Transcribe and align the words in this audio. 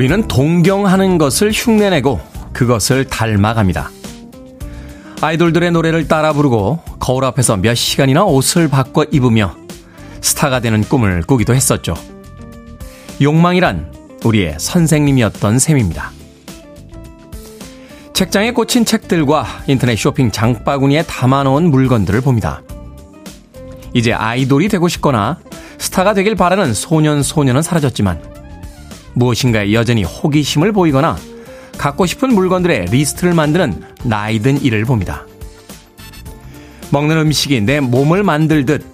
우리는 0.00 0.26
동경하는 0.28 1.18
것을 1.18 1.52
흉내내고 1.52 2.20
그것을 2.54 3.04
닮아갑니다. 3.04 3.90
아이돌들의 5.20 5.72
노래를 5.72 6.08
따라 6.08 6.32
부르고 6.32 6.80
거울 6.98 7.26
앞에서 7.26 7.58
몇 7.58 7.74
시간이나 7.74 8.24
옷을 8.24 8.68
바꿔 8.68 9.04
입으며 9.04 9.54
스타가 10.22 10.60
되는 10.60 10.80
꿈을 10.80 11.22
꾸기도 11.24 11.54
했었죠. 11.54 11.92
욕망이란 13.20 13.92
우리의 14.24 14.54
선생님이었던 14.58 15.58
셈입니다. 15.58 16.12
책장에 18.14 18.52
꽂힌 18.52 18.86
책들과 18.86 19.44
인터넷 19.66 19.96
쇼핑 19.96 20.30
장바구니에 20.30 21.02
담아놓은 21.02 21.70
물건들을 21.70 22.22
봅니다. 22.22 22.62
이제 23.92 24.14
아이돌이 24.14 24.70
되고 24.70 24.88
싶거나 24.88 25.40
스타가 25.76 26.14
되길 26.14 26.36
바라는 26.36 26.72
소년, 26.72 27.22
소녀는 27.22 27.60
사라졌지만 27.60 28.29
무엇인가에 29.14 29.72
여전히 29.72 30.04
호기심을 30.04 30.72
보이거나 30.72 31.16
갖고 31.78 32.06
싶은 32.06 32.34
물건들의 32.34 32.86
리스트를 32.86 33.34
만드는 33.34 33.82
나이든 34.04 34.62
이를 34.62 34.84
봅니다. 34.84 35.26
먹는 36.90 37.16
음식이 37.18 37.60
내 37.62 37.80
몸을 37.80 38.22
만들듯 38.22 38.84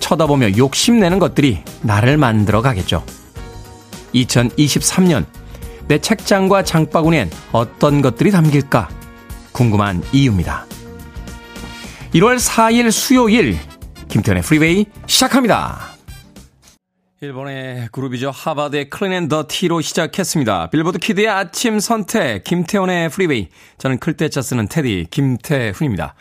쳐다보며 0.00 0.56
욕심내는 0.56 1.18
것들이 1.18 1.62
나를 1.82 2.16
만들어 2.16 2.60
가겠죠. 2.60 3.04
2023년 4.14 5.24
내 5.88 5.98
책장과 5.98 6.64
장바구니엔 6.64 7.30
어떤 7.52 8.02
것들이 8.02 8.30
담길까 8.30 8.88
궁금한 9.52 10.02
이유입니다. 10.12 10.66
1월 12.14 12.36
4일 12.36 12.90
수요일 12.90 13.58
김태훈의 14.08 14.42
프리웨이 14.42 14.86
시작합니다. 15.06 15.91
일본의 17.22 17.90
그룹이죠. 17.92 18.32
하바드의 18.32 18.90
Clean 18.90 19.12
and 19.12 19.44
Dirty로 19.48 19.80
시작했습니다. 19.80 20.70
빌보드 20.70 20.98
키드의 20.98 21.28
아침 21.28 21.78
선택, 21.78 22.42
김태훈의 22.42 23.10
프리웨이. 23.10 23.46
저는 23.78 23.98
클 23.98 24.18
태 24.18 24.32
자 24.32 24.42
쓰는 24.42 24.66
테디, 24.66 25.06
김태훈입니다. 25.08 26.16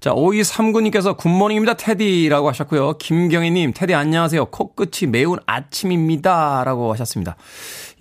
자, 0.00 0.12
5239님께서 0.14 1.14
good 1.14 1.27
morning입니다, 1.27 1.74
테디라고 1.74 2.48
하셨고요. 2.48 2.96
김경희님, 2.96 3.74
테디 3.74 3.92
안녕하세요. 3.92 4.46
코끝이 4.46 5.10
매운 5.10 5.38
아침입니다. 5.44 6.64
라고 6.64 6.90
하셨습니다. 6.94 7.36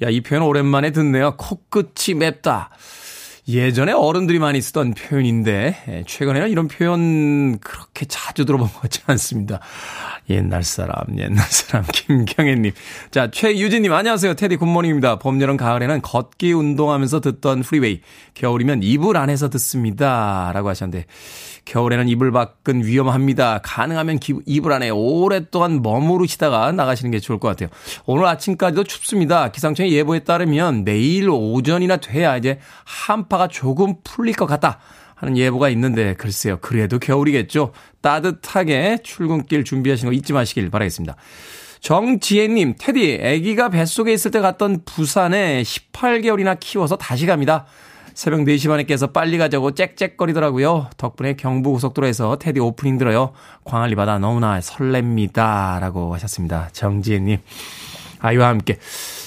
야, 0.03 0.09
이 0.09 0.22
표현 0.22 0.42
오랜만에 0.44 0.92
듣네요. 0.92 1.36
코끝이 1.36 2.16
맵다. 2.16 2.70
예전에 3.47 3.91
어른들이 3.91 4.39
많이 4.39 4.59
쓰던 4.59 4.95
표현인데, 4.95 5.77
예, 5.88 6.03
최근에는 6.07 6.49
이런 6.49 6.67
표현 6.67 7.59
그렇게 7.59 8.05
자주 8.07 8.43
들어본 8.43 8.67
것 8.67 8.81
같지 8.81 9.02
않습니다. 9.05 9.59
옛날 10.31 10.63
사람, 10.63 10.95
옛날 11.19 11.45
사람, 11.45 11.85
김경애님. 11.93 12.71
자, 13.11 13.29
최유진님, 13.29 13.93
안녕하세요. 13.93 14.33
테디 14.33 14.55
good 14.55 14.70
morning입니다. 14.70 15.20
봄, 15.20 15.39
여름, 15.42 15.58
가을에는 15.58 16.02
걷기 16.02 16.53
운동하면서 16.53 17.21
듣던 17.21 17.61
프리웨이. 17.61 18.02
겨울이면 18.33 18.81
이불 18.81 19.15
안에서 19.15 19.52
듣습니다. 19.52 20.49
라고 20.52 20.70
하셨는데, 20.70 21.05
겨울에는 21.65 22.08
이불 22.08 22.31
밖은 22.31 22.86
위험합니다. 22.86 23.59
가능하면 23.64 24.20
기, 24.20 24.36
이불 24.45 24.71
안에 24.71 24.89
오랫동안 24.92 25.81
머무르시다가 25.81 26.71
나가시는 26.71 27.11
게 27.11 27.20
좋을 27.20 27.39
것 27.39 27.48
같아요. 27.48 27.70
오늘 28.05 28.26
아침까지도 28.27 28.83
춥습니다. 28.83 29.52
기상청의 29.52 29.92
예보에 29.92 30.20
따르면 30.20 30.86
내일 30.86 31.30
오전이나 31.30 31.98
돼야 31.98 32.37
이제 32.37 32.59
한파가 32.86 33.48
조금 33.48 33.95
풀릴 34.03 34.36
것 34.36 34.45
같다. 34.45 34.80
하는 35.15 35.37
예보가 35.37 35.70
있는데 35.70 36.14
글쎄요. 36.14 36.58
그래도 36.61 36.99
겨울이겠죠. 36.99 37.71
따뜻하게 38.02 38.99
출근길 39.03 39.64
준비하시는 39.64 40.11
거 40.11 40.15
잊지 40.15 40.33
마시길 40.33 40.70
바라겠습니다. 40.70 41.15
정지혜님, 41.80 42.76
테디, 42.80 43.21
아기가 43.23 43.70
뱃속에 43.70 44.11
있을 44.14 44.32
때 44.32 44.39
갔던 44.39 44.82
부산에 44.86 45.61
18개월이나 45.61 46.58
키워서 46.59 46.95
다시 46.97 47.26
갑니다. 47.26 47.65
새벽 48.15 48.39
4시 48.39 48.70
반에 48.70 48.83
깨서 48.83 49.08
빨리 49.08 49.37
가자고 49.37 49.71
짹짹거리더라고요. 49.71 50.89
덕분에 50.95 51.33
경부고속도로에서 51.36 52.37
테디 52.37 52.61
오프닝 52.61 52.98
들어요. 52.98 53.33
광안리 53.65 53.95
바다 53.95 54.17
너무나 54.20 54.58
설렙니다. 54.61 55.81
라고 55.81 56.14
하셨습니다. 56.15 56.70
정지혜님. 56.71 57.39
아이와 58.20 58.48
함께. 58.48 58.77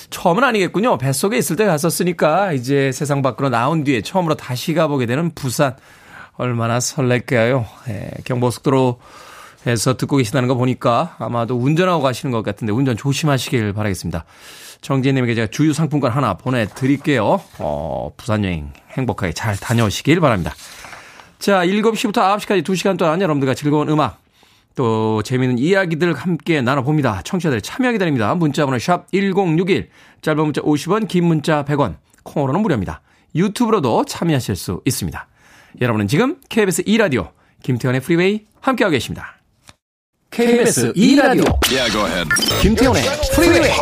처음은 0.09 0.43
아니겠군요. 0.43 0.97
뱃속에 0.97 1.37
있을 1.37 1.57
때 1.57 1.67
갔었으니까 1.67 2.55
이제 2.55 2.91
세상 2.91 3.21
밖으로 3.21 3.51
나온 3.51 3.85
뒤에 3.85 4.01
처음으로 4.01 4.37
다시 4.37 4.73
가보게 4.73 5.05
되는 5.05 5.33
부산. 5.35 5.77
얼마나 6.39 6.81
설렐까요? 6.81 7.67
예, 7.89 8.11
경보속도로 8.25 8.99
에서 9.67 9.97
듣고 9.97 10.17
계시다는 10.17 10.49
거 10.49 10.55
보니까 10.55 11.17
아마도 11.19 11.57
운전하고 11.57 12.01
가시는 12.01 12.33
것 12.33 12.43
같은데 12.43 12.73
운전 12.73 12.97
조심하시길 12.97 13.73
바라겠습니다. 13.73 14.25
정지혜님에게 14.81 15.35
제가 15.35 15.47
주유 15.49 15.73
상품권 15.73 16.11
하나 16.13 16.35
보내드릴게요. 16.35 17.41
어, 17.59 18.11
부산 18.17 18.45
여행 18.45 18.73
행복하게 18.93 19.33
잘 19.33 19.57
다녀오시길 19.57 20.21
바랍니다. 20.21 20.55
자, 21.39 21.65
7시부터 21.65 22.15
9시까지 22.15 22.65
2시간 22.65 22.99
동안 22.99 23.21
여러분들과 23.21 23.55
즐거운 23.55 23.89
음악, 23.89 24.21
또 24.75 25.23
재미있는 25.23 25.59
이야기들 25.59 26.15
함께 26.15 26.61
나눠봅니다. 26.61 27.23
청취자들 27.25 27.61
참여 27.61 27.93
기다립니다. 27.93 28.35
문자번호 28.35 28.79
샵 28.79 29.11
1061, 29.13 29.89
짧은 30.23 30.45
문자 30.45 30.61
50원, 30.61 31.09
긴 31.09 31.25
문자 31.25 31.65
100원, 31.65 31.97
콩으로는 32.23 32.61
무료입니다. 32.63 33.01
유튜브로도 33.35 34.05
참여하실 34.05 34.57
수 34.57 34.81
있습니다. 34.85 35.27
여러분은 35.81 36.09
지금 36.09 36.37
KBS 36.49 36.85
2라디오 36.85 37.31
김태훈의 37.63 38.01
프리웨이 38.01 38.47
함께하고 38.61 38.93
계십니다. 38.93 39.37
KBS 40.31 40.93
2라디오 40.93 41.59
yeah, 41.71 42.29
김태훈의 42.63 43.03
프리웨이 43.35 43.73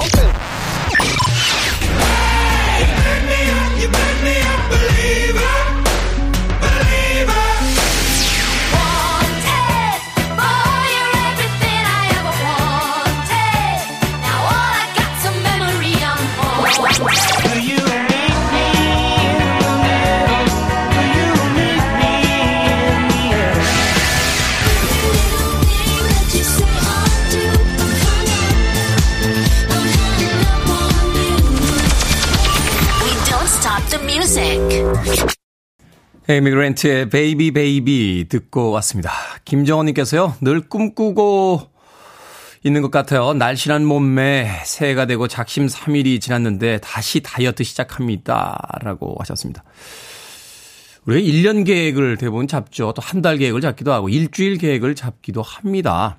에이미 36.28 36.48
그랜트의 36.48 37.08
Baby 37.08 37.52
Baby 37.52 38.26
듣고 38.28 38.70
왔습니다. 38.72 39.12
김정원님께서요, 39.44 40.34
늘 40.40 40.60
꿈꾸고 40.68 41.70
있는 42.64 42.82
것 42.82 42.90
같아요. 42.90 43.32
날씬한 43.32 43.84
몸매, 43.84 44.62
새해가 44.64 45.06
되고 45.06 45.28
작심 45.28 45.66
3일이 45.68 46.20
지났는데 46.20 46.78
다시 46.82 47.20
다이어트 47.20 47.62
시작합니다. 47.62 48.58
라고 48.82 49.14
하셨습니다. 49.20 49.62
우리가 51.06 51.24
1년 51.24 51.64
계획을 51.64 52.16
대부분 52.16 52.48
잡죠. 52.48 52.92
또 52.92 53.00
한 53.02 53.22
달 53.22 53.38
계획을 53.38 53.60
잡기도 53.60 53.92
하고 53.92 54.08
일주일 54.08 54.58
계획을 54.58 54.96
잡기도 54.96 55.42
합니다. 55.42 56.18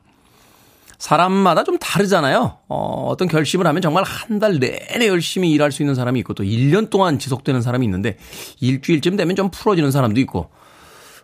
사람마다 0.98 1.64
좀 1.64 1.78
다르잖아요. 1.78 2.58
어, 2.68 3.06
어떤 3.08 3.28
결심을 3.28 3.68
하면 3.68 3.82
정말 3.82 4.04
한 4.04 4.40
달 4.40 4.60
내내 4.60 5.08
열심히 5.08 5.52
일할 5.52 5.72
수 5.72 5.82
있는 5.82 5.96
사람이 5.96 6.20
있고 6.22 6.34
또 6.34 6.44
1년 6.44 6.90
동안 6.90 7.18
지속되는 7.20 7.62
사람이 7.62 7.86
있는데 7.86 8.18
일주일쯤 8.60 9.16
되면 9.16 9.36
좀 9.36 9.50
풀어지는 9.50 9.92
사람도 9.92 10.20
있고 10.22 10.50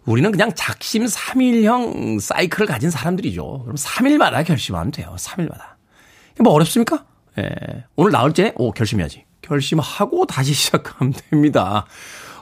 우리는 0.06 0.30
그냥 0.31 0.52
작심 0.56 1.06
3일형 1.06 2.20
사이클을 2.20 2.68
가진 2.68 2.90
사람들이죠. 2.90 3.62
그럼 3.64 3.75
3일마다 3.75 4.46
결심하면 4.46 4.92
돼요. 4.92 5.16
3일마다. 5.18 5.74
뭐 6.42 6.54
어렵습니까? 6.54 7.06
예. 7.40 7.50
오늘 7.96 8.12
나올 8.12 8.34
때 8.34 8.54
오, 8.58 8.72
결심해야지. 8.72 9.25
결심하고 9.42 10.25
다시 10.25 10.54
시작하면 10.56 11.14
됩니다. 11.30 11.86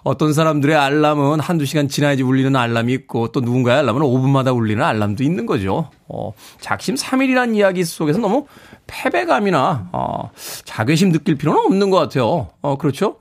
어떤 0.04 0.34
사람들의 0.34 0.76
알람은 0.76 1.40
한두 1.40 1.66
시간 1.66 1.88
지나야지 1.88 2.24
울리는 2.24 2.56
알람이 2.56 2.92
있고 2.94 3.32
또 3.32 3.40
누군가의 3.40 3.80
알람은 3.80 4.02
5분마다 4.02 4.56
울리는 4.56 4.84
알람도 4.84 5.24
있는 5.24 5.46
거죠. 5.46 5.90
어, 6.08 6.34
작심 6.60 6.96
3일이라는 6.96 7.56
이야기 7.56 7.84
속에서 7.84 8.20
너무 8.20 8.48
패배감이나 8.88 9.90
어, 9.92 10.32
자괴심 10.66 11.12
느낄 11.12 11.36
필요는 11.36 11.62
없는 11.66 11.90
것 11.92 11.98
같아요. 11.98 12.50
어, 12.62 12.78
그렇죠? 12.78 13.18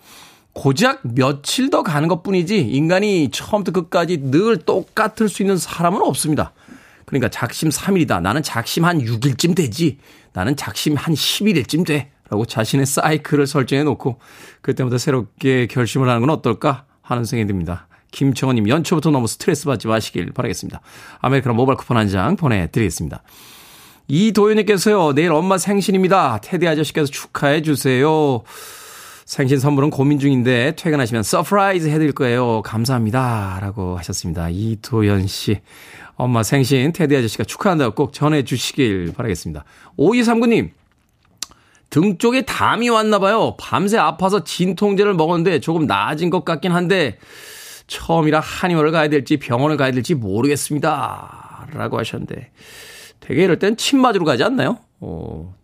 고작 0.52 1.00
며칠 1.02 1.70
더 1.70 1.82
가는 1.82 2.08
것 2.08 2.22
뿐이지 2.22 2.58
인간이 2.58 3.30
처음부터 3.30 3.72
끝까지 3.82 4.30
늘 4.30 4.58
똑같을 4.58 5.28
수 5.28 5.42
있는 5.42 5.58
사람은 5.58 6.00
없습니다. 6.02 6.52
그러니까 7.04 7.28
작심 7.28 7.68
3일이다. 7.68 8.22
나는 8.22 8.42
작심 8.42 8.84
한 8.84 9.00
6일쯤 9.00 9.54
되지. 9.54 9.98
나는 10.32 10.56
작심 10.56 10.96
한 10.96 11.12
11일쯤 11.12 11.86
돼. 11.86 12.10
라고 12.30 12.44
자신의 12.46 12.86
사이클을 12.86 13.46
설정해 13.46 13.82
놓고 13.84 14.18
그때부터 14.62 14.98
새롭게 14.98 15.66
결심을 15.66 16.08
하는 16.08 16.20
건 16.20 16.30
어떨까 16.30 16.84
하는 17.02 17.24
생각이 17.24 17.48
듭니다. 17.48 17.88
김청원님 18.12 18.68
연초부터 18.68 19.10
너무 19.10 19.26
스트레스 19.26 19.66
받지 19.66 19.86
마시길 19.88 20.32
바라겠습니다. 20.32 20.80
아메리카노 21.20 21.54
모바일 21.54 21.76
쿠폰 21.76 21.96
한 21.96 22.08
장 22.08 22.36
보내드리겠습니다. 22.36 23.22
이도현님께서요 24.08 25.12
내일 25.14 25.32
엄마 25.32 25.58
생신입니다. 25.58 26.38
테디 26.42 26.66
아저씨께서 26.66 27.06
축하해 27.10 27.62
주세요. 27.62 28.42
생신 29.24 29.60
선물은 29.60 29.90
고민 29.90 30.18
중인데 30.18 30.74
퇴근하시면 30.76 31.22
surprise 31.22 31.88
해드릴 31.88 32.12
거예요. 32.12 32.62
감사합니다. 32.62 33.58
라고 33.60 33.96
하셨습니다. 33.98 34.48
이도연 34.50 35.28
씨. 35.28 35.60
엄마 36.16 36.42
생신 36.42 36.92
테디 36.92 37.16
아저씨가 37.16 37.44
축하한다고 37.44 37.94
꼭 37.94 38.12
전해주시길 38.12 39.12
바라겠습니다. 39.16 39.64
5239님. 39.96 40.70
등 41.90 42.18
쪽에 42.18 42.42
담이 42.42 42.88
왔나 42.88 43.18
봐요. 43.18 43.56
밤새 43.58 43.98
아파서 43.98 44.44
진통제를 44.44 45.14
먹었는데 45.14 45.60
조금 45.60 45.86
나아진 45.86 46.30
것 46.30 46.44
같긴 46.44 46.70
한데 46.72 47.18
처음이라 47.88 48.38
한의원을 48.40 48.92
가야 48.92 49.08
될지 49.08 49.36
병원을 49.36 49.76
가야 49.76 49.90
될지 49.90 50.14
모르겠습니다. 50.14 51.66
라고 51.72 51.98
하셨는데 51.98 52.52
되게 53.18 53.44
이럴 53.44 53.58
땐 53.58 53.76
침 53.76 54.00
맞으러 54.00 54.24
가지 54.24 54.42
않나요? 54.44 54.78
어, 55.00 55.54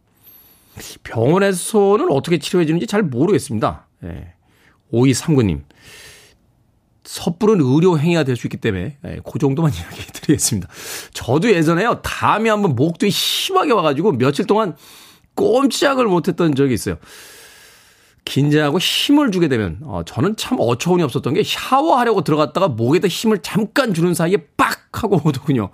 병원에서는 1.05 2.11
어떻게 2.11 2.39
치료해 2.39 2.67
주는지 2.67 2.87
잘 2.87 3.03
모르겠습니다. 3.03 3.87
예. 4.05 4.33
5239님. 4.93 5.63
섣부른 7.05 7.61
의료 7.61 7.99
행위가 7.99 8.25
될 8.25 8.37
수 8.37 8.49
있기 8.49 8.57
때문에 8.57 8.99
예, 9.05 9.21
그 9.25 9.39
정도만 9.39 9.71
이야기 9.75 10.03
드리겠습니다. 10.13 10.69
저도 11.13 11.51
예전에요. 11.53 12.03
담이 12.03 12.49
한번 12.49 12.75
목도 12.75 13.09
심하게 13.11 13.73
와가지고 13.73 14.13
며칠 14.13 14.45
동안 14.47 14.77
꼼짝을 15.37 16.07
못했던 16.07 16.55
적이 16.55 16.75
있어요. 16.75 16.97
긴장하고 18.25 18.79
힘을 18.79 19.31
주게 19.31 19.47
되면 19.47 19.79
어, 19.85 20.03
저는 20.05 20.35
참 20.37 20.59
어처구니 20.61 21.03
없었던 21.05 21.35
게 21.35 21.43
샤워하려고 21.45 22.23
들어갔다가 22.23 22.69
목에다 22.69 23.07
힘을 23.07 23.39
잠깐 23.39 23.95
주는 23.95 24.13
사이에 24.13 24.37
빡 24.57 24.89
하고 24.93 25.21
오더군요. 25.25 25.71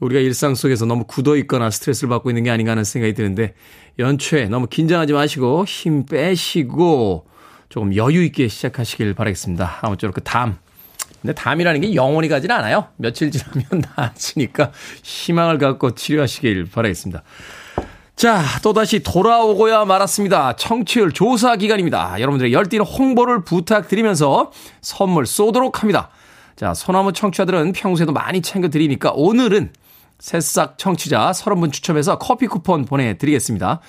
우리가 0.00 0.20
일상 0.20 0.54
속에서 0.54 0.84
너무 0.86 1.04
굳어 1.04 1.36
있거나 1.36 1.70
스트레스를 1.70 2.08
받고 2.08 2.30
있는 2.30 2.42
게 2.42 2.50
아닌가 2.50 2.72
하는 2.72 2.82
생각이 2.82 3.14
드는데 3.14 3.54
연초에 3.98 4.46
너무 4.46 4.66
긴장하지 4.66 5.12
마시고 5.12 5.64
힘 5.66 6.06
빼시고 6.06 7.26
조금 7.68 7.94
여유 7.94 8.24
있게 8.24 8.48
시작하시길 8.48 9.14
바라겠습니다. 9.14 9.78
아무쪼록 9.82 10.14
그 10.14 10.22
담. 10.22 10.58
근데 11.20 11.34
담이라는 11.34 11.80
게 11.82 11.94
영원히 11.94 12.28
가진 12.28 12.50
않아요. 12.50 12.88
며칠 12.96 13.30
지나면 13.30 13.84
나아지니까 13.96 14.72
희망을 15.04 15.58
갖고 15.58 15.94
치료하시길 15.94 16.66
바라겠습니다. 16.72 17.22
자, 18.22 18.44
또다시 18.62 19.02
돌아오고야 19.02 19.84
말았습니다. 19.84 20.54
청취율 20.54 21.10
조사 21.10 21.56
기간입니다. 21.56 22.20
여러분들의 22.20 22.52
열띤 22.52 22.80
홍보를 22.82 23.42
부탁드리면서 23.42 24.52
선물 24.80 25.26
쏘도록 25.26 25.82
합니다. 25.82 26.08
자, 26.54 26.72
소나무 26.72 27.12
청취자들은 27.12 27.72
평소에도 27.72 28.12
많이 28.12 28.40
챙겨드리니까 28.40 29.10
오늘은 29.16 29.72
새싹 30.20 30.78
청취자 30.78 31.32
30분 31.32 31.72
추첨해서 31.72 32.16
커피 32.18 32.46
쿠폰 32.46 32.84
보내드리겠습니다. 32.84 33.80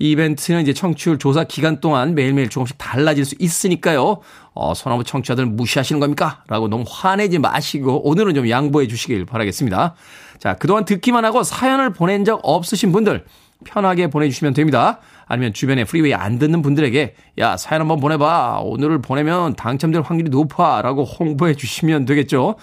이 0.00 0.10
이벤트는 0.10 0.62
이제 0.62 0.72
청취율 0.72 1.20
조사 1.20 1.44
기간 1.44 1.78
동안 1.80 2.16
매일매일 2.16 2.48
조금씩 2.48 2.78
달라질 2.78 3.24
수 3.24 3.36
있으니까요. 3.38 4.18
어, 4.52 4.74
소나무 4.74 5.04
청취자들 5.04 5.46
무시하시는 5.46 6.00
겁니까? 6.00 6.42
라고 6.48 6.66
너무 6.66 6.84
화내지 6.88 7.38
마시고 7.38 8.08
오늘은 8.08 8.34
좀 8.34 8.50
양보해 8.50 8.88
주시길 8.88 9.26
바라겠습니다. 9.26 9.94
자, 10.40 10.54
그동안 10.54 10.84
듣기만 10.84 11.24
하고 11.24 11.44
사연을 11.44 11.92
보낸 11.92 12.24
적 12.24 12.40
없으신 12.42 12.90
분들 12.90 13.24
편하게 13.64 14.08
보내주시면 14.08 14.54
됩니다. 14.54 15.00
아니면 15.26 15.52
주변에 15.52 15.84
프리웨이 15.84 16.14
안 16.14 16.38
듣는 16.38 16.62
분들에게 16.62 17.14
야 17.38 17.56
사연 17.56 17.82
한번 17.82 18.00
보내봐 18.00 18.60
오늘 18.62 19.00
보내면 19.00 19.54
당첨될 19.54 20.02
확률이 20.02 20.30
높아 20.30 20.82
라고 20.82 21.04
홍보해 21.04 21.54
주시면 21.54 22.04
되겠죠. 22.04 22.56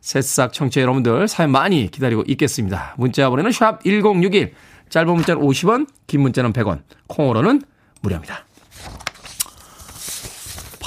새싹 0.00 0.52
청취자 0.52 0.82
여러분들 0.82 1.26
사연 1.28 1.50
많이 1.50 1.90
기다리고 1.90 2.24
있겠습니다. 2.26 2.94
문자 2.98 3.30
번호는 3.30 3.52
샵 3.52 3.82
1061, 3.84 4.52
짧은 4.90 5.12
문자는 5.12 5.42
50원, 5.42 5.88
긴 6.06 6.20
문자는 6.20 6.52
100원, 6.52 6.82
콩으로는 7.08 7.62
무료입니다. 8.02 8.44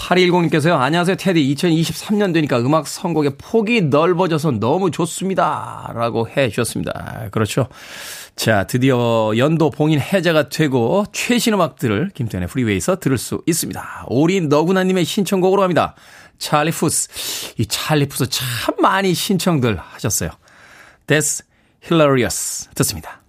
8210님께서요. 0.07 0.79
안녕하세요. 0.79 1.17
테디. 1.17 1.53
2023년 1.55 2.33
되니까 2.33 2.59
음악 2.59 2.87
선곡의 2.87 3.33
폭이 3.37 3.81
넓어져서 3.81 4.51
너무 4.51 4.89
좋습니다. 4.91 5.91
라고 5.93 6.29
해 6.29 6.49
주셨습니다. 6.49 7.27
그렇죠. 7.31 7.67
자, 8.37 8.65
드디어 8.65 9.31
연도 9.35 9.71
봉인 9.71 9.99
해제가 9.99 10.49
되고 10.49 11.05
최신 11.11 11.55
음악들을 11.55 12.11
김태현의 12.13 12.47
프리웨이에서 12.47 12.99
들을 12.99 13.17
수 13.17 13.41
있습니다. 13.47 14.05
오리 14.09 14.41
너구나님의 14.41 15.05
신청곡으로 15.05 15.63
합니다. 15.63 15.95
찰리 16.37 16.69
푸스. 16.69 17.55
이 17.57 17.65
찰리 17.65 18.07
푸스 18.07 18.29
참 18.29 18.75
많이 18.79 19.15
신청들 19.15 19.77
하셨어요. 19.77 20.29
That's 21.07 21.43
hilarious. 21.83 22.69
듣습니다. 22.75 23.21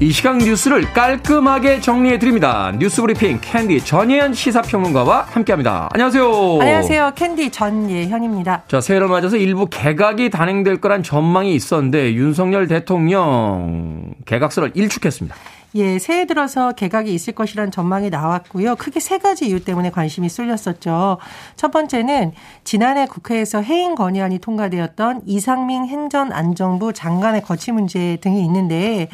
이 0.00 0.12
시각 0.12 0.38
뉴스를 0.38 0.92
깔끔하게 0.92 1.80
정리해 1.80 2.20
드립니다. 2.20 2.72
뉴스 2.78 3.00
브리핑 3.02 3.40
캔디 3.40 3.80
전예현 3.84 4.32
시사평론가와 4.32 5.22
함께합니다. 5.22 5.88
안녕하세요. 5.92 6.58
안녕하세요. 6.60 7.12
캔디 7.16 7.50
전예현입니다. 7.50 8.62
자, 8.68 8.80
새해를 8.80 9.08
맞아서 9.08 9.36
일부 9.36 9.66
개각이 9.68 10.30
단행될 10.30 10.80
거란 10.80 11.02
전망이 11.02 11.52
있었는데 11.52 12.14
윤석열 12.14 12.68
대통령 12.68 14.14
개각설을 14.24 14.70
일축했습니다. 14.74 15.34
예, 15.74 15.98
새해 15.98 16.26
들어서 16.26 16.72
개각이 16.72 17.12
있을 17.12 17.34
것이라는 17.34 17.70
전망이 17.70 18.08
나왔고요. 18.08 18.76
크게 18.76 19.00
세 19.00 19.18
가지 19.18 19.46
이유 19.46 19.62
때문에 19.62 19.90
관심이 19.90 20.28
쏠렸었죠. 20.28 21.18
첫 21.56 21.70
번째는 21.70 22.32
지난해 22.64 23.06
국회에서 23.06 23.60
해임 23.60 23.94
건의안이 23.94 24.38
통과되었던 24.38 25.22
이상민 25.26 25.84
행전안정부 25.84 26.94
장관의 26.94 27.42
거취 27.42 27.72
문제 27.72 28.16
등이 28.22 28.42
있는데 28.44 29.08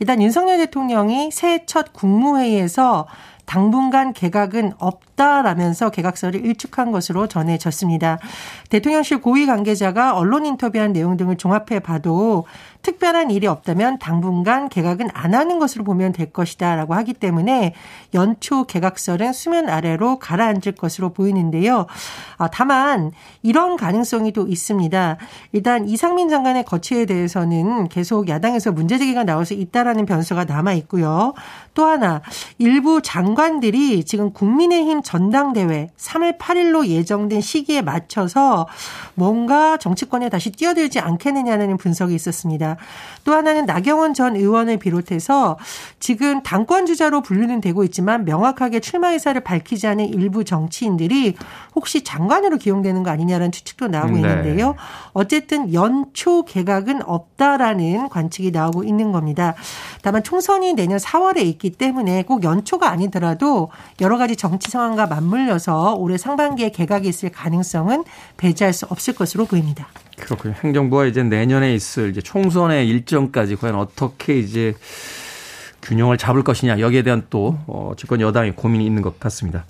일단 0.00 0.20
윤석열 0.20 0.58
대통령이 0.58 1.30
새해 1.30 1.64
첫 1.66 1.92
국무회의에서 1.92 3.06
당분간 3.50 4.12
개각은 4.12 4.74
없다라면서 4.78 5.90
개각서를 5.90 6.44
일축한 6.46 6.92
것으로 6.92 7.26
전해졌습니다. 7.26 8.20
대통령실 8.68 9.20
고위 9.20 9.44
관계자가 9.44 10.16
언론 10.16 10.46
인터뷰한 10.46 10.92
내용 10.92 11.16
등을 11.16 11.36
종합해 11.36 11.80
봐도 11.80 12.46
특별한 12.82 13.30
일이 13.30 13.46
없다면 13.46 13.98
당분간 13.98 14.68
개각은 14.68 15.08
안 15.12 15.34
하는 15.34 15.58
것으로 15.58 15.84
보면 15.84 16.12
될 16.12 16.32
것이다 16.32 16.76
라고 16.76 16.94
하기 16.94 17.14
때문에 17.14 17.74
연초 18.14 18.64
개각설은 18.64 19.32
수면 19.32 19.68
아래로 19.68 20.18
가라앉을 20.18 20.72
것으로 20.78 21.10
보이는데요. 21.10 21.86
아, 22.38 22.48
다만 22.48 23.12
이런 23.42 23.76
가능성이 23.76 24.32
또 24.32 24.46
있습니다. 24.46 25.16
일단 25.52 25.88
이상민 25.88 26.28
장관의 26.28 26.64
거취에 26.64 27.06
대해서는 27.06 27.88
계속 27.88 28.28
야당에서 28.28 28.72
문제 28.72 28.98
제기가 28.98 29.24
나올 29.24 29.44
수 29.44 29.54
있다라는 29.54 30.06
변수가 30.06 30.44
남아 30.44 30.72
있고요. 30.74 31.34
또 31.74 31.84
하나 31.84 32.22
일부 32.58 33.00
장관들이 33.02 34.04
지금 34.04 34.32
국민의힘 34.32 35.02
전당대회 35.02 35.88
3월 35.96 36.38
8일로 36.38 36.86
예정된 36.86 37.40
시기에 37.40 37.82
맞춰서 37.82 38.66
뭔가 39.14 39.76
정치권에 39.76 40.28
다시 40.28 40.50
뛰어들지 40.50 40.98
않겠느냐는 41.00 41.76
분석이 41.76 42.14
있었습니다. 42.14 42.69
또 43.24 43.34
하나는 43.34 43.66
나경원 43.66 44.14
전 44.14 44.36
의원을 44.36 44.78
비롯해서 44.78 45.58
지금 45.98 46.42
당권 46.42 46.86
주자로 46.86 47.22
분류는 47.22 47.60
되고 47.60 47.84
있지만 47.84 48.24
명확하게 48.24 48.80
출마 48.80 49.12
의사를 49.12 49.40
밝히지 49.40 49.86
않은 49.86 50.06
일부 50.06 50.44
정치인들이 50.44 51.36
혹시 51.74 52.02
장관으로 52.02 52.58
기용되는 52.58 53.02
거 53.02 53.10
아니냐라는 53.10 53.52
추측도 53.52 53.88
나오고 53.88 54.12
네. 54.12 54.20
있는데요. 54.20 54.74
어쨌든 55.12 55.72
연초 55.72 56.44
개각은 56.44 57.02
없다라는 57.02 58.08
관측이 58.08 58.50
나오고 58.50 58.84
있는 58.84 59.12
겁니다. 59.12 59.54
다만 60.02 60.22
총선이 60.22 60.74
내년 60.74 60.98
4월에 60.98 61.42
있기 61.42 61.70
때문에 61.70 62.22
꼭 62.24 62.42
연초가 62.42 62.90
아니더라도 62.90 63.70
여러 64.00 64.18
가지 64.18 64.36
정치 64.36 64.70
상황과 64.70 65.06
맞물려서 65.06 65.94
올해 65.94 66.16
상반기에 66.16 66.70
개각이 66.70 67.08
있을 67.08 67.30
가능성은 67.30 68.04
배제할 68.36 68.72
수 68.72 68.86
없을 68.86 69.14
것으로 69.14 69.44
보입니다. 69.46 69.88
그렇군요. 70.20 70.54
행정부가 70.62 71.06
이제 71.06 71.22
내년에 71.22 71.74
있을 71.74 72.10
이제 72.10 72.20
총선의 72.20 72.88
일정까지 72.88 73.56
과연 73.56 73.74
어떻게 73.76 74.38
이제 74.38 74.74
균형을 75.82 76.18
잡을 76.18 76.42
것이냐 76.44 76.80
여기에 76.80 77.02
대한 77.02 77.26
또 77.30 77.58
어, 77.66 77.92
집권 77.96 78.20
여당의 78.20 78.54
고민이 78.54 78.84
있는 78.84 79.02
것 79.02 79.18
같습니다. 79.18 79.64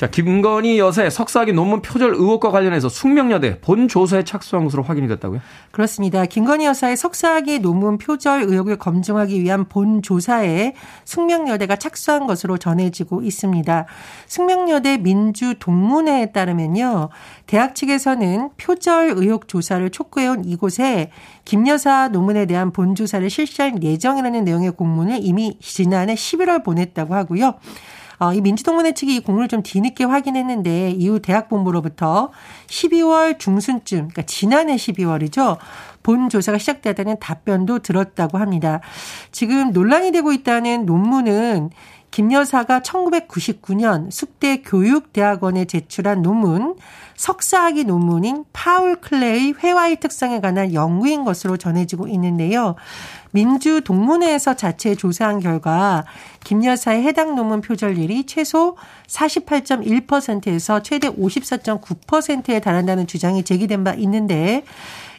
자, 0.00 0.06
김건희 0.06 0.78
여사의 0.78 1.10
석사학위 1.10 1.52
논문 1.52 1.82
표절 1.82 2.14
의혹과 2.14 2.50
관련해서 2.50 2.88
숙명여대 2.88 3.60
본 3.60 3.86
조사에 3.86 4.24
착수한 4.24 4.64
것으로 4.64 4.82
확인이 4.82 5.06
됐다고요? 5.08 5.42
그렇습니다. 5.72 6.24
김건희 6.24 6.64
여사의 6.64 6.96
석사학위 6.96 7.58
논문 7.58 7.98
표절 7.98 8.44
의혹을 8.44 8.78
검증하기 8.78 9.42
위한 9.42 9.68
본 9.68 10.00
조사에 10.00 10.72
숙명여대가 11.04 11.76
착수한 11.76 12.26
것으로 12.26 12.56
전해지고 12.56 13.20
있습니다. 13.20 13.84
숙명여대 14.26 14.96
민주동문회에 14.96 16.32
따르면요. 16.32 17.10
대학 17.46 17.74
측에서는 17.74 18.52
표절 18.56 19.12
의혹 19.16 19.48
조사를 19.48 19.90
촉구해온 19.90 20.46
이곳에 20.46 21.10
김 21.44 21.68
여사 21.68 22.08
논문에 22.08 22.46
대한 22.46 22.72
본 22.72 22.94
조사를 22.94 23.28
실시할 23.28 23.82
예정이라는 23.82 24.44
내용의 24.44 24.70
공문을 24.70 25.18
이미 25.20 25.58
지난해 25.60 26.14
11월 26.14 26.64
보냈다고 26.64 27.14
하고요. 27.14 27.56
어, 28.20 28.34
이 28.34 28.42
민주동문회 28.42 28.92
측이 28.92 29.16
이 29.16 29.20
공을 29.20 29.48
좀 29.48 29.62
뒤늦게 29.62 30.04
확인했는데 30.04 30.90
이후 30.90 31.20
대학 31.20 31.48
본부로부터 31.48 32.30
12월 32.66 33.38
중순쯤, 33.38 33.96
그러니까 33.96 34.22
지난해 34.22 34.76
12월이죠. 34.76 35.56
본 36.02 36.28
조사가 36.28 36.58
시작되다는 36.58 37.18
답변도 37.18 37.78
들었다고 37.80 38.36
합니다. 38.38 38.80
지금 39.32 39.72
논란이 39.72 40.12
되고 40.12 40.32
있다는 40.32 40.84
논문은 40.84 41.70
김 42.10 42.32
여사가 42.32 42.80
1999년 42.80 44.10
숙대 44.10 44.62
교육대학원에 44.62 45.64
제출한 45.66 46.22
논문, 46.22 46.76
석사학위 47.16 47.84
논문인 47.84 48.44
파울 48.52 48.96
클레의 48.96 49.54
회화의 49.62 50.00
특성에 50.00 50.40
관한 50.40 50.74
연구인 50.74 51.24
것으로 51.24 51.56
전해지고 51.56 52.08
있는데요. 52.08 52.74
민주 53.30 53.80
동문회에서 53.82 54.54
자체 54.54 54.94
조사한 54.96 55.38
결과 55.38 56.04
김 56.42 56.64
여사의 56.64 57.04
해당 57.04 57.36
논문 57.36 57.60
표절률이 57.60 58.26
최소 58.26 58.76
48.1%에서 59.06 60.82
최대 60.82 61.08
54.9%에 61.08 62.58
달한다는 62.60 63.06
주장이 63.06 63.44
제기된 63.44 63.84
바 63.84 63.94
있는데 63.94 64.64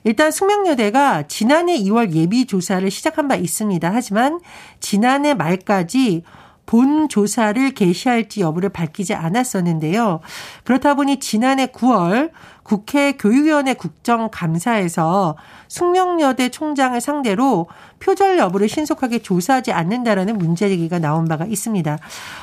일단 0.03 0.31
숙명여대가 0.31 1.27
지난해 1.27 1.77
2월 1.77 2.13
예비 2.13 2.45
조사를 2.47 2.89
시작한 2.89 3.27
바 3.27 3.35
있습니다. 3.35 3.91
하지만 3.93 4.39
지난해 4.79 5.33
말까지 5.33 6.23
본 6.71 7.09
조사를 7.09 7.71
개시할지 7.71 8.39
여부를 8.39 8.69
밝히지 8.69 9.13
않았었는데요. 9.13 10.21
그렇다 10.63 10.93
보니 10.93 11.19
지난해 11.19 11.65
9월 11.65 12.31
국회 12.63 13.11
교육위원회 13.11 13.73
국정감사에서 13.73 15.35
숙명여대 15.67 16.47
총장을 16.47 17.01
상대로 17.01 17.67
표절 17.99 18.37
여부를 18.37 18.69
신속하게 18.69 19.19
조사하지 19.19 19.73
않는다라는 19.73 20.37
문제 20.37 20.69
제기가 20.69 20.99
나온 20.99 21.25
바가 21.25 21.43
있습니다. 21.43 21.97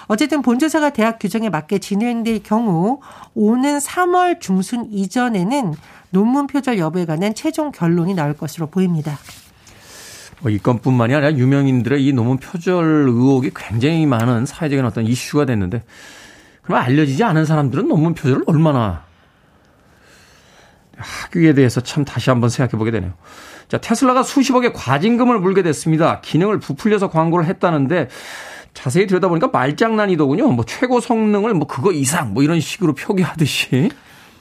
어쨌든 0.09 0.43
본조사가 0.43 0.91
대학 0.91 1.19
규정에 1.19 1.49
맞게 1.49 1.79
진행될 1.79 2.43
경우 2.43 3.01
오는 3.35 3.79
3월 3.79 4.41
중순 4.41 4.89
이전에는 4.93 5.73
논문 6.11 6.49
표절 6.49 6.79
여부에 6.79 7.07
관한 7.07 7.35
최종 7.35 7.73
결론이 7.73 8.13
나올 8.13 8.35
것으로 8.35 8.67
보입니다. 8.67 9.17
뭐이 10.41 10.59
건뿐만이 10.59 11.15
아니라 11.15 11.33
유명인들의 11.33 12.05
이 12.05 12.13
논문 12.13 12.39
표절 12.39 13.07
의혹이 13.09 13.51
굉장히 13.55 14.07
많은 14.07 14.47
사회적인 14.47 14.85
어떤 14.85 15.07
이슈가 15.07 15.45
됐는데 15.45 15.83
그럼 16.63 16.81
알려지지 16.81 17.25
않은 17.25 17.45
사람들은 17.45 17.89
논문 17.89 18.15
표절을 18.15 18.45
얼마나 18.47 19.05
학위에 20.97 21.55
대해서 21.55 21.81
참 21.81 22.05
다시 22.05 22.31
한번 22.31 22.51
생각해 22.51 22.79
보게 22.79 22.91
되네요. 22.91 23.13
자, 23.69 23.79
테슬라가 23.79 24.23
수십억의 24.23 24.73
과징금을 24.73 25.39
물게 25.39 25.63
됐습니다. 25.63 26.21
기능을 26.21 26.59
부풀려서 26.59 27.11
광고를 27.11 27.47
했다는데 27.47 28.09
자세히 28.75 29.07
들여다보니까 29.07 29.49
말장난이더군요. 29.49 30.51
뭐 30.53 30.65
최고 30.65 31.01
성능을 31.01 31.55
뭐 31.55 31.67
그거 31.67 31.93
이상 31.93 32.35
뭐 32.35 32.43
이런 32.43 32.61
식으로 32.61 32.95
표기하듯이 32.95 33.91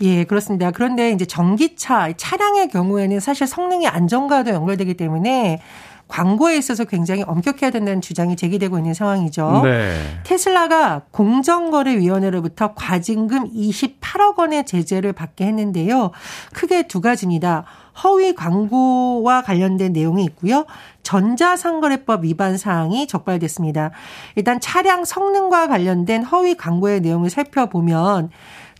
예, 0.01 0.23
그렇습니다. 0.25 0.71
그런데 0.71 1.11
이제 1.11 1.25
전기차, 1.25 2.13
차량의 2.15 2.69
경우에는 2.69 3.19
사실 3.19 3.47
성능의 3.47 3.87
안정과도 3.87 4.51
연결되기 4.51 4.95
때문에 4.95 5.59
광고에 6.07 6.57
있어서 6.57 6.85
굉장히 6.85 7.23
엄격해야 7.23 7.69
된다는 7.71 7.99
주장이 8.01 8.35
제기되고 8.35 8.77
있는 8.77 8.93
상황이죠. 8.93 9.61
네. 9.63 9.99
테슬라가 10.23 11.01
공정거래위원회로부터 11.11 12.73
과징금 12.75 13.51
28억 13.53 14.37
원의 14.37 14.65
제재를 14.65 15.13
받게 15.13 15.45
했는데요. 15.45 16.11
크게 16.53 16.87
두 16.87 17.01
가지입니다. 17.01 17.65
허위 18.03 18.33
광고와 18.35 19.41
관련된 19.41 19.91
내용이 19.91 20.23
있고요. 20.25 20.65
전자상거래법 21.03 22.23
위반 22.23 22.57
사항이 22.57 23.07
적발됐습니다. 23.07 23.91
일단 24.35 24.59
차량 24.59 25.03
성능과 25.03 25.67
관련된 25.67 26.23
허위 26.23 26.55
광고의 26.55 27.01
내용을 27.01 27.29
살펴보면 27.29 28.29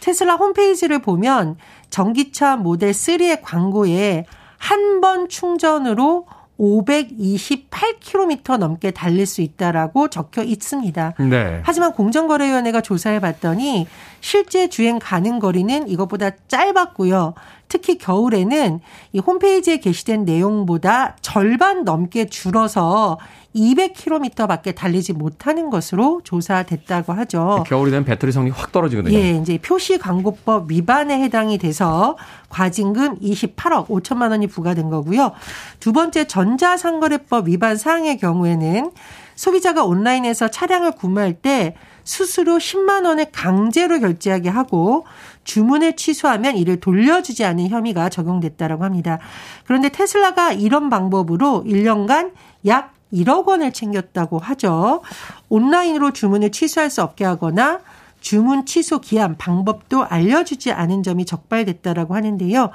테슬라 0.02 0.36
홈페이지를 0.36 1.00
보면 1.00 1.58
전기차 1.90 2.58
모델 2.58 2.92
3의 2.92 3.40
광고에 3.42 4.26
한 4.58 5.02
번 5.02 5.30
충전으로 5.30 6.26
528km 6.60 8.58
넘게 8.58 8.92
달릴 8.92 9.26
수 9.26 9.42
있다라고 9.42 10.10
적혀 10.10 10.44
있습니다. 10.44 11.14
네. 11.30 11.62
하지만 11.64 11.94
공정거래위원회가 11.94 12.82
조사해 12.82 13.20
봤더니 13.20 13.88
실제 14.22 14.68
주행 14.68 14.98
가능 15.00 15.38
거리는 15.40 15.88
이것보다 15.88 16.32
짧았고요. 16.48 17.36
특히 17.68 17.98
겨울에는 17.98 18.80
이 19.14 19.20
홈페이지에 19.20 19.78
게시된 19.78 20.26
내용보다 20.26 21.18
절반 21.22 21.84
넘게 21.84 22.26
줄어서 22.26 23.20
200km밖에 23.58 24.76
달리지 24.76 25.14
못하는 25.14 25.70
것으로 25.70 26.22
조사됐다고 26.24 27.14
하죠. 27.14 27.64
겨울이 27.68 27.92
되면 27.92 28.06
배터리 28.06 28.32
성능이 28.32 28.52
확 28.56 28.72
떨어지거든요. 28.72 29.18
예, 29.18 29.32
이제 29.32 29.58
표시 29.58 29.98
광고법 29.98 30.72
위반에 30.72 31.22
해당이 31.24 31.58
돼서 31.58 32.18
과징금 32.50 33.20
28억 33.20 33.88
5천만 33.88 34.32
원이 34.32 34.48
부과된 34.48 34.90
거고요. 34.90 35.32
두 35.80 35.94
번째 35.94 36.26
전자상거래법 36.26 37.48
위반 37.48 37.76
사항의 37.76 38.18
경우에는 38.18 38.92
소비자가 39.36 39.84
온라인에서 39.84 40.50
차량을 40.50 40.92
구매할 40.92 41.34
때 41.34 41.76
수수료 42.04 42.58
10만 42.58 43.06
원을 43.06 43.28
강제로 43.32 44.00
결제하게 44.00 44.50
하고 44.50 45.06
주문을 45.44 45.96
취소하면 45.96 46.58
이를 46.58 46.80
돌려주지 46.80 47.44
않은 47.46 47.68
혐의가 47.68 48.10
적용됐다라고 48.10 48.84
합니다. 48.84 49.20
그런데 49.66 49.90
테슬라가 49.90 50.54
이런 50.54 50.90
방법으로 50.90 51.64
1년간 51.68 52.32
약 52.66 52.97
1억 53.14 53.46
원을 53.48 53.72
챙겼다고 53.74 54.40
하죠. 54.40 55.02
온라인으로 55.50 56.12
주문을 56.14 56.52
취소할 56.52 56.90
수 56.90 57.02
없게 57.02 57.26
하거나 57.26 57.80
주문 58.20 58.66
취소 58.66 59.00
기한 59.00 59.38
방법도 59.38 60.04
알려주지 60.06 60.72
않은 60.72 61.04
점이 61.04 61.26
적발됐다라고 61.26 62.16
하는데요. 62.16 62.72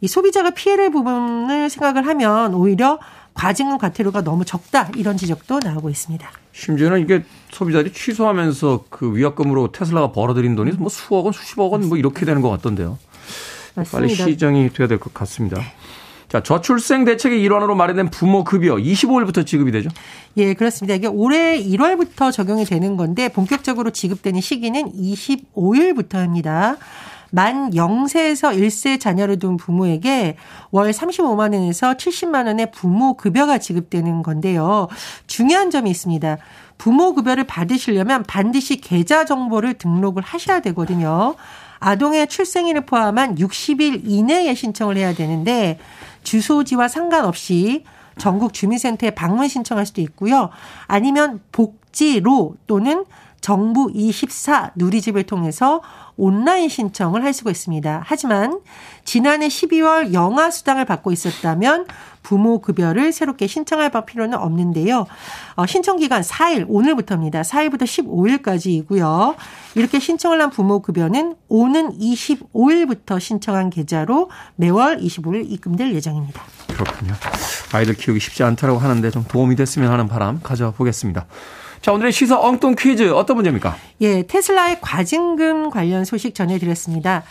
이 0.00 0.08
소비자가 0.08 0.50
피해를 0.50 0.90
부분을 0.90 1.68
생각을 1.70 2.06
하면 2.06 2.54
오히려 2.54 2.98
과징금 3.34 3.76
과태료가 3.78 4.22
너무 4.22 4.44
적다 4.46 4.88
이런 4.96 5.18
지적도 5.18 5.58
나오고 5.60 5.90
있습니다. 5.90 6.26
심지어는 6.52 7.00
이게 7.02 7.22
소비자들이 7.50 7.92
취소하면서 7.92 8.84
그 8.88 9.14
위약금으로 9.14 9.72
테슬라가 9.72 10.12
벌어들인 10.12 10.56
돈이 10.56 10.72
뭐 10.72 10.88
수억 10.88 11.26
원, 11.26 11.32
수십억 11.34 11.70
원 11.72 11.82
뭐 11.82 11.98
이렇게 11.98 12.24
되는 12.24 12.40
것 12.40 12.48
같던데요. 12.48 12.98
맞습니다. 13.74 13.98
빨리 13.98 14.14
시정이 14.14 14.72
돼야 14.72 14.88
될 14.88 14.98
것 14.98 15.12
같습니다. 15.12 15.60
자, 16.36 16.42
저출생 16.42 17.04
대책의 17.04 17.40
일환으로 17.42 17.74
마련된 17.74 18.10
부모 18.10 18.44
급여 18.44 18.74
25일부터 18.74 19.46
지급이 19.46 19.72
되죠? 19.72 19.88
예, 20.36 20.52
그렇습니다. 20.52 20.94
이게 20.94 21.06
올해 21.06 21.58
1월부터 21.58 22.30
적용이 22.30 22.66
되는 22.66 22.96
건데 22.98 23.28
본격적으로 23.28 23.90
지급되는 23.90 24.40
시기는 24.42 24.92
25일부터입니다. 24.92 26.76
만 27.30 27.70
0세에서 27.70 28.54
1세 28.54 29.00
자녀를 29.00 29.38
둔 29.38 29.56
부모에게 29.56 30.36
월 30.70 30.90
35만 30.90 31.54
원에서 31.54 31.94
70만 31.94 32.46
원의 32.46 32.70
부모 32.70 33.14
급여가 33.14 33.56
지급되는 33.58 34.22
건데요. 34.22 34.88
중요한 35.26 35.70
점이 35.70 35.90
있습니다. 35.90 36.36
부모 36.76 37.14
급여를 37.14 37.44
받으시려면 37.44 38.24
반드시 38.24 38.76
계좌 38.76 39.24
정보를 39.24 39.74
등록을 39.74 40.22
하셔야 40.22 40.60
되거든요. 40.60 41.34
아동의 41.78 42.26
출생일을 42.26 42.82
포함한 42.86 43.36
60일 43.36 44.02
이내에 44.04 44.54
신청을 44.54 44.96
해야 44.96 45.14
되는데 45.14 45.78
주소지와 46.26 46.88
상관없이 46.88 47.84
전국 48.18 48.52
주민센터에 48.52 49.10
방문 49.10 49.46
신청할 49.48 49.86
수도 49.86 50.00
있고요. 50.00 50.50
아니면 50.86 51.40
복지로 51.52 52.56
또는 52.66 53.04
정부 53.40 53.90
24 53.94 54.72
누리집을 54.74 55.22
통해서 55.22 55.82
온라인 56.16 56.68
신청을 56.68 57.24
할 57.24 57.32
수가 57.32 57.50
있습니다. 57.50 58.02
하지만 58.04 58.60
지난해 59.04 59.48
12월 59.48 60.12
영아 60.12 60.50
수당을 60.50 60.84
받고 60.84 61.12
있었다면 61.12 61.86
부모 62.22 62.60
급여를 62.60 63.12
새롭게 63.12 63.46
신청할 63.46 63.92
필요는 64.04 64.36
없는데요. 64.36 65.06
어, 65.54 65.66
신청 65.66 65.96
기간 65.96 66.22
4일 66.22 66.66
오늘부터입니다. 66.68 67.42
4일부터 67.42 67.84
15일까지이고요. 67.84 69.36
이렇게 69.76 70.00
신청을 70.00 70.40
한 70.40 70.50
부모 70.50 70.80
급여는 70.80 71.36
오는 71.48 71.96
25일부터 71.98 73.20
신청한 73.20 73.70
계좌로 73.70 74.30
매월 74.56 74.98
25일 74.98 75.48
입금될 75.50 75.94
예정입니다. 75.94 76.42
그렇군요. 76.68 77.14
아이들 77.72 77.94
키우기 77.94 78.18
쉽지 78.18 78.42
않다고 78.42 78.78
하는데 78.78 79.10
좀 79.10 79.24
도움이 79.24 79.54
됐으면 79.54 79.92
하는 79.92 80.08
바람 80.08 80.40
가져보겠습니다. 80.42 81.26
자, 81.86 81.92
오늘의 81.92 82.10
시사 82.10 82.40
엉뚱 82.40 82.74
퀴즈 82.76 83.12
어떤 83.12 83.36
문제입니까? 83.36 83.76
예, 84.00 84.24
테슬라의 84.24 84.80
과징금 84.80 85.70
관련 85.70 86.04
소식 86.04 86.34
전해드렸습니다. 86.34 87.22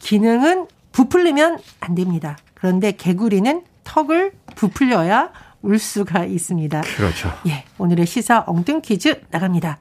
기능은 0.00 0.66
부풀리면 0.92 1.58
안 1.80 1.94
됩니다. 1.94 2.36
그런데 2.52 2.92
개구리는 2.92 3.62
턱을 3.84 4.32
부풀려야 4.54 5.30
울 5.62 5.78
수가 5.78 6.26
있습니다. 6.26 6.82
그렇죠. 6.94 7.32
예, 7.46 7.64
오늘의 7.78 8.04
시사 8.04 8.44
엉뚱 8.46 8.82
퀴즈 8.82 9.22
나갑니다. 9.30 9.78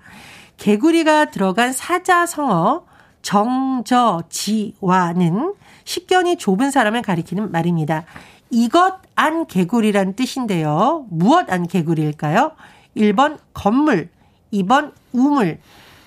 개구리가 0.55 1.31
들어간 1.31 1.73
사자성어 1.73 2.85
정저지와는 3.23 4.75
식견이 5.83 6.37
좁은 6.37 6.71
사람을 6.71 7.01
가리키는 7.01 7.51
말입니다. 7.51 8.05
이것 8.49 9.01
안 9.13 9.45
개구리란 9.45 10.13
뜻인데요. 10.13 11.05
무엇 11.09 11.51
안 11.51 11.67
개구리일까요? 11.67 12.53
1번 12.95 13.37
건물, 13.53 14.09
2번 14.53 14.91
우물, 15.13 15.59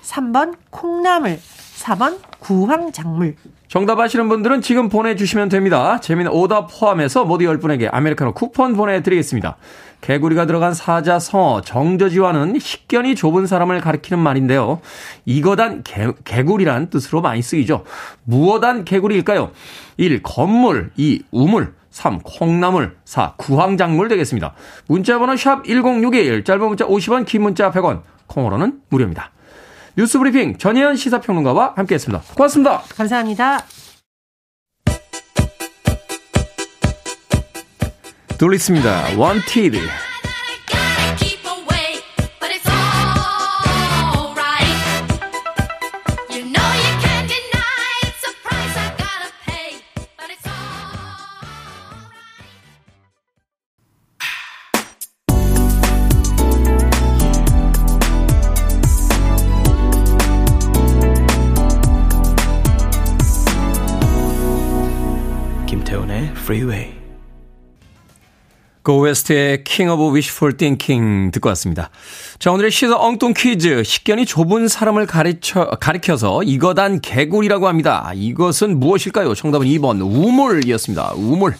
3번 0.03 0.55
콩나물, 0.71 1.39
4번 1.39 2.19
구황작물. 2.39 3.37
정답 3.69 3.99
아시는 3.99 4.29
분들은 4.29 4.63
지금 4.63 4.89
보내주시면 4.89 5.49
됩니다. 5.49 5.99
재미는 6.01 6.31
오답 6.31 6.69
포함해서 6.71 7.25
모두 7.25 7.45
10분에게 7.45 7.89
아메리카노 7.93 8.33
쿠폰 8.33 8.77
보내드리겠습니다. 8.77 9.57
개구리가 10.01 10.47
들어간 10.47 10.75
사자성어 10.75 11.63
정저지와는 11.63 12.59
식견이 12.59 13.17
좁은 13.17 13.47
사람을 13.47 13.81
가리키는 13.81 14.23
말인데요. 14.23 14.81
이거단 15.25 15.83
개, 15.83 16.07
개구리란 16.25 16.91
뜻으로 16.91 17.23
많이 17.23 17.43
쓰이죠. 17.43 17.85
무엇단 18.25 18.85
개구리일까요? 18.85 19.51
1. 19.97 20.23
건물 20.23 20.91
2. 20.97 21.25
우물 21.33 21.75
3. 21.91 22.21
콩나물 22.23 22.97
4. 23.05 23.35
구황작물 23.39 24.09
되겠습니다. 24.09 24.55
문자번호 24.87 25.37
샵 25.37 25.65
1061 25.65 26.45
짧은 26.45 26.69
문자 26.69 26.87
50원 26.87 27.25
긴 27.25 27.43
문자 27.43 27.71
100원 27.71 28.03
콩으로는 28.35 28.81
무료입니다. 28.89 29.31
뉴스 29.97 30.19
브리핑 30.19 30.59
전예현 30.59 30.97
시사평론가와 30.97 31.75
함께했습니다. 31.77 32.35
고맙습니다. 32.35 32.83
감사합니다. 32.97 33.65
듣습니다. 38.39 39.17
원티드. 39.17 39.79
Freeway. 66.45 66.93
고웨스트의 68.83 69.65
King 69.65 69.91
of 69.91 70.13
Wishful 70.13 70.59
Thinking 70.59 71.33
듣고 71.33 71.49
왔습니다. 71.49 71.89
자, 72.39 72.53
오늘의 72.53 72.71
시사 72.71 72.99
엉뚱 72.99 73.33
퀴즈. 73.35 73.83
식견이 73.83 74.27
좁은 74.27 74.69
사람을 74.69 75.07
가르쳐, 75.07 75.65
가리켜서 75.81 76.43
이거단 76.43 77.01
개구리라고 77.01 77.67
합니다. 77.67 78.13
이것은 78.15 78.79
무엇일까요? 78.79 79.35
정답은 79.35 79.67
2번 79.69 80.03
우물이었습니다. 80.03 81.15
우물. 81.17 81.55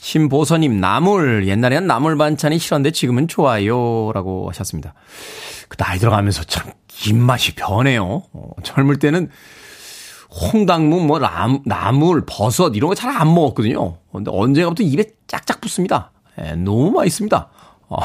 신보서님, 0.00 0.78
나물. 0.78 1.48
옛날에는 1.48 1.86
나물 1.86 2.18
반찬이 2.18 2.58
싫었는데 2.58 2.90
지금은 2.90 3.26
좋아요. 3.26 4.12
라고 4.12 4.50
하셨습니다. 4.50 4.92
그 5.70 5.78
나이 5.78 5.98
들어가면서 5.98 6.44
참 6.44 6.72
입맛이 7.06 7.54
변해요. 7.54 8.24
어, 8.34 8.50
젊을 8.62 8.98
때는 8.98 9.30
홍당무, 10.30 11.00
뭐, 11.06 11.18
람, 11.18 11.60
나물, 11.64 12.24
버섯, 12.26 12.74
이런 12.76 12.88
거 12.88 12.94
잘 12.94 13.10
안 13.10 13.34
먹었거든요. 13.34 13.96
근데 14.12 14.30
언제가부터 14.32 14.82
입에 14.84 15.04
짝짝 15.26 15.60
붙습니다. 15.60 16.12
예, 16.40 16.52
너무 16.52 16.90
맛있습니다. 16.92 17.48
어, 17.88 17.96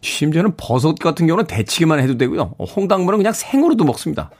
심지어는 0.00 0.56
버섯 0.56 0.94
같은 0.98 1.26
경우는 1.26 1.46
데치기만 1.46 2.00
해도 2.00 2.16
되고요. 2.16 2.54
어, 2.58 2.64
홍당무는 2.64 3.18
그냥 3.18 3.32
생으로도 3.32 3.84
먹습니다. 3.84 4.30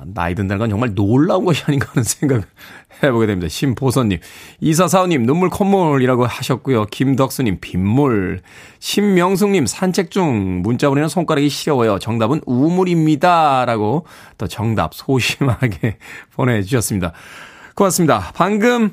아, 0.00 0.04
나이 0.14 0.34
든다는 0.34 0.58
건 0.58 0.70
정말 0.70 0.94
놀라운 0.94 1.44
것이 1.44 1.62
아닌가 1.66 1.88
하는 1.90 2.02
생각을 2.02 2.44
해보게 3.02 3.26
됩니다. 3.26 3.48
심보선님, 3.48 4.18
이사사오님, 4.60 5.24
눈물 5.24 5.50
콧물이라고 5.50 6.26
하셨고요. 6.26 6.86
김덕수님, 6.86 7.58
빗물. 7.60 8.40
신명숙님, 8.78 9.66
산책 9.66 10.10
중, 10.10 10.62
문자 10.62 10.88
보내는 10.88 11.08
손가락이 11.08 11.48
시려워요. 11.48 11.98
정답은 11.98 12.40
우물입니다. 12.46 13.64
라고 13.66 14.06
또 14.38 14.46
정답 14.46 14.94
소심하게 14.94 15.98
보내주셨습니다. 16.34 17.12
고맙습니다. 17.74 18.32
방금 18.34 18.92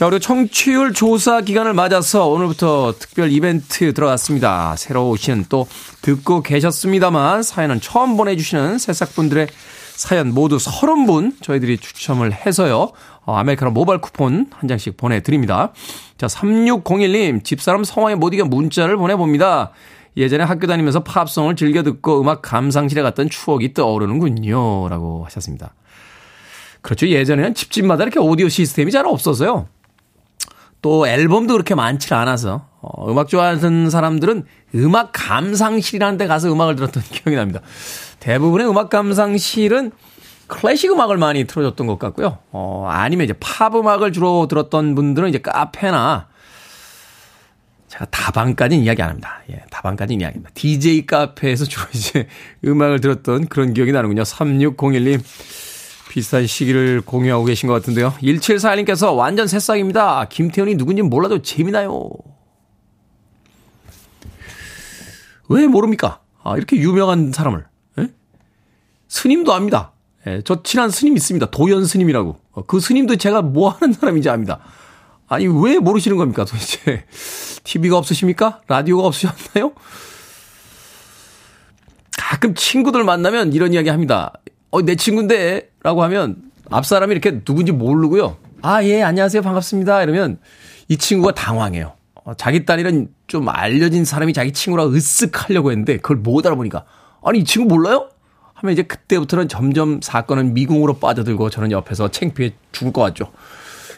자, 0.00 0.06
그리고 0.06 0.18
청취율 0.18 0.94
조사 0.94 1.42
기간을 1.42 1.74
맞아서 1.74 2.26
오늘부터 2.26 2.94
특별 2.98 3.30
이벤트 3.30 3.92
들어갔습니다. 3.92 4.74
새로 4.76 5.10
오신 5.10 5.44
또 5.50 5.66
듣고 6.00 6.42
계셨습니다만 6.42 7.42
사연은 7.42 7.82
처음 7.82 8.16
보내주시는 8.16 8.78
새싹분들의 8.78 9.48
사연 9.96 10.32
모두 10.32 10.56
30분 10.56 11.42
저희들이 11.42 11.76
추첨을 11.76 12.32
해서요. 12.32 12.92
어, 13.26 13.34
아메리카노 13.34 13.72
모바일 13.72 14.00
쿠폰 14.00 14.46
한 14.50 14.68
장씩 14.70 14.96
보내드립니다. 14.96 15.74
자, 16.16 16.28
3601님, 16.28 17.44
집사람 17.44 17.84
성화에 17.84 18.14
못 18.14 18.32
이겨 18.32 18.46
문자를 18.46 18.96
보내봅니다. 18.96 19.72
예전에 20.16 20.44
학교 20.44 20.66
다니면서 20.66 21.04
팝송을 21.04 21.56
즐겨 21.56 21.82
듣고 21.82 22.22
음악 22.22 22.40
감상실에 22.40 23.02
갔던 23.02 23.28
추억이 23.28 23.74
떠오르는군요. 23.74 24.88
라고 24.88 25.26
하셨습니다. 25.26 25.74
그렇죠. 26.80 27.06
예전에는 27.06 27.52
집집마다 27.52 28.04
이렇게 28.04 28.18
오디오 28.18 28.48
시스템이 28.48 28.92
잘 28.92 29.04
없어서요. 29.04 29.66
또 30.82 31.06
앨범도 31.06 31.52
그렇게 31.54 31.74
많지 31.74 32.12
않아서 32.14 32.66
어, 32.80 33.10
음악 33.10 33.28
좋아하는 33.28 33.90
사람들은 33.90 34.44
음악 34.76 35.10
감상실이라는 35.12 36.18
데 36.18 36.26
가서 36.26 36.52
음악을 36.52 36.76
들었던 36.76 37.02
기억이 37.10 37.36
납니다. 37.36 37.60
대부분의 38.20 38.68
음악 38.68 38.90
감상실은 38.90 39.92
클래식 40.46 40.90
음악을 40.90 41.16
많이 41.16 41.44
틀어줬던 41.44 41.86
것 41.86 41.98
같고요. 41.98 42.38
어, 42.50 42.86
아니면 42.90 43.24
이제 43.24 43.34
팝 43.38 43.74
음악을 43.74 44.12
주로 44.12 44.48
들었던 44.48 44.94
분들은 44.94 45.28
이제 45.28 45.38
카페나 45.38 46.28
제가 47.88 48.04
다방까지는 48.06 48.84
이야기 48.84 49.02
안 49.02 49.10
합니다. 49.10 49.42
예, 49.50 49.62
다방까지는 49.70 50.20
이야기합니다. 50.20 50.50
DJ 50.54 51.06
카페에서 51.06 51.64
주로 51.64 51.86
이제 51.92 52.28
음악을 52.64 53.00
들었던 53.00 53.48
그런 53.48 53.74
기억이 53.74 53.92
나는군요. 53.92 54.22
3601님. 54.22 55.20
비슷한 56.10 56.44
시기를 56.44 57.02
공유하고 57.02 57.44
계신 57.44 57.68
것 57.68 57.74
같은데요. 57.74 58.12
1741님께서 58.20 59.16
완전 59.16 59.46
새싹입니다. 59.46 60.26
김태현이 60.28 60.74
누군지 60.74 61.02
몰라도 61.02 61.40
재미나요. 61.40 62.10
왜 65.48 65.68
모릅니까? 65.68 66.20
아, 66.42 66.56
이렇게 66.56 66.76
유명한 66.78 67.30
사람을. 67.30 67.64
에? 67.98 68.02
예? 68.02 68.08
스님도 69.06 69.52
압니다. 69.52 69.92
예, 70.26 70.42
저 70.44 70.64
친한 70.64 70.90
스님 70.90 71.16
있습니다. 71.16 71.46
도연 71.52 71.84
스님이라고. 71.84 72.40
어, 72.50 72.66
그 72.66 72.80
스님도 72.80 73.14
제가 73.14 73.42
뭐 73.42 73.70
하는 73.70 73.92
사람인지 73.92 74.28
압니다. 74.30 74.58
아니, 75.28 75.46
왜 75.46 75.78
모르시는 75.78 76.16
겁니까, 76.16 76.44
도대체? 76.44 77.06
TV가 77.62 77.96
없으십니까? 77.96 78.62
라디오가 78.66 79.06
없으셨나요? 79.06 79.74
가끔 82.18 82.56
친구들 82.56 83.04
만나면 83.04 83.52
이런 83.52 83.72
이야기 83.72 83.90
합니다. 83.90 84.32
어, 84.70 84.82
내 84.82 84.94
친구인데? 84.94 85.70
라고 85.82 86.02
하면 86.04 86.36
앞 86.70 86.86
사람이 86.86 87.12
이렇게 87.12 87.40
누군지 87.42 87.72
모르고요. 87.72 88.36
아, 88.62 88.84
예, 88.84 89.02
안녕하세요. 89.02 89.42
반갑습니다. 89.42 90.02
이러면 90.02 90.38
이 90.88 90.96
친구가 90.96 91.34
당황해요. 91.34 91.94
어, 92.14 92.34
자기 92.34 92.64
딸이란 92.64 93.08
좀 93.26 93.48
알려진 93.48 94.04
사람이 94.04 94.32
자기 94.32 94.52
친구라고 94.52 94.92
으쓱 94.92 95.32
하려고 95.34 95.70
했는데 95.70 95.96
그걸 95.96 96.18
못 96.18 96.46
알아보니까 96.46 96.84
아니, 97.24 97.40
이 97.40 97.44
친구 97.44 97.68
몰라요? 97.74 98.08
하면 98.54 98.72
이제 98.72 98.82
그때부터는 98.82 99.48
점점 99.48 100.00
사건은 100.02 100.54
미궁으로 100.54 100.98
빠져들고 100.98 101.50
저는 101.50 101.72
옆에서 101.72 102.08
창피해 102.10 102.52
죽을 102.72 102.92
것 102.92 103.00
같죠. 103.02 103.32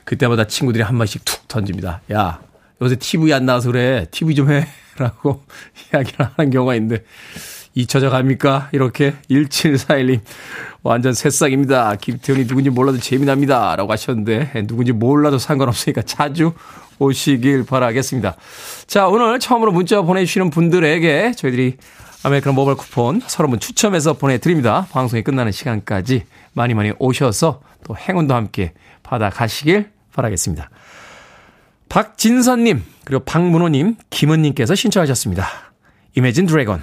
그때마다 0.04 0.46
친구들이 0.46 0.82
한 0.82 0.96
마디씩 0.96 1.24
툭 1.24 1.48
던집니다. 1.48 2.00
야, 2.12 2.40
요새 2.80 2.96
TV 2.96 3.32
안 3.32 3.44
나와서 3.44 3.70
그래. 3.70 4.06
TV 4.10 4.34
좀 4.34 4.50
해. 4.50 4.66
라고 4.98 5.42
이야기를 5.92 6.26
하는 6.36 6.50
경우가 6.50 6.74
있는데 6.76 7.04
잊혀져 7.74 8.10
갑니까? 8.10 8.68
이렇게 8.72 9.14
1741님 9.30 10.20
완전 10.82 11.14
새싹입니다. 11.14 11.96
김태훈이 11.96 12.46
누군지 12.46 12.70
몰라도 12.70 12.98
재미납니다. 12.98 13.76
라고 13.76 13.92
하셨는데 13.92 14.66
누군지 14.66 14.92
몰라도 14.92 15.38
상관없으니까 15.38 16.02
자주 16.02 16.52
오시길 16.98 17.64
바라겠습니다. 17.64 18.36
자 18.86 19.08
오늘 19.08 19.38
처음으로 19.38 19.72
문자 19.72 20.02
보내주시는 20.02 20.50
분들에게 20.50 21.32
저희들이 21.36 21.76
아메리카노 22.24 22.54
모바일 22.54 22.76
쿠폰 22.76 23.20
서로 23.26 23.48
분 23.48 23.58
추첨해서 23.58 24.12
보내드립니다. 24.12 24.86
방송이 24.90 25.22
끝나는 25.22 25.50
시간까지 25.50 26.24
많이 26.52 26.74
많이 26.74 26.92
오셔서 26.98 27.62
또 27.84 27.96
행운도 27.96 28.34
함께 28.34 28.74
받아가시길 29.02 29.90
바라겠습니다. 30.12 30.70
박진선님 31.88 32.82
그리고 33.04 33.24
박문호님 33.24 33.96
김은님께서 34.10 34.74
신청하셨습니다. 34.74 35.46
이매진 36.14 36.46
드래곤 36.46 36.82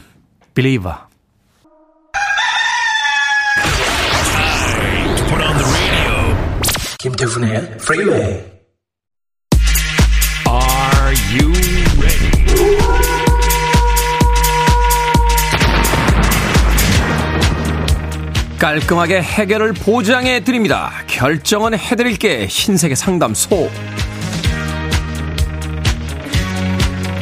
Believer. 0.59 0.97
김태훈의 6.99 7.59
Freeway. 7.75 8.43
Are 10.49 11.15
you 11.31 11.53
ready? 11.97 12.31
깔끔하게 18.59 19.21
해결을 19.21 19.71
보장해 19.71 20.43
드립니다. 20.43 20.91
결정은 21.07 21.79
해드릴게 21.79 22.47
신세계 22.49 22.95
상담소. 22.95 23.69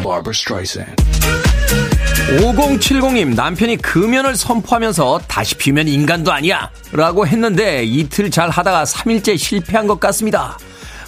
Barbara 0.02 0.32
Streisand. 0.34 1.07
5070님 2.28 3.36
남편이 3.36 3.78
금연을 3.78 4.36
선포하면서 4.36 5.22
다시 5.28 5.56
피면 5.56 5.88
인간도 5.88 6.34
아니야 6.34 6.70
라고 6.92 7.26
했는데 7.26 7.84
이틀 7.86 8.30
잘 8.30 8.50
하다가 8.50 8.84
3일째 8.84 9.38
실패한 9.38 9.88
것 9.88 10.00
같습니다. 10.02 10.58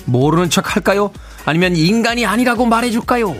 모르는 0.05 0.49
척 0.49 0.75
할까요? 0.75 1.12
아니면 1.45 1.75
인간이 1.75 2.25
아니라고 2.25 2.65
말해줄까요? 2.65 3.36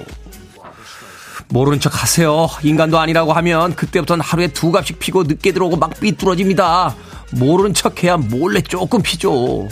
모르는 1.48 1.80
척 1.80 2.04
하세요. 2.04 2.50
인간도 2.63 3.00
아니라고 3.00 3.32
하면 3.34 3.74
그때부터는 3.76 4.24
하루에 4.24 4.48
두 4.48 4.72
갑씩 4.72 5.00
피고 5.00 5.24
늦게 5.24 5.54
들어오고 5.54 5.78
막 5.78 5.98
삐뚤어집니다. 6.02 6.96
모르는 7.32 7.74
척 7.74 8.04
해야 8.04 8.18
몰래 8.18 8.62
조금 8.62 9.02
피죠. 9.02 9.68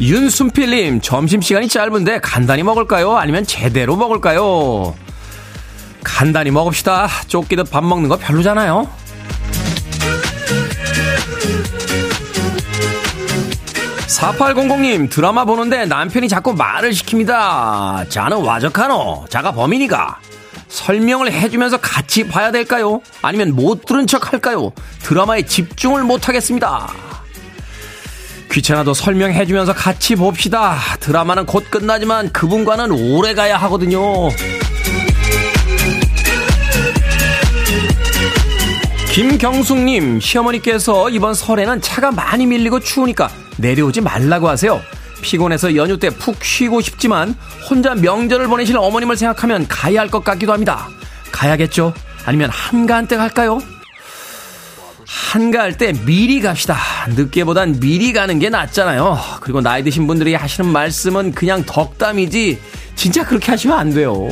윤순필님, 0.00 1.00
점심시간이 1.00 1.68
짧은데 1.68 2.20
간단히 2.20 2.62
먹을까요? 2.62 3.16
아니면 3.16 3.44
제대로 3.46 3.96
먹을까요? 3.96 4.94
간단히 6.04 6.50
먹읍시다. 6.50 7.08
쫓기듯 7.28 7.70
밥 7.70 7.82
먹는 7.84 8.08
거 8.08 8.16
별로잖아요. 8.16 8.88
4800님 14.06 15.10
드라마 15.10 15.44
보는데 15.44 15.84
남편이 15.84 16.28
자꾸 16.28 16.54
말을 16.54 16.90
시킵니다. 16.90 18.08
자는 18.08 18.38
와적하노. 18.38 19.26
자가 19.28 19.52
범인이가. 19.52 20.20
설명을 20.68 21.32
해주면서 21.32 21.78
같이 21.78 22.26
봐야 22.26 22.50
될까요? 22.50 23.00
아니면 23.22 23.54
못 23.54 23.84
들은 23.84 24.06
척 24.06 24.32
할까요? 24.32 24.72
드라마에 25.02 25.42
집중을 25.42 26.04
못 26.04 26.28
하겠습니다. 26.28 26.88
귀찮아도 28.50 28.94
설명해주면서 28.94 29.74
같이 29.74 30.14
봅시다. 30.14 30.76
드라마는 31.00 31.46
곧 31.46 31.70
끝나지만 31.70 32.32
그분과는 32.32 32.90
오래 32.90 33.34
가야 33.34 33.56
하거든요. 33.58 34.30
김경숙님, 39.12 40.20
시어머니께서 40.20 41.08
이번 41.10 41.32
설에는 41.34 41.80
차가 41.80 42.10
많이 42.10 42.46
밀리고 42.46 42.80
추우니까 42.80 43.30
내려오지 43.56 44.02
말라고 44.02 44.48
하세요. 44.48 44.80
피곤해서 45.22 45.74
연휴 45.76 45.98
때 45.98 46.10
푹 46.10 46.44
쉬고 46.44 46.82
싶지만 46.82 47.34
혼자 47.68 47.94
명절을 47.94 48.46
보내실 48.48 48.76
어머님을 48.76 49.16
생각하면 49.16 49.66
가야 49.68 50.00
할 50.00 50.08
것 50.10 50.22
같기도 50.22 50.52
합니다. 50.52 50.88
가야겠죠? 51.32 51.94
아니면 52.26 52.50
한가한 52.50 53.06
때 53.08 53.16
갈까요? 53.16 53.58
한가할 55.06 55.78
때 55.78 55.92
미리 56.04 56.40
갑시다. 56.40 56.76
늦게보단 57.08 57.78
미리 57.78 58.12
가는 58.12 58.38
게 58.38 58.48
낫잖아요. 58.50 59.18
그리고 59.40 59.60
나이 59.60 59.82
드신 59.82 60.06
분들이 60.06 60.34
하시는 60.34 60.70
말씀은 60.70 61.32
그냥 61.32 61.62
덕담이지 61.64 62.58
진짜 62.96 63.24
그렇게 63.24 63.52
하시면 63.52 63.78
안 63.78 63.90
돼요. 63.90 64.28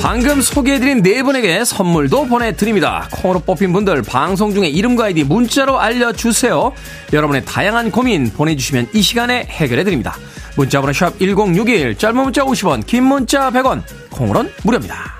방금 0.00 0.40
소개해드린 0.40 1.02
네 1.02 1.22
분에게 1.22 1.64
선물도 1.64 2.28
보내드립니다. 2.28 3.08
콩으로 3.10 3.40
뽑힌 3.40 3.72
분들 3.72 4.02
방송 4.02 4.54
중에 4.54 4.68
이름과 4.68 5.06
아이디 5.06 5.24
문자로 5.24 5.78
알려주세요. 5.78 6.72
여러분의 7.12 7.44
다양한 7.44 7.90
고민 7.90 8.30
보내주시면 8.30 8.88
이 8.94 9.02
시간에 9.02 9.46
해결해드립니다. 9.50 10.16
문자번호 10.56 10.92
샵 10.92 11.18
1061, 11.18 11.98
짧은 11.98 12.16
문자 12.16 12.44
50원, 12.44 12.86
긴 12.86 13.04
문자 13.04 13.50
100원, 13.50 13.82
콩으로는 14.10 14.52
무료입니다. 14.62 15.17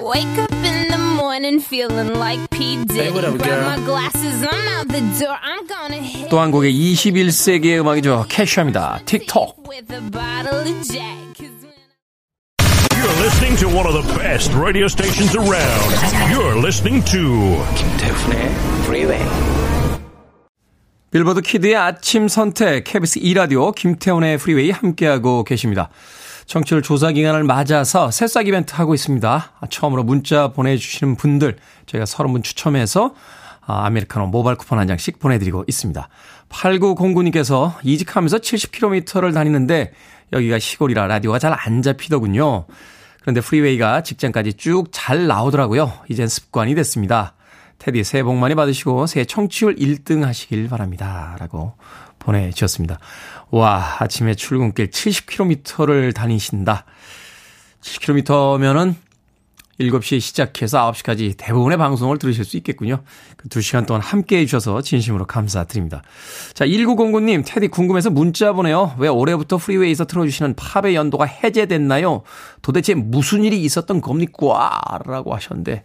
Wake 0.00 0.26
up 0.38 0.50
in 0.52 0.88
the 0.88 0.98
morning 0.98 1.60
feeling 1.60 2.18
like 2.18 2.50
P. 2.50 2.84
Diddy. 2.84 2.94
Hey, 2.94 3.10
what 3.12 3.24
up, 3.24 3.38
girl? 3.38 3.62
my 3.62 3.76
glasses, 3.84 4.42
I'm 4.42 4.68
out 4.74 4.88
the 4.88 5.00
door. 5.20 5.38
I'm 5.40 5.66
gonna 5.68 6.02
hit. 6.02 6.28
또한 6.30 6.50
곡의 6.50 6.72
21세기의 6.72 7.78
음악이죠. 7.80 8.26
캐시합니다. 8.28 9.00
틱톡. 9.06 9.62
You're 12.90 13.20
listening 13.22 13.56
to 13.58 13.68
one 13.68 13.86
of 13.86 13.94
the 13.94 14.02
best 14.18 14.52
radio 14.54 14.88
stations 14.88 15.36
around. 15.36 15.94
You're 16.28 16.58
listening 16.58 17.04
to. 17.12 17.54
빌보드 21.12 21.42
키드의 21.42 21.76
아침 21.76 22.26
선택 22.26 22.82
KBS 22.82 23.20
2라디오 23.20 23.72
김태훈의 23.72 24.38
프리웨이 24.38 24.72
함께하고 24.72 25.44
계십니다. 25.44 25.90
청취율 26.46 26.82
조사 26.82 27.10
기간을 27.12 27.44
맞아서 27.44 28.10
새싹 28.10 28.46
이벤트 28.46 28.74
하고 28.74 28.94
있습니다. 28.94 29.52
처음으로 29.70 30.04
문자 30.04 30.48
보내주시는 30.48 31.16
분들 31.16 31.56
저희가 31.86 32.04
30분 32.04 32.42
추첨해서 32.42 33.14
아, 33.66 33.86
아메리카노 33.86 34.26
모바일 34.26 34.56
쿠폰 34.58 34.78
한 34.78 34.86
장씩 34.86 35.18
보내드리고 35.18 35.64
있습니다. 35.66 36.08
8909님께서 36.50 37.72
이직하면서 37.82 38.38
70km를 38.38 39.32
다니는데 39.32 39.92
여기가 40.32 40.58
시골이라 40.58 41.06
라디오가 41.06 41.38
잘 41.38 41.54
안 41.56 41.80
잡히더군요. 41.82 42.66
그런데 43.22 43.40
프리웨이가 43.40 44.02
직장까지 44.02 44.54
쭉 44.54 44.88
잘 44.92 45.26
나오더라고요. 45.26 45.92
이젠 46.10 46.28
습관이 46.28 46.74
됐습니다. 46.74 47.34
테디 47.78 48.04
새해 48.04 48.22
복 48.22 48.36
많이 48.36 48.54
받으시고 48.54 49.06
새해 49.06 49.24
청취율 49.24 49.76
1등 49.76 50.22
하시길 50.22 50.68
바랍니다. 50.68 51.36
라고 51.40 51.74
보내주셨습니다. 52.18 52.98
와, 53.54 53.98
아침에 54.00 54.34
출근길 54.34 54.90
70km를 54.90 56.12
다니신다. 56.12 56.84
70km면은 57.82 58.96
7시에 59.78 60.18
시작해서 60.18 60.90
9시까지 60.90 61.34
대부분의 61.36 61.78
방송을 61.78 62.18
들으실 62.18 62.44
수 62.44 62.56
있겠군요. 62.56 63.04
그 63.36 63.48
2시간 63.48 63.86
동안 63.86 64.02
함께 64.02 64.38
해주셔서 64.38 64.82
진심으로 64.82 65.26
감사드립니다. 65.26 66.02
자, 66.52 66.66
1909님, 66.66 67.44
테디 67.46 67.68
궁금해서 67.68 68.10
문자 68.10 68.52
보내요. 68.52 68.96
왜 68.98 69.06
올해부터 69.06 69.58
프리웨이에서 69.58 70.06
틀어주시는 70.06 70.56
팝의 70.56 70.96
연도가 70.96 71.24
해제됐나요? 71.24 72.22
도대체 72.60 72.94
무슨 72.94 73.44
일이 73.44 73.62
있었던 73.62 74.00
겁니까? 74.00 74.82
라고 75.06 75.32
하셨는데, 75.32 75.84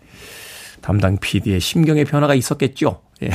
담당 0.82 1.20
PD의 1.20 1.60
심경의 1.60 2.06
변화가 2.06 2.34
있었겠죠. 2.34 3.04
예. 3.24 3.30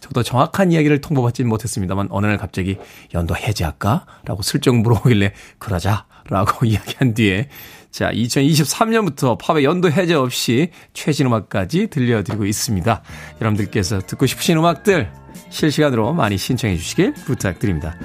저도 0.00 0.22
정확한 0.22 0.72
이야기를 0.72 1.00
통보받지는 1.00 1.48
못했습니다만 1.48 2.08
어느 2.10 2.26
날 2.26 2.38
갑자기 2.38 2.78
연도 3.14 3.36
해제할까? 3.36 4.06
라고 4.24 4.42
슬쩍 4.42 4.76
물어보길래 4.76 5.32
그러자 5.58 6.06
라고 6.30 6.64
이야기한 6.66 7.14
뒤에 7.14 7.48
자 7.90 8.10
2023년부터 8.12 9.38
팝의 9.38 9.64
연도 9.64 9.90
해제 9.90 10.14
없이 10.14 10.70
최신 10.92 11.26
음악까지 11.26 11.88
들려드리고 11.88 12.44
있습니다. 12.44 13.02
여러분들께서 13.40 14.00
듣고 14.00 14.26
싶으신 14.26 14.58
음악들 14.58 15.10
실시간으로 15.50 16.12
많이 16.12 16.36
신청해 16.36 16.76
주시길 16.76 17.14
부탁드립니다. 17.14 17.96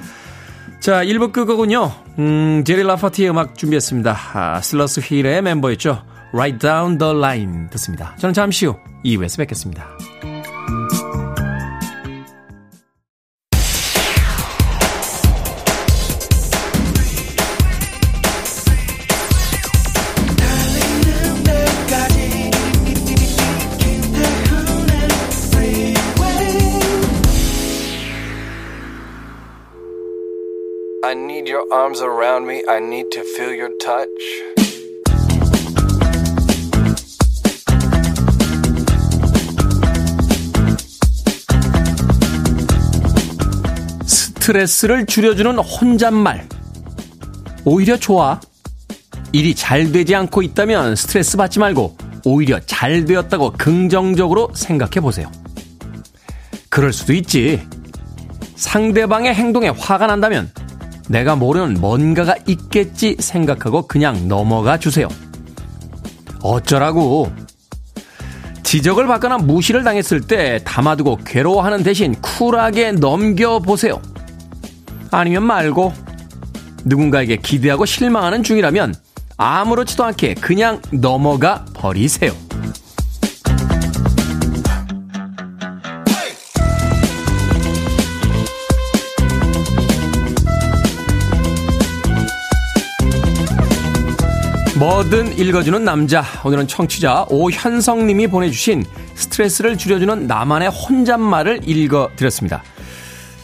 자 0.80 1.04
1부 1.04 1.32
끝곡은요. 1.32 1.92
음, 2.18 2.64
제리 2.66 2.82
라파티의 2.82 3.30
음악 3.30 3.56
준비했습니다. 3.56 4.16
아, 4.34 4.60
슬러스 4.60 5.00
힐의 5.00 5.42
멤버였죠. 5.42 6.02
Right 6.32 6.58
Down 6.58 6.98
the 6.98 7.16
Line 7.16 7.70
듣습니다. 7.70 8.16
저는 8.16 8.34
잠시 8.34 8.66
후 8.66 8.76
2부에서 9.04 9.38
뵙겠습니다. 9.38 9.88
Your 31.54 31.72
arms 31.72 32.02
around 32.02 32.48
me. 32.48 32.64
I 32.68 32.78
need 32.78 33.10
to 33.12 33.22
feel 33.22 33.54
your 33.54 33.70
touch. 33.78 34.08
스트레스를 44.04 45.06
줄여주는 45.06 45.56
혼잣말. 45.58 46.48
오히려 47.64 47.96
좋아. 47.96 48.40
일이 49.32 49.54
잘 49.54 49.92
되지 49.92 50.14
않고 50.16 50.42
있다면 50.42 50.96
스트레스 50.96 51.36
받지 51.36 51.60
말고 51.60 51.96
오히려 52.24 52.58
잘 52.66 53.04
되었다고 53.04 53.52
긍정적으로 53.52 54.50
생각해 54.54 55.00
보세요. 55.00 55.30
그럴 56.68 56.92
수도 56.92 57.12
있지. 57.12 57.64
상대방의 58.56 59.34
행동에 59.34 59.68
화가 59.68 60.08
난다면 60.08 60.50
내가 61.08 61.36
모르는 61.36 61.80
뭔가가 61.80 62.34
있겠지 62.46 63.16
생각하고 63.18 63.86
그냥 63.86 64.28
넘어가 64.28 64.78
주세요. 64.78 65.08
어쩌라고. 66.42 67.30
지적을 68.62 69.06
받거나 69.06 69.38
무시를 69.38 69.84
당했을 69.84 70.20
때 70.22 70.60
담아두고 70.64 71.18
괴로워하는 71.24 71.82
대신 71.82 72.14
쿨하게 72.20 72.92
넘겨보세요. 72.92 74.00
아니면 75.10 75.44
말고 75.44 75.92
누군가에게 76.84 77.36
기대하고 77.36 77.86
실망하는 77.86 78.42
중이라면 78.42 78.94
아무렇지도 79.36 80.04
않게 80.04 80.34
그냥 80.34 80.80
넘어가 80.92 81.64
버리세요. 81.74 82.32
뭐든 94.76 95.38
읽어주는 95.38 95.84
남자. 95.84 96.24
오늘은 96.44 96.66
청취자 96.66 97.26
오현성님이 97.28 98.26
보내주신 98.26 98.84
스트레스를 99.14 99.78
줄여주는 99.78 100.26
나만의 100.26 100.68
혼잣말을 100.68 101.60
읽어드렸습니다. 101.64 102.60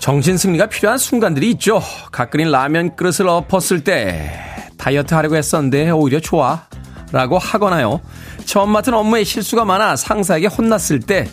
정신 0.01 0.37
승리가 0.37 0.67
필요한 0.67 0.99
순간들이 0.99 1.49
있죠. 1.53 1.81
가끓인 2.11 2.51
라면 2.51 2.97
그릇을 2.97 3.29
엎었을 3.29 3.85
때 3.85 4.33
다이어트 4.77 5.15
하려고 5.15 5.37
했었는데 5.37 5.91
오히려 5.91 6.19
좋아. 6.19 6.67
라고 7.13 7.39
하거나요. 7.39 8.01
처음 8.45 8.71
맡은 8.71 8.93
업무에 8.93 9.23
실수가 9.23 9.65
많아 9.65 9.95
상사에게 9.95 10.49
혼났을 10.49 10.99
때 10.99 11.29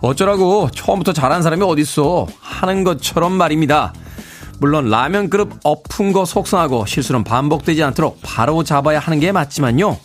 어쩌라고 0.00 0.70
처음부터 0.72 1.12
잘한 1.12 1.42
사람이 1.42 1.62
어딨어 1.62 2.26
하는 2.40 2.82
것처럼 2.82 3.32
말입니다. 3.34 3.92
물론 4.58 4.88
라면 4.88 5.28
그릇 5.28 5.50
엎은 5.64 6.12
거 6.12 6.24
속상하고 6.24 6.86
실수는 6.86 7.24
반복되지 7.24 7.82
않도록 7.82 8.20
바로 8.22 8.64
잡아야 8.64 8.98
하는 8.98 9.20
게 9.20 9.32
맞지만요. 9.32 9.98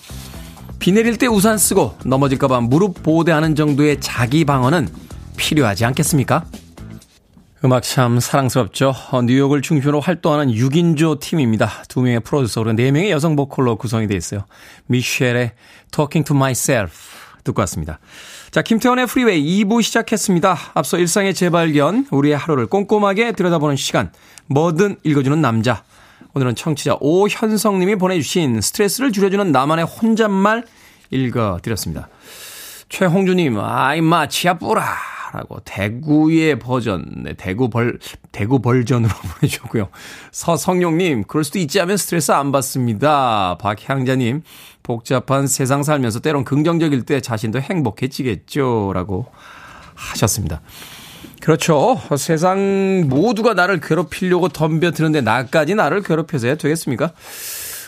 비 0.80 0.92
내릴 0.92 1.18
때 1.18 1.28
우산 1.28 1.58
쓰고 1.58 1.96
넘어질까봐 2.06 2.62
무릎 2.62 3.04
보호대하는 3.04 3.56
정도의 3.56 4.02
자기 4.02 4.46
방어는 4.46 4.90
필요하지 5.38 5.86
않겠습니까? 5.86 6.46
음악 7.64 7.84
참 7.84 8.20
사랑스럽죠. 8.20 8.92
어, 9.12 9.22
뉴욕을 9.22 9.62
중심으로 9.62 10.00
활동하는 10.00 10.52
6인조 10.52 11.20
팀입니다. 11.20 11.84
두 11.88 12.02
명의 12.02 12.20
프로듀서로 12.20 12.72
4명의 12.74 13.10
여성 13.12 13.36
보컬로 13.36 13.76
구성이 13.76 14.08
되어 14.08 14.18
있어요. 14.18 14.46
미셸의 14.88 15.52
Talking 15.92 16.26
to 16.26 16.36
Myself 16.36 16.96
듣고 17.44 17.62
왔습니다. 17.62 18.00
자, 18.52 18.62
김태훈의 18.62 19.08
프리웨이 19.08 19.64
2부 19.64 19.82
시작했습니다. 19.82 20.58
앞서 20.74 20.98
일상의 20.98 21.34
재발견, 21.34 22.06
우리의 22.12 22.36
하루를 22.36 22.68
꼼꼼하게 22.68 23.32
들여다보는 23.32 23.78
시간, 23.78 24.12
뭐든 24.48 24.98
읽어주는 25.04 25.40
남자. 25.40 25.84
오늘은 26.34 26.56
청취자 26.56 26.98
오현성님이 27.00 27.96
보내주신 27.96 28.60
스트레스를 28.60 29.14
줄여주는 29.14 29.54
나만의 29.54 29.86
혼잣말 29.86 30.66
읽어드렸습니다. 31.12 32.10
최홍주님, 32.90 33.58
아이, 33.58 34.02
마, 34.02 34.28
치아 34.28 34.56
뿌라. 34.58 34.98
라고 35.32 35.60
대구의 35.64 36.60
버전, 36.60 37.06
네, 37.24 37.34
대구 37.34 37.70
벌, 37.70 37.98
대구 38.32 38.60
벌전으로 38.60 39.12
보내주셨고요. 39.40 39.90
서성용님, 40.32 41.24
그럴 41.24 41.44
수도 41.44 41.60
있지 41.60 41.80
하면 41.80 41.98
스트레스 41.98 42.32
안 42.32 42.52
받습니다. 42.52 43.58
박향자님, 43.60 44.44
복잡한 44.84 45.48
세상 45.48 45.84
살면서 45.84 46.20
때론 46.20 46.44
긍정적일 46.44 47.04
때 47.04 47.22
자신도 47.22 47.62
행복해지겠죠. 47.62 48.92
라고 48.94 49.28
하셨습니다. 49.96 50.62
그렇죠. 51.42 52.00
세상 52.18 53.06
모두가 53.08 53.54
나를 53.54 53.80
괴롭히려고 53.80 54.50
덤벼드는데 54.50 55.22
나까지 55.22 55.76
나를 55.76 56.04
괴롭혀서야 56.04 56.56
되겠습니까? 56.56 57.14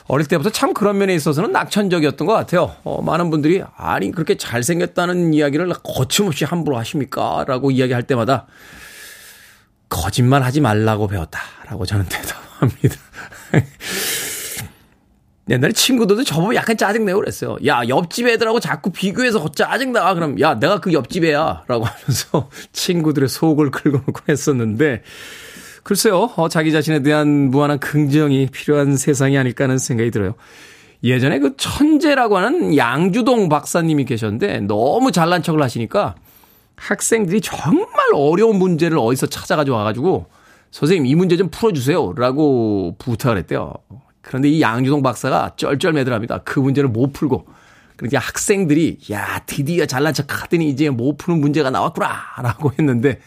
어릴 0.07 0.27
때부터 0.27 0.49
참 0.49 0.73
그런 0.73 0.97
면에 0.97 1.15
있어서는 1.15 1.51
낙천적이었던 1.51 2.27
것 2.27 2.33
같아요. 2.33 2.75
어, 2.83 3.01
많은 3.01 3.29
분들이 3.29 3.63
아니 3.75 4.11
그렇게 4.11 4.35
잘생겼다는 4.35 5.33
이야기를 5.33 5.69
거침없이 5.83 6.45
함부로 6.45 6.77
하십니까? 6.77 7.45
라고 7.47 7.71
이야기할 7.71 8.03
때마다 8.03 8.47
거짓말 9.89 10.43
하지 10.43 10.59
말라고 10.59 11.07
배웠다 11.07 11.39
라고 11.67 11.85
저는 11.85 12.05
대답합니다. 12.09 12.95
옛날에 15.49 15.73
친구들도 15.73 16.23
저보고 16.23 16.55
약간 16.55 16.77
짜증내고 16.77 17.19
그랬어요. 17.19 17.57
야, 17.65 17.81
옆집 17.87 18.27
애들하고 18.27 18.61
자꾸 18.61 18.91
비교해서 18.91 19.45
짜증나. 19.51 20.13
그럼, 20.13 20.39
야, 20.39 20.57
내가 20.57 20.79
그 20.79 20.93
옆집 20.93 21.25
애야. 21.25 21.63
라고 21.67 21.83
하면서 21.83 22.49
친구들의 22.71 23.27
속을 23.27 23.71
긁어놓고 23.71 24.21
했었는데, 24.29 25.03
글쎄요, 25.83 26.31
어, 26.35 26.49
자기 26.49 26.71
자신에 26.71 27.03
대한 27.03 27.51
무한한 27.51 27.79
긍정이 27.79 28.47
필요한 28.47 28.95
세상이 28.95 29.37
아닐까 29.37 29.65
하는 29.65 29.77
생각이 29.77 30.11
들어요. 30.11 30.35
예전에 31.03 31.39
그 31.39 31.55
천재라고 31.57 32.37
하는 32.37 32.77
양주동 32.77 33.49
박사님이 33.49 34.05
계셨는데, 34.05 34.61
너무 34.61 35.11
잘난 35.11 35.43
척을 35.43 35.61
하시니까 35.61 36.15
학생들이 36.77 37.41
정말 37.41 37.87
어려운 38.13 38.57
문제를 38.57 38.97
어디서 38.97 39.27
찾아가지고 39.27 39.75
와가지고, 39.75 40.27
선생님, 40.71 41.05
이 41.05 41.15
문제 41.15 41.37
좀 41.37 41.49
풀어주세요. 41.49 42.13
라고 42.17 42.95
부탁을 42.97 43.37
했대요. 43.37 43.73
그런데 44.21 44.49
이 44.49 44.61
양주동 44.61 45.03
박사가 45.03 45.51
쩔쩔매들합니다. 45.57 46.39
그 46.39 46.59
문제를 46.59 46.89
못 46.89 47.11
풀고. 47.11 47.45
그러니까 47.95 48.19
학생들이 48.19 48.99
야 49.11 49.43
드디어 49.45 49.85
잘난 49.85 50.13
척 50.13 50.43
하더니 50.43 50.69
이제 50.69 50.89
못 50.89 51.17
푸는 51.17 51.39
문제가 51.39 51.69
나왔구나 51.69 52.07
라고 52.41 52.71
했는데 52.71 53.19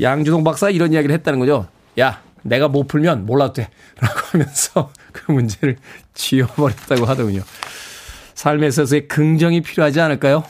양주동 0.00 0.44
박사가 0.44 0.70
이런 0.70 0.92
이야기를 0.92 1.14
했다는 1.16 1.38
거죠. 1.38 1.68
야 1.98 2.22
내가 2.42 2.68
못 2.68 2.86
풀면 2.86 3.26
몰라도 3.26 3.54
돼 3.54 3.70
라고 4.00 4.20
하면서 4.32 4.90
그 5.12 5.32
문제를 5.32 5.76
지워버렸다고 6.14 7.04
하더군요. 7.04 7.42
삶에 8.34 8.68
있어서의 8.68 9.08
긍정이 9.08 9.62
필요하지 9.62 10.00
않을까요? 10.00 10.44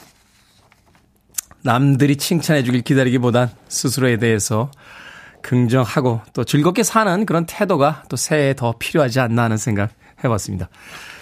남들이 1.61 2.15
칭찬해 2.15 2.63
주길 2.63 2.81
기다리기보단 2.81 3.49
스스로에 3.67 4.17
대해서 4.17 4.71
긍정하고 5.41 6.21
또 6.33 6.43
즐겁게 6.43 6.83
사는 6.83 7.25
그런 7.25 7.45
태도가 7.45 8.03
또 8.09 8.15
새해에 8.15 8.53
더 8.53 8.75
필요하지 8.77 9.19
않나 9.19 9.43
하는 9.43 9.57
생각 9.57 9.91
해봤습니다. 10.23 10.69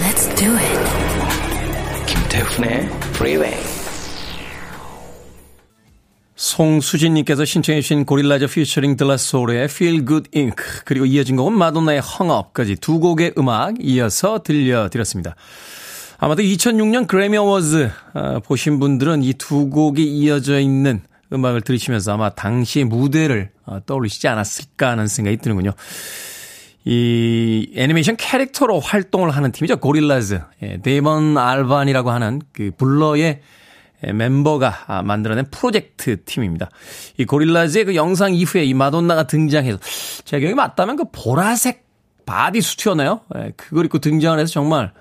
Let's 0.00 0.26
do 0.36 0.50
it. 0.56 0.78
김태훈의 2.06 2.88
Freeway. 3.14 3.56
송수진님께서 6.36 7.44
신청해 7.44 7.80
주신 7.80 8.04
고릴라저 8.04 8.46
피처링 8.46 8.96
들라소울의 8.96 9.64
Feel 9.64 10.06
Good 10.06 10.30
Inc. 10.36 10.56
그리고 10.84 11.04
이어진 11.04 11.36
곡은 11.36 11.52
마돈나의 11.52 12.00
Hung 12.00 12.32
Up까지 12.32 12.76
두 12.76 13.00
곡의 13.00 13.34
음악 13.38 13.74
이어서 13.80 14.42
들려드렸습니다. 14.42 15.34
아마도 16.18 16.42
2006년 16.42 17.06
그래미 17.06 17.36
어워즈 17.36 17.90
보신 18.44 18.78
분들은 18.80 19.22
이 19.22 19.34
두 19.34 19.68
곡이 19.68 20.02
이어져 20.04 20.58
있는 20.60 21.00
음악을 21.32 21.60
들으시면서 21.60 22.14
아마 22.14 22.30
당시의 22.30 22.84
무대를 22.86 23.50
어, 23.66 23.80
떠올리시지 23.84 24.26
않았을까 24.28 24.90
하는 24.90 25.06
생각이 25.06 25.36
드는군요. 25.38 25.72
이 26.84 27.72
애니메이션 27.74 28.16
캐릭터로 28.16 28.80
활동을 28.80 29.30
하는 29.30 29.52
팀이죠. 29.52 29.78
고릴라즈. 29.78 30.40
예, 30.62 30.80
데이먼 30.80 31.36
알반이라고 31.36 32.10
하는 32.10 32.40
그 32.52 32.70
블러의 32.76 33.40
멤버가 34.14 34.84
아, 34.86 35.02
만들어낸 35.02 35.46
프로젝트 35.50 36.22
팀입니다. 36.24 36.70
이 37.18 37.24
고릴라즈의 37.24 37.84
그 37.86 37.94
영상 37.94 38.32
이후에 38.34 38.64
이 38.64 38.74
마돈나가 38.74 39.26
등장해서 39.26 39.78
제 40.24 40.38
기억이 40.38 40.54
맞다면 40.54 40.96
그 40.96 41.04
보라색 41.10 41.86
bodysuit였나요? 42.24 43.22
예, 43.36 43.52
그걸 43.56 43.86
입고 43.86 43.98
등장을 43.98 44.38
해서 44.38 44.52
정말 44.52 44.92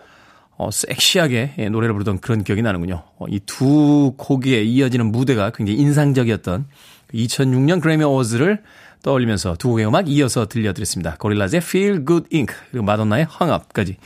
어, 0.57 0.71
섹시하게 0.71 1.53
예, 1.59 1.69
노래를 1.69 1.93
부르던 1.93 2.19
그런 2.19 2.43
기억이 2.43 2.63
나는군요. 2.63 3.03
어, 3.17 3.25
이 3.30 3.58
두 3.58 4.13
곡에 4.17 4.63
이어지는 4.63 5.11
무대가 5.11 5.51
굉장히 5.51 5.79
인상적이었던 5.79 6.65
2006년 7.13 7.81
그래미 7.81 8.03
어워즈를 8.03 8.63
떠올리면서 9.03 9.55
두 9.57 9.69
곡의 9.69 9.88
음악 9.88 10.10
이어서 10.10 10.47
들려드렸습니다. 10.47 11.15
고릴라즈의 11.17 11.62
Feel 11.63 12.05
Good 12.05 12.27
Inc. 12.33 12.53
그리고 12.71 12.86
마돈나의 12.86 13.27
Hung 13.39 13.53
Up까지 13.53 13.97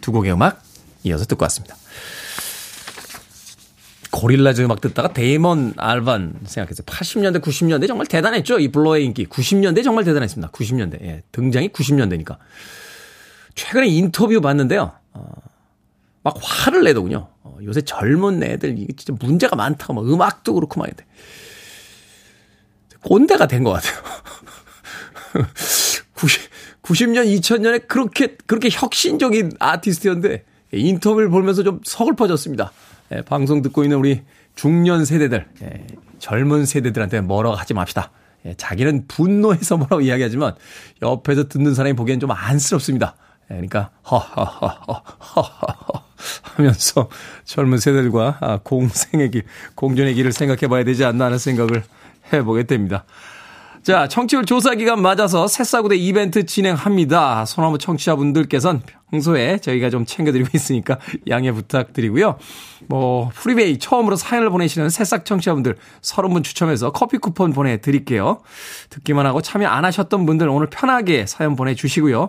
두 0.00 0.12
곡의 0.12 0.32
음악 0.32 0.62
이어서 1.04 1.24
듣고 1.24 1.44
왔습니다. 1.44 1.76
고릴라즈 4.10 4.62
음악 4.62 4.80
듣다가 4.80 5.12
데이먼 5.12 5.74
알반 5.76 6.34
생각했어요. 6.44 6.84
80년대, 6.84 7.40
90년대 7.40 7.86
정말 7.86 8.06
대단했죠. 8.06 8.58
이 8.58 8.68
블러의 8.68 9.04
인기. 9.04 9.26
90년대 9.26 9.84
정말 9.84 10.04
대단했습니다. 10.04 10.50
90년대. 10.50 11.00
예, 11.02 11.22
등장이 11.32 11.68
90년대니까. 11.68 12.36
최근에 13.54 13.86
인터뷰 13.86 14.40
봤는데요. 14.40 14.92
어, 15.12 15.32
막 16.22 16.36
화를 16.40 16.84
내더군요. 16.84 17.28
어, 17.42 17.58
요새 17.62 17.82
젊은 17.82 18.42
애들 18.42 18.78
이게 18.78 18.92
진짜 18.94 19.14
문제가 19.24 19.56
많다. 19.56 19.92
막 19.92 20.04
음악도 20.08 20.54
그렇고 20.54 20.80
막 20.80 20.88
이래. 20.88 20.96
꼰대가 23.02 23.46
된 23.46 23.64
것 23.64 23.72
같아요. 23.72 24.00
90, 26.14 26.50
90년, 26.82 27.26
2000년에 27.38 27.88
그렇게, 27.88 28.36
그렇게 28.46 28.68
혁신적인 28.70 29.52
아티스트였는데, 29.58 30.44
인터뷰를 30.72 31.28
보면서 31.30 31.62
좀 31.62 31.80
서글퍼졌습니다. 31.84 32.72
예, 33.12 33.22
방송 33.22 33.62
듣고 33.62 33.82
있는 33.82 33.96
우리 33.98 34.22
중년 34.54 35.04
세대들, 35.04 35.46
예, 35.62 35.86
젊은 36.18 36.66
세대들한테 36.66 37.20
뭐라고 37.22 37.56
하지 37.56 37.74
맙시다. 37.74 38.10
예, 38.46 38.54
자기는 38.54 39.06
분노해서 39.08 39.76
뭐라고 39.76 40.00
이야기하지만 40.00 40.54
옆에서 41.02 41.48
듣는 41.48 41.74
사람이 41.74 41.94
보기엔 41.96 42.20
좀 42.20 42.30
안쓰럽습니다. 42.30 43.16
예, 43.50 43.54
그러니까 43.54 43.90
허허허허허허 44.10 45.42
하면서 46.42 47.08
젊은 47.44 47.78
세대들과 47.78 48.38
아, 48.40 48.58
공생의 48.62 49.30
길, 49.30 49.44
공존의 49.74 50.14
길을 50.14 50.32
생각해 50.32 50.68
봐야 50.68 50.84
되지 50.84 51.04
않나 51.04 51.26
하는 51.26 51.38
생각을 51.38 51.82
해보게 52.32 52.64
됩니다. 52.64 53.04
자, 53.82 54.08
청취율 54.08 54.44
조사 54.44 54.74
기간 54.74 55.00
맞아서 55.00 55.48
새싹우대 55.48 55.96
이벤트 55.96 56.44
진행합니다. 56.44 57.46
소나무 57.46 57.78
청취자분들께서는 57.78 58.82
평소에 59.10 59.56
저희가 59.58 59.88
좀 59.88 60.04
챙겨드리고 60.04 60.50
있으니까 60.52 60.98
양해 61.28 61.50
부탁드리고요. 61.50 62.36
뭐, 62.88 63.30
프리베이 63.32 63.78
처음으로 63.78 64.16
사연을 64.16 64.50
보내시는 64.50 64.90
새싹 64.90 65.24
청취자분들 65.24 65.76
30분 66.02 66.44
추첨해서 66.44 66.92
커피 66.92 67.16
쿠폰 67.16 67.54
보내드릴게요. 67.54 68.42
듣기만 68.90 69.24
하고 69.24 69.40
참여 69.40 69.66
안 69.66 69.86
하셨던 69.86 70.26
분들 70.26 70.48
오늘 70.48 70.68
편하게 70.68 71.24
사연 71.26 71.56
보내주시고요. 71.56 72.28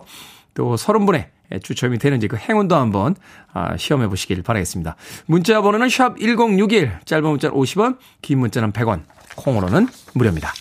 또 0.54 0.74
30분에 0.76 1.26
추첨이 1.62 1.98
되는지 1.98 2.28
그 2.28 2.36
행운도 2.36 2.74
한번 2.74 3.14
아, 3.52 3.76
시험해 3.76 4.08
보시길 4.08 4.42
바라겠습니다. 4.42 4.96
문자 5.26 5.60
번호는 5.60 5.90
샵 5.90 6.18
1061, 6.18 7.00
짧은 7.04 7.28
문자는 7.28 7.54
50원, 7.54 7.98
긴 8.22 8.38
문자는 8.38 8.72
100원, 8.72 9.02
콩으로는 9.36 9.88
무료입니다. 10.14 10.52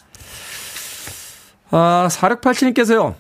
아, 1.71 2.07
4687님께서요. 2.11 3.15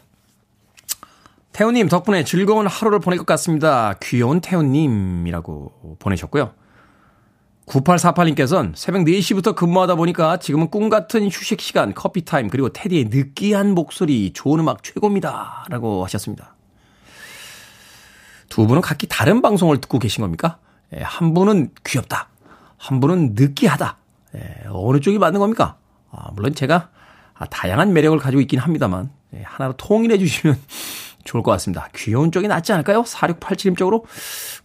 태훈님 1.53 1.89
덕분에 1.89 2.23
즐거운 2.23 2.67
하루를 2.67 2.99
보낼 2.99 3.17
것 3.17 3.25
같습니다. 3.25 3.95
귀여운 4.01 4.41
태훈님이라고 4.41 5.97
보내셨고요. 5.99 6.53
9848님께서는 7.65 8.75
새벽 8.75 9.03
4시부터 9.03 9.55
근무하다 9.55 9.95
보니까 9.95 10.37
지금은 10.37 10.69
꿈 10.69 10.89
같은 10.89 11.27
휴식 11.27 11.61
시간, 11.61 11.93
커피 11.93 12.25
타임, 12.25 12.49
그리고 12.49 12.69
테디의 12.69 13.05
느끼한 13.05 13.73
목소리, 13.73 14.33
좋은 14.33 14.59
음악 14.59 14.83
최고입니다. 14.83 15.65
라고 15.69 16.03
하셨습니다. 16.05 16.55
두 18.49 18.67
분은 18.67 18.81
각기 18.81 19.07
다른 19.07 19.41
방송을 19.41 19.79
듣고 19.79 19.99
계신 19.99 20.21
겁니까? 20.21 20.57
예, 20.93 21.01
한 21.01 21.33
분은 21.33 21.69
귀엽다. 21.85 22.27
한 22.77 22.99
분은 22.99 23.35
느끼하다. 23.35 23.97
예, 24.35 24.67
어느 24.69 24.99
쪽이 24.99 25.17
맞는 25.17 25.39
겁니까? 25.39 25.77
아, 26.11 26.29
물론 26.33 26.53
제가 26.53 26.89
아, 27.33 27.45
다양한 27.45 27.93
매력을 27.93 28.17
가지고 28.19 28.41
있긴 28.41 28.59
합니다만 28.59 29.09
예, 29.33 29.41
하나로 29.43 29.73
통일해 29.77 30.17
주시면 30.17 30.57
좋을 31.23 31.43
것 31.43 31.51
같습니다. 31.51 31.89
귀여운 31.95 32.31
쪽이 32.31 32.47
낫지 32.47 32.73
않을까요? 32.73 33.03
4687님 33.03 33.77
쪽으로 33.77 34.05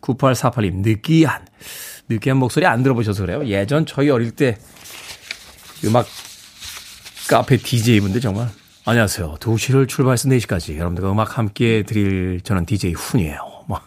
9848님 0.00 0.76
느끼한 0.82 1.46
느끼한 2.08 2.38
목소리 2.38 2.66
안 2.66 2.82
들어보셔서 2.82 3.22
그래요. 3.24 3.44
예전 3.46 3.84
저희 3.86 4.10
어릴 4.10 4.30
때 4.30 4.56
음악 5.84 6.06
카페 7.28 7.56
DJ분들 7.56 8.20
정말 8.20 8.48
안녕하세요. 8.84 9.34
2시를 9.40 9.88
출발해서 9.88 10.28
4시까지 10.28 10.76
여러분들과 10.76 11.10
음악 11.10 11.38
함께 11.38 11.82
드릴 11.82 12.40
저는 12.42 12.66
DJ 12.66 12.92
훈이에요. 12.92 13.64
뭐 13.66 13.80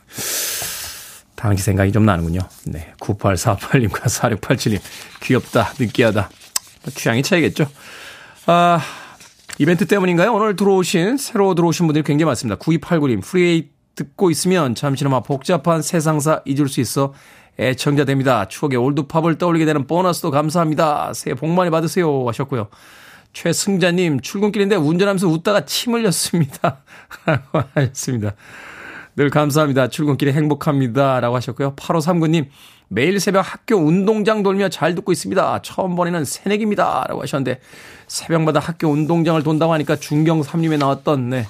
당시 1.40 1.64
생각이 1.64 1.94
좀 1.94 2.06
나는군요. 2.06 2.42
네. 2.66 2.94
9848님과 3.00 4.02
4687님 4.04 4.82
귀엽다, 5.22 5.72
느끼하다. 5.80 6.30
뭐 6.84 6.94
취향의 6.94 7.24
차이겠죠. 7.24 7.66
아, 8.46 8.82
이벤트 9.58 9.86
때문인가요? 9.86 10.34
오늘 10.34 10.58
들어오신, 10.58 11.16
새로 11.16 11.56
들어오신 11.56 11.88
분들이 11.88 12.04
굉장히 12.04 12.28
많습니다. 12.28 12.60
9289님, 12.60 13.24
프리웨이 13.24 13.70
듣고 13.96 14.32
있으면 14.32 14.76
잠시나마 14.76 15.22
복잡한 15.22 15.82
세상사 15.82 16.42
잊을 16.46 16.68
수 16.68 16.82
있어 16.82 17.14
애청자 17.58 18.04
됩니다. 18.04 18.48
추억의 18.50 18.78
올드팝을 18.78 19.38
떠올리게 19.38 19.66
되는 19.66 19.88
보너스도 19.88 20.32
감사합니다. 20.32 21.14
새해 21.14 21.36
복 21.36 21.50
많이 21.50 21.70
받으세요. 21.70 22.28
하셨고요. 22.28 22.68
최승자님, 23.32 24.20
출근길인데 24.20 24.76
운전하면서 24.76 25.28
웃다가 25.28 25.66
침 25.66 25.94
흘렸습니다. 25.94 26.84
하셨습니다. 27.76 28.36
늘 29.20 29.30
감사합니다. 29.30 29.90
출근길에 29.90 30.32
행복합니다. 30.32 31.20
라고 31.20 31.36
하셨고요. 31.36 31.76
8539님, 31.76 32.46
매일 32.88 33.20
새벽 33.20 33.42
학교 33.42 33.76
운동장 33.76 34.44
돌며 34.44 34.70
잘 34.70 34.96
듣고 34.96 35.12
있습니다. 35.12 35.60
처음 35.62 35.98
보내는 35.98 36.24
새내기입니다. 36.24 37.04
라고 37.06 37.22
하셨는데, 37.22 37.60
새벽마다 38.08 38.62
학교 38.62 38.88
운동장을 38.88 39.44
돈다고 39.44 39.74
하니까 39.74 39.98
중경 39.98 40.40
3림에 40.40 40.78
나왔던, 40.78 41.32
네. 41.32 41.48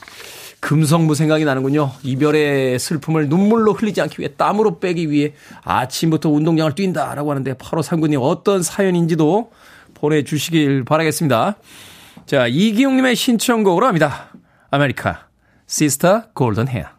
금성무 0.61 1.13
생각이 1.13 1.45
나는군요. 1.45 1.91
이별의 2.01 2.79
슬픔을 2.79 3.29
눈물로 3.29 3.73
흘리지 3.73 4.01
않기 4.01 4.19
위해 4.19 4.31
땀으로 4.35 4.79
빼기 4.79 5.11
위해 5.11 5.33
아침부터 5.63 6.31
운동장을 6.31 6.73
뛴다 6.73 7.13
라고 7.13 7.29
하는데 7.29 7.53
8호 7.53 7.83
상군님 7.83 8.19
어떤 8.23 8.63
사연인지도 8.63 9.51
보내주시길 9.93 10.85
바라겠습니다. 10.85 11.55
자, 12.25 12.47
이기용님의 12.47 13.15
신청곡으로 13.15 13.85
합니다. 13.85 14.33
America, 14.71 15.27
Sister 15.67 16.23
Golden 16.33 16.67
Hair. 16.67 16.98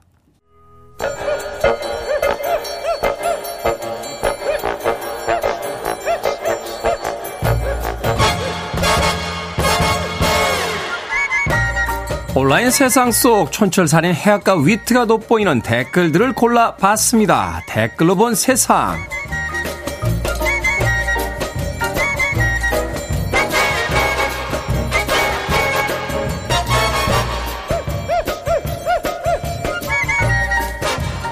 온라인 12.41 12.71
세상 12.71 13.13
속 13.13 13.53
촌철살인 13.53 14.15
해학과 14.15 14.57
위트가 14.57 15.05
돋보이는 15.05 15.61
댓글들을 15.61 16.33
골라봤습니다. 16.33 17.61
댓글로 17.69 18.17
본 18.17 18.35
세상. 18.35 18.97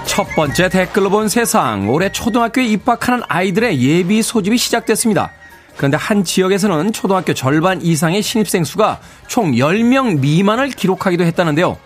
첫 0.04 0.26
번째 0.36 0.68
댓글로 0.68 1.08
본 1.08 1.30
세상. 1.30 1.88
올해 1.88 2.12
초등학교에 2.12 2.66
입학하는 2.66 3.22
아이들의 3.28 3.80
예비 3.80 4.20
소집이 4.20 4.58
시작됐습니다. 4.58 5.37
그런데 5.78 5.96
한 5.96 6.24
지역에서는 6.24 6.92
초등학교 6.92 7.32
절반 7.32 7.80
이상의 7.80 8.20
신입생 8.20 8.64
수가 8.64 8.98
총 9.28 9.52
10명 9.52 10.18
미만을 10.18 10.70
기록하기도 10.70 11.24
했다는데요. 11.24 11.78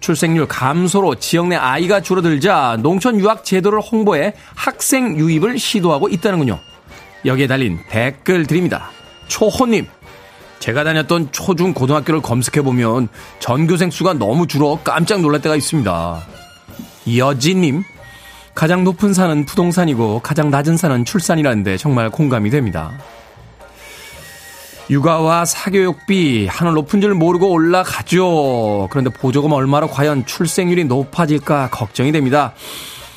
출생률 0.00 0.48
감소로 0.48 1.16
지역 1.16 1.48
내 1.48 1.56
아이가 1.56 2.00
줄어들자 2.00 2.78
농촌 2.80 3.20
유학 3.20 3.44
제도를 3.44 3.80
홍보해 3.80 4.34
학생 4.54 5.18
유입을 5.18 5.58
시도하고 5.58 6.08
있다는군요. 6.08 6.58
여기에 7.26 7.46
달린 7.46 7.78
댓글 7.90 8.46
드립니다. 8.46 8.90
초호님, 9.28 9.86
제가 10.58 10.82
다녔던 10.82 11.28
초중 11.30 11.74
고등학교를 11.74 12.22
검색해보면 12.22 13.08
전교생 13.40 13.90
수가 13.90 14.14
너무 14.14 14.46
줄어 14.46 14.78
깜짝 14.82 15.20
놀랄 15.20 15.42
때가 15.42 15.54
있습니다. 15.54 16.22
여진님, 17.14 17.82
가장 18.54 18.84
높은 18.84 19.12
산은 19.12 19.44
부동산이고 19.44 20.20
가장 20.20 20.48
낮은 20.48 20.78
산은 20.78 21.04
출산이라는데 21.04 21.76
정말 21.76 22.08
공감이 22.08 22.48
됩니다. 22.48 22.92
육아와 24.90 25.44
사교육비 25.44 26.46
하늘 26.46 26.74
높은 26.74 27.00
줄 27.00 27.14
모르고 27.14 27.50
올라가죠. 27.50 28.88
그런데 28.90 29.10
보조금 29.10 29.52
얼마로 29.52 29.88
과연 29.88 30.26
출생률이 30.26 30.84
높아질까 30.84 31.70
걱정이 31.70 32.12
됩니다. 32.12 32.52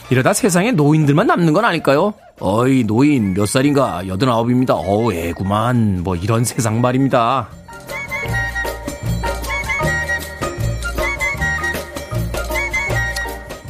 이러다 0.10 0.34
세상에 0.34 0.72
노인들만 0.72 1.28
남는 1.28 1.54
건 1.54 1.66
아닐까요? 1.66 2.14
어이 2.40 2.86
노인 2.86 3.34
몇 3.34 3.48
살인가 3.48 4.08
여든아홉입니다. 4.08 4.76
어우 4.76 5.12
애구만 5.12 6.04
뭐 6.04 6.16
이런 6.16 6.46
세상 6.46 6.80
말입니다. 6.80 7.50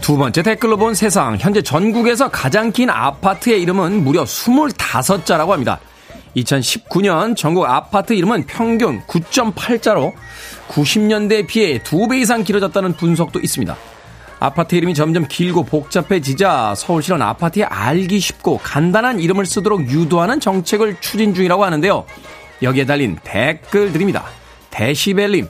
두 0.01 0.15
번째 0.15 0.41
댓글로 0.41 0.77
본 0.77 0.93
세상 0.93 1.35
현재 1.37 1.61
전국에서 1.61 2.29
가장 2.29 2.71
긴 2.71 2.89
아파트의 2.89 3.61
이름은 3.61 4.05
무려 4.05 4.23
25자라고 4.23 5.49
합니다. 5.49 5.79
2019년 6.37 7.35
전국 7.35 7.65
아파트 7.65 8.13
이름은 8.13 8.45
평균 8.45 9.01
9.8자로 9.03 10.13
90년대에 10.69 11.47
비해 11.47 11.79
2배 11.79 12.21
이상 12.21 12.43
길어졌다는 12.43 12.93
분석도 12.93 13.39
있습니다. 13.39 13.75
아파트 14.39 14.75
이름이 14.75 14.93
점점 14.93 15.27
길고 15.27 15.63
복잡해지자 15.63 16.75
서울시는 16.75 17.21
아파트에 17.21 17.63
알기 17.63 18.19
쉽고 18.19 18.59
간단한 18.59 19.19
이름을 19.19 19.45
쓰도록 19.45 19.89
유도하는 19.89 20.39
정책을 20.39 20.97
추진 20.99 21.33
중이라고 21.33 21.65
하는데요. 21.65 22.05
여기에 22.61 22.85
달린 22.85 23.17
댓글들입니다. 23.23 24.23
데시벨님. 24.69 25.47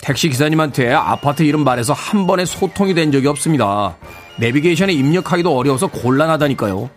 택시 0.00 0.28
기사님한테 0.28 0.92
아파트 0.92 1.42
이름 1.42 1.64
말해서 1.64 1.92
한 1.92 2.26
번에 2.26 2.44
소통이 2.44 2.94
된 2.94 3.12
적이 3.12 3.26
없습니다. 3.28 3.96
내비게이션에 4.38 4.92
입력하기도 4.92 5.54
어려워서 5.54 5.88
곤란하다니까요. 5.88 6.88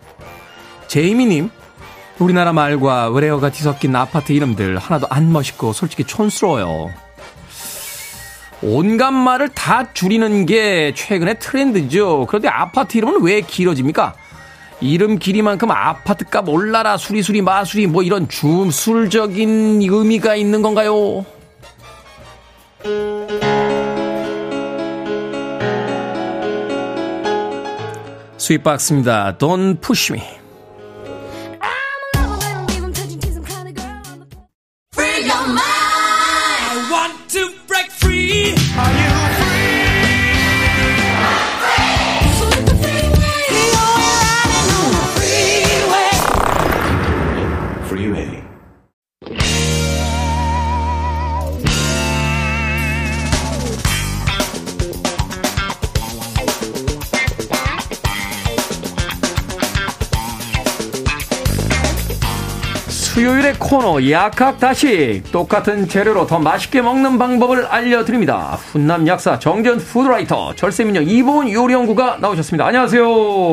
제이미님. 0.86 1.50
우리나라 2.18 2.52
말과 2.52 3.08
외래어가 3.10 3.50
뒤섞인 3.50 3.94
아파트 3.96 4.32
이름들 4.32 4.78
하나도 4.78 5.06
안 5.10 5.32
멋있고 5.32 5.72
솔직히 5.72 6.04
촌스러워요. 6.04 6.90
온갖 8.62 9.10
말을 9.10 9.50
다 9.50 9.92
줄이는 9.92 10.46
게 10.46 10.94
최근의 10.94 11.38
트렌드죠. 11.38 12.26
그런데 12.26 12.48
아파트 12.48 12.96
이름은 12.96 13.22
왜 13.22 13.40
길어집니까? 13.40 14.14
이름 14.80 15.18
길이만큼 15.18 15.70
아파트값 15.70 16.48
올라라 16.48 16.96
수리수리 16.96 17.42
마수리 17.42 17.86
뭐 17.86 18.02
이런 18.02 18.28
주술적인 18.28 19.80
의미가 19.82 20.36
있는 20.36 20.62
건가요? 20.62 21.24
스윗박스입니다. 28.38 29.36
Don't 29.38 29.80
push 29.80 30.12
me. 30.12 30.43
코너 63.74 64.08
약학다식 64.08 65.32
똑같은 65.32 65.88
재료로 65.88 66.28
더 66.28 66.38
맛있게 66.38 66.80
먹는 66.80 67.18
방법을 67.18 67.66
알려드립니다. 67.66 68.56
훈남 68.70 69.04
약사 69.08 69.40
정전 69.40 69.78
푸드라이터 69.78 70.54
절세민영 70.54 71.02
이보은 71.08 71.50
요리연구가 71.50 72.18
나오셨습니다. 72.20 72.66
안녕하세요. 72.66 73.04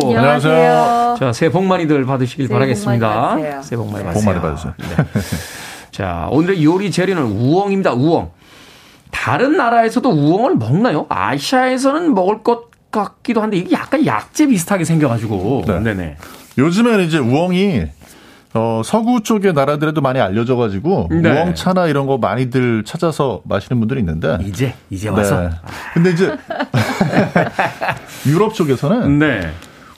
안녕하세요. 0.04 1.16
자 1.18 1.34
새해 1.34 1.52
복 1.52 1.64
많이들 1.64 2.06
받으시길 2.06 2.50
새해 2.50 2.56
바라겠습니다. 2.56 3.30
복 3.36 3.42
많이 3.42 3.64
새해 3.64 3.78
복 3.78 3.92
많이 3.92 4.04
복 4.04 4.24
받으세요. 4.24 4.30
많이 4.32 4.42
받으세요. 4.42 4.74
네. 4.78 5.22
자 5.90 6.28
오늘의 6.30 6.64
요리 6.64 6.92
재료는 6.92 7.24
우엉입니다. 7.24 7.94
우엉. 7.94 8.30
다른 9.10 9.58
나라에서도 9.58 10.08
우엉을 10.08 10.56
먹나요? 10.58 11.08
아시아에서는 11.10 12.14
먹을 12.14 12.44
것 12.44 12.70
같기도 12.92 13.42
한데 13.42 13.58
이게 13.58 13.72
약간 13.72 14.06
약재 14.06 14.46
비슷하게 14.46 14.84
생겨가지고. 14.84 15.64
네. 15.66 15.80
네네. 15.80 16.18
요즘에는 16.60 17.06
이제 17.06 17.18
우엉이 17.18 17.88
어, 18.54 18.82
서구 18.84 19.22
쪽의 19.24 19.54
나라들에도 19.54 20.02
많이 20.02 20.20
알려져 20.20 20.56
가지고 20.58 21.08
네. 21.10 21.30
우엉차나 21.32 21.88
이런 21.88 22.06
거 22.06 22.18
많이들 22.18 22.84
찾아서 22.84 23.42
마시는 23.46 23.80
분들이 23.80 24.00
있는데. 24.02 24.38
이제 24.42 24.74
이제 24.90 25.08
와서. 25.10 25.42
네. 25.42 25.50
근데 25.94 26.12
이제 26.12 26.36
유럽 28.28 28.54
쪽에서는 28.54 29.20
네. 29.20 29.52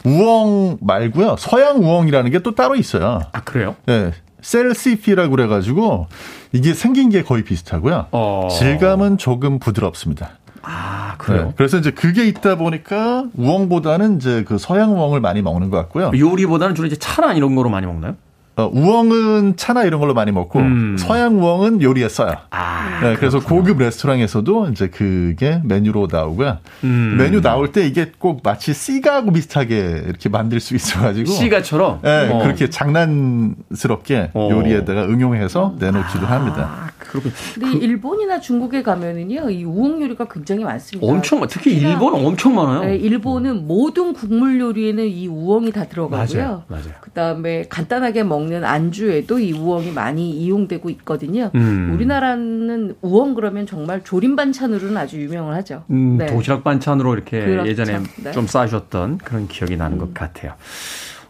우엉 0.05 0.77
말고요 0.81 1.35
서양 1.39 1.77
우엉이라는 1.77 2.29
게 2.31 2.39
또 2.43 2.53
따로 2.55 2.75
있어요. 2.75 3.21
아 3.31 3.41
그래요? 3.41 3.75
네. 3.85 4.11
셀시피라고 4.41 5.31
그래 5.31 5.47
가지고 5.47 6.07
이게 6.51 6.73
생긴 6.73 7.09
게 7.09 7.23
거의 7.23 7.43
비슷하고요. 7.43 8.07
어. 8.11 8.47
질감은 8.51 9.17
조금 9.17 9.59
부드럽습니다. 9.59 10.31
아 10.61 11.15
그래요? 11.17 11.45
네. 11.47 11.53
그래서 11.55 11.77
이제 11.77 11.91
그게 11.91 12.25
있다 12.27 12.55
보니까 12.57 13.25
우엉보다는 13.35 14.17
이제 14.17 14.43
그 14.45 14.57
서양 14.57 14.91
우엉을 14.97 15.21
많이 15.21 15.41
먹는 15.41 15.69
것 15.69 15.77
같고요. 15.77 16.11
요리보다는 16.17 16.75
주로 16.75 16.85
이제 16.85 16.97
차나 16.97 17.33
이런 17.33 17.55
거로 17.55 17.69
많이 17.69 17.87
먹나요? 17.87 18.15
어, 18.55 18.69
우엉은 18.71 19.55
차나 19.57 19.83
이런 19.83 19.99
걸로 19.99 20.13
많이 20.13 20.31
먹고 20.31 20.59
음. 20.59 20.95
서양 20.99 21.39
우엉은 21.41 21.81
요리에 21.81 22.07
써요. 22.07 22.33
아, 22.51 22.99
네, 23.01 23.15
그래서 23.15 23.39
고급 23.39 23.79
레스토랑에서도 23.79 24.69
이제 24.69 24.87
그게 24.89 25.59
메뉴로 25.63 26.07
나오고요. 26.11 26.59
음. 26.83 27.15
메뉴 27.17 27.41
나올 27.41 27.71
때 27.71 27.87
이게 27.87 28.11
꼭 28.19 28.41
마치 28.43 28.73
씨가하고 28.73 29.31
비슷하게 29.31 30.03
이렇게 30.07 30.29
만들 30.29 30.59
수 30.59 30.75
있어가지고. 30.75 31.31
씨가처럼. 31.31 31.99
네, 32.03 32.29
어. 32.31 32.43
그렇게 32.43 32.69
장난스럽게 32.69 34.31
어. 34.33 34.49
요리에다가 34.51 35.05
응용해서 35.05 35.75
내놓기도 35.79 36.27
합니다. 36.27 36.69
아, 36.69 37.02
그렇군. 37.13 37.31
근데 37.53 37.77
일본이나 37.85 38.39
중국에 38.39 38.81
가면은요, 38.81 39.49
이 39.51 39.63
우엉 39.63 40.01
요리가 40.01 40.27
굉장히 40.27 40.63
많습니다. 40.63 41.11
엄청 41.11 41.39
많- 41.39 41.47
특히 41.47 41.73
일본 41.77 42.13
엄청 42.15 42.55
많아요. 42.55 42.85
네, 42.85 42.95
일본은 42.95 43.67
모든 43.67 44.13
국물 44.13 44.59
요리에는 44.59 45.05
이 45.07 45.27
우엉이 45.27 45.71
다 45.71 45.85
들어가고요. 45.87 46.37
맞아요, 46.41 46.63
맞아요. 46.67 46.93
그다음에 47.01 47.65
간단하게 47.69 48.23
먹는 48.23 48.63
안주에도 48.65 49.37
이 49.39 49.53
우엉이 49.53 49.91
많이 49.91 50.31
이용되고 50.31 50.89
있거든요. 50.89 51.51
음. 51.53 51.91
우리나라는 51.93 52.95
우엉 53.01 53.35
그러면 53.35 53.67
정말 53.67 54.03
조림 54.03 54.35
반찬으로는 54.35 54.97
아주 54.97 55.21
유명을 55.21 55.53
하죠. 55.57 55.83
음, 55.91 56.17
네. 56.17 56.25
도시락 56.25 56.63
반찬으로 56.63 57.13
이렇게 57.13 57.45
그렇죠. 57.45 57.69
예전에 57.69 57.99
네. 58.23 58.31
좀 58.31 58.47
싸주셨던 58.47 59.19
그런 59.19 59.47
기억이 59.47 59.77
나는 59.77 59.99
것 59.99 60.13
같아요. 60.15 60.53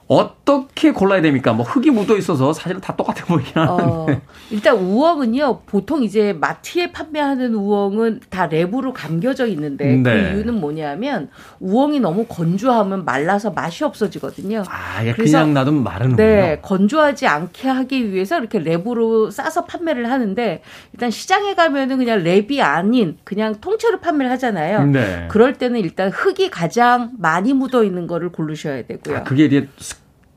어떻게 0.07 0.91
골라야 0.91 1.21
됩니까? 1.21 1.53
뭐 1.53 1.65
흙이 1.65 1.89
묻어 1.89 2.17
있어서 2.17 2.51
사실은 2.53 2.81
다 2.81 2.95
똑같아 2.95 3.25
보이긴 3.25 3.53
하는데. 3.55 3.83
어, 3.83 4.21
일단 4.51 4.75
우엉은요, 4.75 5.61
보통 5.65 6.03
이제 6.03 6.33
마트에 6.33 6.91
판매하는 6.91 7.55
우엉은 7.55 8.19
다 8.29 8.49
랩으로 8.49 8.91
감겨져 8.93 9.47
있는데 9.47 9.85
네. 9.95 10.03
그 10.03 10.09
이유는 10.37 10.59
뭐냐면 10.59 11.29
우엉이 11.59 11.99
너무 12.01 12.25
건조하면 12.25 13.05
말라서 13.05 13.51
맛이 13.51 13.83
없어지거든요. 13.83 14.63
아, 14.67 14.99
그래서- 15.15 15.37
그냥 15.39 15.53
놔두면 15.53 15.83
마르는군요. 15.83 16.17
네, 16.27 16.59
건조하지 16.61 17.25
않게 17.27 17.67
하기 17.69 18.11
위해서 18.11 18.37
이렇게 18.39 18.59
랩으로 18.59 19.31
싸서 19.31 19.65
판매를 19.65 20.11
하는데 20.11 20.61
일단 20.91 21.09
시장에 21.11 21.55
가면은 21.55 21.97
그냥 21.97 22.23
랩이 22.23 22.59
아닌 22.61 23.17
그냥 23.23 23.55
통째로 23.61 23.99
판매를 24.01 24.31
하잖아요. 24.33 24.85
네. 24.87 25.27
그럴 25.31 25.53
때는 25.53 25.79
일단 25.79 26.09
흙이 26.09 26.49
가장 26.49 27.11
많이 27.17 27.53
묻어 27.53 27.83
있는 27.83 28.05
거를 28.07 28.29
고르셔야 28.29 28.83
되고요. 28.85 29.17
아, 29.17 29.23
그게 29.23 29.45
이제 29.45 29.67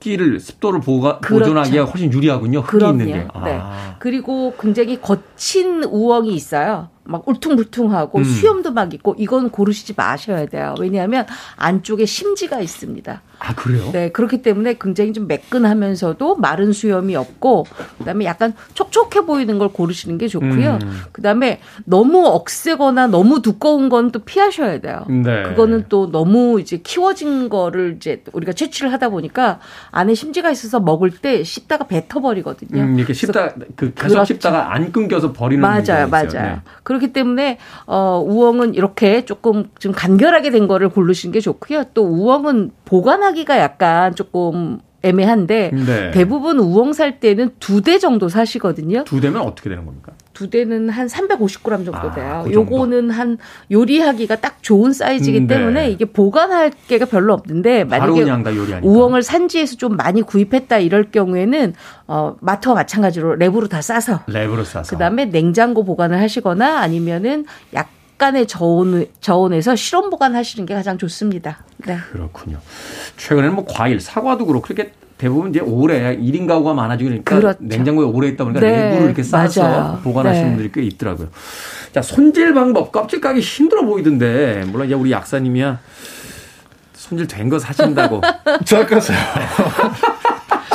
습기를 0.07 0.39
습도를 0.41 0.81
보가, 0.81 1.19
그렇죠. 1.19 1.45
보존하기가 1.45 1.85
훨씬 1.85 2.13
유리하군요. 2.13 2.61
흙이 2.61 2.67
그럼요. 2.79 3.03
있는 3.03 3.07
게. 3.07 3.29
아. 3.35 3.45
네. 3.45 3.61
그리고 3.99 4.55
굉장히 4.59 5.01
거친 5.01 5.83
우엉이 5.85 6.35
있어요. 6.35 6.89
막 7.07 7.29
울퉁불퉁하고 7.29 8.19
음. 8.19 8.25
수염도 8.25 8.73
막 8.73 8.93
있고 8.95 9.15
이건 9.19 9.51
고르시지 9.51 9.95
마셔야 9.97 10.47
돼요. 10.47 10.75
왜냐하면 10.81 11.27
안쪽에 11.57 12.07
심지가 12.07 12.61
있습니다. 12.61 13.23
아, 13.39 13.55
그래요? 13.55 13.91
네, 13.93 14.11
그렇기 14.11 14.41
때문에 14.41 14.77
굉장히 14.81 15.13
좀 15.13 15.27
매끈하면서도 15.27 16.37
마른 16.37 16.73
수염이 16.73 17.15
없고 17.17 17.67
그다음에 17.99 18.25
약간 18.25 18.55
촉촉해 18.73 19.27
보이는 19.27 19.59
걸 19.59 19.69
고르시는 19.69 20.17
게 20.17 20.27
좋고요. 20.27 20.79
음. 20.83 21.01
그다음에 21.13 21.61
너무 21.85 22.27
억세거나 22.27 23.09
너무 23.09 23.43
두꺼운 23.43 23.89
건 23.91 24.07
또 24.17 24.21
피하셔야 24.21 24.81
돼요. 24.81 25.05
네. 25.09 25.43
그거는 25.43 25.87
또 25.89 26.11
너무 26.11 26.61
이제 26.61 26.79
키워진 26.79 27.49
거를 27.49 27.95
이제 27.97 28.23
우리가 28.33 28.53
채취를 28.53 28.93
하다 28.93 29.09
보니까 29.11 29.59
안에 29.91 30.15
심지가 30.15 30.51
있어서 30.51 30.81
먹을 30.81 31.11
때 31.11 31.43
씹다가 31.43 31.87
뱉어버리거든요. 31.87 32.83
음, 32.83 32.99
이렇게 32.99 33.13
씹다, 33.13 33.55
그, 33.75 33.93
계속 33.95 34.15
그렇죠. 34.15 34.25
씹다가 34.25 34.75
안 34.75 34.93
끊겨서 34.93 35.33
버리는 35.33 35.61
맞아요. 35.61 36.09
맞아요. 36.09 36.31
네. 36.33 36.61
그렇기 36.99 37.13
때문에 37.13 37.59
어 37.87 38.23
우엉은 38.27 38.75
이렇게 38.75 39.25
조금 39.25 39.71
좀 39.79 39.93
간결하게 39.93 40.51
된 40.51 40.67
거를 40.67 40.89
고르시는 40.89 41.33
게 41.33 41.41
좋고요. 41.41 41.85
또 41.95 42.05
우엉은 42.05 42.73
보관하기가 42.85 43.59
약간 43.59 44.15
조금 44.15 44.81
애매한데 45.07 45.71
네. 45.73 46.11
대부분 46.11 46.59
우엉 46.59 46.93
살 46.93 47.21
때는 47.21 47.51
두 47.61 47.81
대 47.81 47.99
정도 47.99 48.29
사시거든요. 48.29 49.05
두 49.05 49.21
대면 49.21 49.43
어떻게 49.43 49.69
되는 49.69 49.85
겁니까? 49.87 50.13
두 50.33 50.51
대는 50.51 50.91
한 50.91 51.07
350g 51.07 51.85
정도 51.85 51.97
아, 51.97 52.13
돼요. 52.15 52.43
그 52.45 52.53
정도. 52.53 52.73
요거는 52.77 53.11
한 53.11 53.39
요리하기가 53.71 54.37
딱 54.37 54.63
좋은 54.63 54.93
사이즈이기 54.93 55.39
음, 55.41 55.47
네. 55.47 55.57
때문에 55.57 55.91
이게 55.91 56.05
보관할 56.05 56.73
게가 56.89 57.07
별로 57.07 57.33
없는데 57.35 57.85
만약에. 57.85 58.23
우엉을 58.83 59.23
산지에서 59.23 59.77
좀 59.77 59.97
많이 59.97 60.23
구입했다 60.23 60.79
이럴 60.79 61.11
경우에는 61.11 61.75
어 62.09 62.37
마트와 62.41 62.75
마찬가지로 62.75 63.37
랩으로 63.37 63.69
다 63.71 63.81
싸서 63.81 64.25
랩으로 64.27 64.65
싸서. 64.65 64.91
그다음에 64.91 65.27
냉장고 65.27 65.85
보관을 65.85 66.21
하시거나 66.21 66.81
아니면은 66.81 67.47
약간의 67.73 68.47
저온 68.47 69.07
저온에서 69.21 69.77
실온 69.77 70.11
보관하시는 70.11 70.67
게 70.67 70.75
가장 70.75 70.99
좋습니다. 70.99 71.65
네. 71.87 71.97
그렇군요. 72.13 72.59
최근에는 73.17 73.55
뭐 73.55 73.65
과일, 73.67 74.01
사과도 74.01 74.47
그렇고 74.47 74.63
그렇게 74.67 74.93
대부분 75.19 75.51
이제 75.51 75.61
오래 75.61 76.17
1인 76.19 76.47
가구가 76.47 76.75
많아지고 76.75 77.09
그러니까 77.09 77.37
그렇죠. 77.37 77.59
냉장고에 77.61 78.05
오래 78.05 78.29
있다 78.29 78.45
보니까 78.45 78.61
네, 78.61 78.89
내부를 78.91 79.07
이렇게 79.07 79.23
싸서 79.23 79.63
맞아요. 79.63 80.01
보관하시는 80.05 80.49
네. 80.51 80.55
분들이 80.57 80.73
꽤 80.73 80.87
있더라고요. 80.95 81.29
자, 81.93 82.03
손질 82.03 82.53
방법 82.53 82.93
껍질 82.93 83.21
까기 83.23 83.41
힘들어 83.41 83.83
보이던데 83.87 84.65
물론 84.67 84.87
이제 84.87 84.95
우리 84.95 85.13
약사님이야 85.13 85.79
손질 86.93 87.27
된 87.27 87.49
거 87.49 87.59
사신다고 87.59 88.21
제가 88.67 88.85
깠어요. 88.87 89.15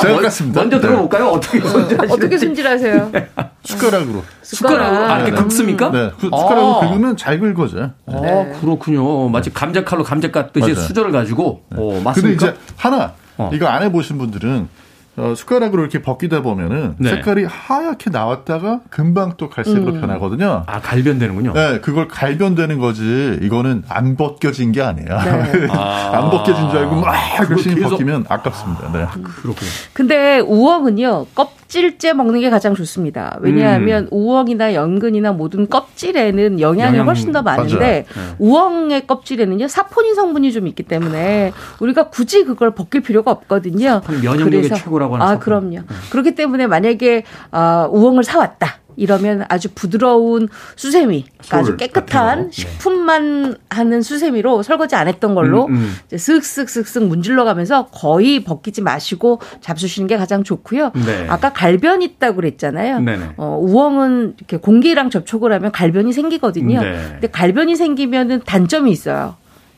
제가 0.00 0.14
먼- 0.14 0.22
깠습니다. 0.24 0.54
먼저 0.54 0.76
네. 0.80 0.80
들어볼까요? 0.88 1.26
어떻게 1.28 1.60
손질하시는지 1.60 2.12
어떻게 2.12 2.38
손질하세요? 2.38 3.12
숟가락으로. 3.64 4.24
숟가락으로 4.42 5.04
아, 5.04 5.16
이렇게 5.18 5.30
네. 5.32 5.36
긁습니까? 5.42 5.90
네, 5.90 6.10
그 6.18 6.26
숟가락으로 6.26 6.76
아. 6.76 6.88
긁으면 6.88 7.16
잘 7.16 7.38
긁어져요. 7.38 7.90
아, 8.06 8.20
네. 8.20 8.52
그렇군요. 8.60 9.28
마치 9.28 9.52
감자칼로 9.52 10.02
감자 10.04 10.28
맞아요. 10.32 10.74
수저를 10.74 11.12
가지고 11.12 11.62
어, 11.74 11.88
근데 11.88 12.02
맞습니까? 12.02 12.46
이제 12.48 12.56
하나 12.76 13.12
어. 13.38 13.50
이거 13.52 13.66
안 13.66 13.82
해보신 13.82 14.18
분들은 14.18 14.68
어, 15.14 15.34
숟가락으로 15.36 15.82
이렇게 15.82 16.00
벗기다 16.00 16.40
보면은 16.40 16.94
네. 16.96 17.10
색깔이 17.10 17.44
하얗게 17.44 18.08
나왔다가 18.08 18.80
금방 18.88 19.34
또 19.36 19.50
갈색으로 19.50 19.92
변하거든요. 20.00 20.64
아, 20.66 20.80
갈변되는군요. 20.80 21.52
네, 21.52 21.80
그걸 21.80 22.08
갈변되는 22.08 22.78
거지. 22.78 23.38
이거는 23.42 23.82
안 23.90 24.16
벗겨진 24.16 24.72
게 24.72 24.80
아니에요. 24.80 25.08
네. 25.08 25.68
안 25.70 26.30
벗겨진 26.30 26.70
줄 26.70 26.78
알고 26.78 26.96
막 27.02 27.14
열심히 27.50 27.76
계속- 27.76 27.90
벗기면 27.90 28.24
아깝습니다. 28.28 28.90
네. 28.92 29.06
그렇군요. 29.22 29.70
근데 29.92 30.38
우엉은요 30.40 31.26
껍 31.34 31.61
질째 31.76 32.12
먹는 32.12 32.40
게 32.42 32.50
가장 32.50 32.74
좋습니다. 32.74 33.38
왜냐하면 33.40 34.06
우엉이나 34.10 34.74
연근이나 34.74 35.32
모든 35.32 35.70
껍질에는 35.70 36.60
영양이 36.60 36.92
영양- 36.98 37.06
훨씬 37.06 37.32
더 37.32 37.40
많은데 37.40 38.04
우엉의 38.38 39.06
껍질에는요 39.06 39.68
사포닌 39.68 40.14
성분이 40.14 40.52
좀 40.52 40.66
있기 40.66 40.82
때문에 40.82 41.52
우리가 41.80 42.10
굳이 42.10 42.44
그걸 42.44 42.72
벗길 42.74 43.00
필요가 43.00 43.30
없거든요. 43.30 44.02
사포닌 44.02 44.20
면역력의 44.20 44.68
최고라고 44.68 45.14
하는 45.14 45.24
아 45.24 45.28
사포닌. 45.30 45.40
그럼요. 45.80 45.86
그렇기 46.10 46.34
때문에 46.34 46.66
만약에 46.66 47.24
아, 47.52 47.88
우엉을 47.90 48.22
사 48.22 48.38
왔다. 48.38 48.76
이러면 48.96 49.44
아주 49.48 49.68
부드러운 49.74 50.48
수세미, 50.76 51.24
그러니까 51.38 51.56
아주 51.56 51.66
솔 51.66 51.76
깨끗한. 51.76 52.44
네. 52.44 52.48
식품만 52.50 53.56
하는 53.70 54.02
수세미로 54.02 54.62
설거지 54.62 54.94
안 54.96 55.08
했던 55.08 55.34
걸로 55.34 55.66
음, 55.66 55.74
음. 55.74 55.94
이제 56.06 56.16
쓱쓱쓱쓱 56.16 57.06
문질러 57.06 57.44
가면서 57.44 57.86
거의 57.86 58.44
벗기지 58.44 58.82
마시고 58.82 59.40
잡수시는 59.60 60.06
게 60.06 60.16
가장 60.16 60.44
좋고요. 60.44 60.92
네. 60.94 61.26
아까 61.28 61.52
갈변 61.52 62.02
있다고 62.02 62.36
그랬잖아요. 62.36 63.00
네네. 63.00 63.30
어, 63.36 63.58
우엉은 63.60 64.34
이렇게 64.38 64.56
공기랑 64.56 65.10
접촉을 65.10 65.52
하면 65.52 65.72
갈변이 65.72 66.12
생기거든요. 66.12 66.80
네. 66.80 66.92
근데 67.12 67.28
갈변이 67.28 67.76
생기면은 67.76 68.40
단점이 68.44 68.90
있어요. 68.90 69.36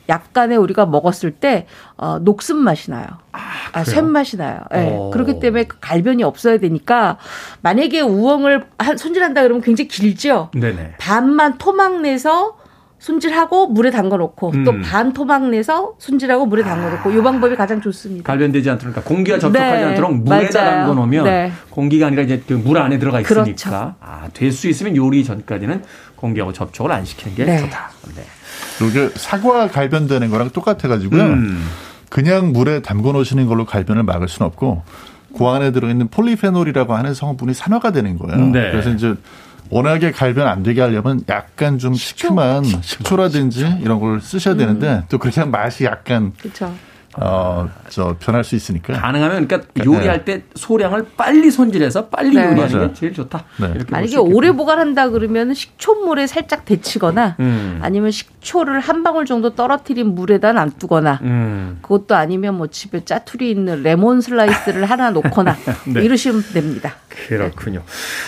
약간의 0.09 0.59
우리가 0.59 0.87
먹었을 0.87 1.31
때 1.33 1.67
어, 1.97 2.19
녹슨 2.21 2.57
맛이 2.57 2.91
나요. 2.91 3.07
아, 3.33 3.83
그래요? 3.83 3.85
쇳 3.85 4.05
맛이 4.11 4.37
나요. 4.37 4.61
예. 4.75 4.91
어. 4.93 5.11
그렇기 5.13 5.41
때문에 5.41 5.65
그 5.65 5.79
갈변이 5.81 6.23
없어야 6.23 6.59
되니까 6.59 7.17
만약에 7.63 8.01
우엉을 8.01 8.67
한- 8.79 8.97
손질한다 8.97 9.43
그러면 9.43 9.63
굉장히 9.63 9.89
길죠. 9.89 10.51
네네. 10.55 10.95
반만 10.99 11.59
토막 11.59 12.01
내서 12.03 12.57
손질하고 12.99 13.67
물에 13.67 13.91
담가 13.91 14.17
놓고 14.17 14.51
음. 14.55 14.65
또반 14.65 15.13
토막 15.13 15.51
내서 15.51 15.95
손질하고 15.99 16.47
물에 16.47 16.63
담가 16.63 16.89
놓고 16.89 17.11
이 17.11 17.23
방법이 17.23 17.55
가장 17.55 17.81
좋습니다. 17.83 18.25
갈변되지 18.25 18.71
않도록 18.71 18.95
그러니까 18.95 19.07
공기가 19.15 19.39
접촉하지 19.39 19.77
네, 19.77 19.85
않도록 19.91 20.15
물에다. 20.23 20.65
담궈 20.65 20.95
놓으면 20.95 21.25
네. 21.25 21.53
공기가 21.69 22.07
아니라 22.07 22.23
이제 22.23 22.43
그 22.47 22.55
물 22.55 22.79
안에 22.79 22.99
들어가 22.99 23.21
있으니까 23.21 23.45
그렇죠. 23.45 23.71
아, 24.01 24.29
될 24.33 24.53
수 24.53 24.69
있으면 24.69 24.97
요리 24.97 25.23
전까지는 25.23 25.83
공기하고 26.17 26.55
접촉을 26.55 26.93
안 26.93 27.05
시키는 27.05 27.37
게 27.37 27.45
네. 27.45 27.59
좋다. 27.59 27.91
네. 28.17 28.23
이게 28.83 29.11
사과 29.15 29.69
갈변되는 29.69 30.31
거랑 30.31 30.51
똑같아가지고요. 30.51 31.23
음. 31.23 31.65
그냥 32.09 32.53
물에 32.53 32.81
담궈 32.81 33.13
놓으시는 33.13 33.47
걸로 33.47 33.65
갈변을 33.65 34.03
막을 34.05 34.29
수는 34.29 34.47
없고 34.47 34.83
그 35.37 35.47
안에 35.47 35.73
들어있는 35.73 36.09
폴리페놀이라고 36.09 36.95
하는 36.95 37.13
성분이 37.13 37.55
산화가 37.55 37.91
되는 37.91 38.19
거예요. 38.19 38.47
네. 38.47 38.71
그래서 38.71 38.91
이제 38.91 39.15
워낙에 39.71 40.13
갈변 40.13 40.47
안 40.47 40.63
되게 40.63 40.81
하려면 40.81 41.23
약간 41.29 41.79
좀 41.79 41.95
시큼한 41.95 42.65
식초라든지 42.83 43.79
이런 43.81 43.99
걸 43.99 44.21
쓰셔야 44.21 44.55
되는데 44.55 45.03
또 45.09 45.19
그렇게 45.19 45.41
하면 45.41 45.51
맛이 45.51 45.85
약간 45.85 46.33
그렇죠. 46.41 46.73
어, 47.17 47.69
저 47.89 48.17
변할 48.19 48.43
수 48.45 48.55
있으니까. 48.57 48.95
가능하면 48.95 49.47
그러니까 49.47 49.69
요리할 49.85 50.25
때 50.25 50.43
소량을 50.55 51.07
빨리 51.17 51.51
손질해서 51.51 52.09
빨리 52.09 52.35
네. 52.35 52.45
요리하는 52.47 52.73
맞아요. 52.77 52.89
게 52.89 52.95
제일 52.95 53.15
좋다. 53.15 53.45
네. 53.61 53.73
이렇게 53.75 53.91
만약에 53.91 54.17
오래. 54.17 54.51
보관한다 54.53 55.11
그러면 55.11 55.53
식초물에 55.55 56.27
살짝 56.27 56.65
데치거나 56.65 57.37
음. 57.41 57.79
아니면 57.83 58.11
식초를 58.11 58.81
한 58.81 59.03
방울 59.03 59.27
정도 59.27 59.55
떨어뜨린 59.55 60.15
물에다 60.15 60.53
놔두거나 60.53 61.21
음. 61.23 61.79
그것도 61.83 62.15
아니면 62.15 62.57
뭐 62.57 62.67
집에 62.69 63.05
짜투리 63.05 63.51
있는 63.51 63.83
레몬 63.83 64.21
슬라이스를 64.21 64.85
하나 64.85 65.11
놓거나 65.11 65.57
네. 65.93 66.03
이러시면 66.03 66.43
됩니다. 66.53 66.95
그렇군요. 67.09 67.83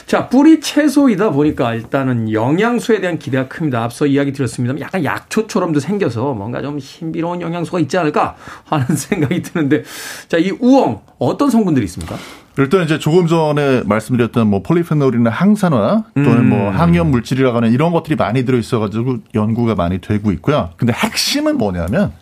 자, 0.07 0.29
뿌리 0.29 0.61
채소이다 0.61 1.31
보니까 1.31 1.75
일단은 1.75 2.33
영양소에 2.33 3.01
대한 3.01 3.19
기대가 3.19 3.49
큽니다. 3.49 3.83
앞서 3.83 4.07
이야기 4.07 4.33
드렸습니다만 4.33 4.81
약간 4.81 5.05
약초처럼도 5.05 5.81
생겨서 5.81 6.35
뭔가 6.35 6.63
좀 6.63 6.79
신비로운 6.79 7.41
영양소가 7.41 7.81
있지 7.81 7.99
않을까 7.99 8.37
하는 8.81 8.95
생각이 8.97 9.43
드는데 9.43 9.85
자, 10.29 10.39
이 10.39 10.51
우엉 10.51 11.01
어떤 11.19 11.51
성분들이 11.51 11.85
있습니까? 11.87 12.17
일단 12.59 12.85
이제 12.85 12.99
조금 12.99 13.27
전에 13.27 13.83
말씀드렸던 13.85 14.49
뭐 14.49 14.63
폴리페놀이나 14.63 15.29
항산화 15.29 16.05
또는 16.15 16.39
음. 16.39 16.49
뭐 16.49 16.71
항염 16.71 17.11
물질이라고 17.11 17.57
하는 17.57 17.71
이런 17.71 17.93
것들이 17.93 18.17
많이 18.17 18.47
들어 18.47 18.57
있어 18.57 18.79
가지고 18.79 19.19
연구가 19.35 19.75
많이 19.75 20.01
되고 20.01 20.33
있고요. 20.33 20.71
근데 20.79 20.93
핵심은 20.95 21.59
뭐냐면 21.59 22.13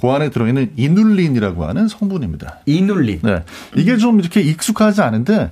그 0.00 0.08
안에 0.08 0.30
들어있는 0.30 0.72
이눌린이라고 0.76 1.64
하는 1.64 1.88
성분입니다. 1.88 2.60
이눌린. 2.66 3.20
네. 3.22 3.42
이게 3.74 3.96
좀 3.96 4.20
이렇게 4.20 4.40
익숙하지 4.40 5.00
않은데 5.02 5.50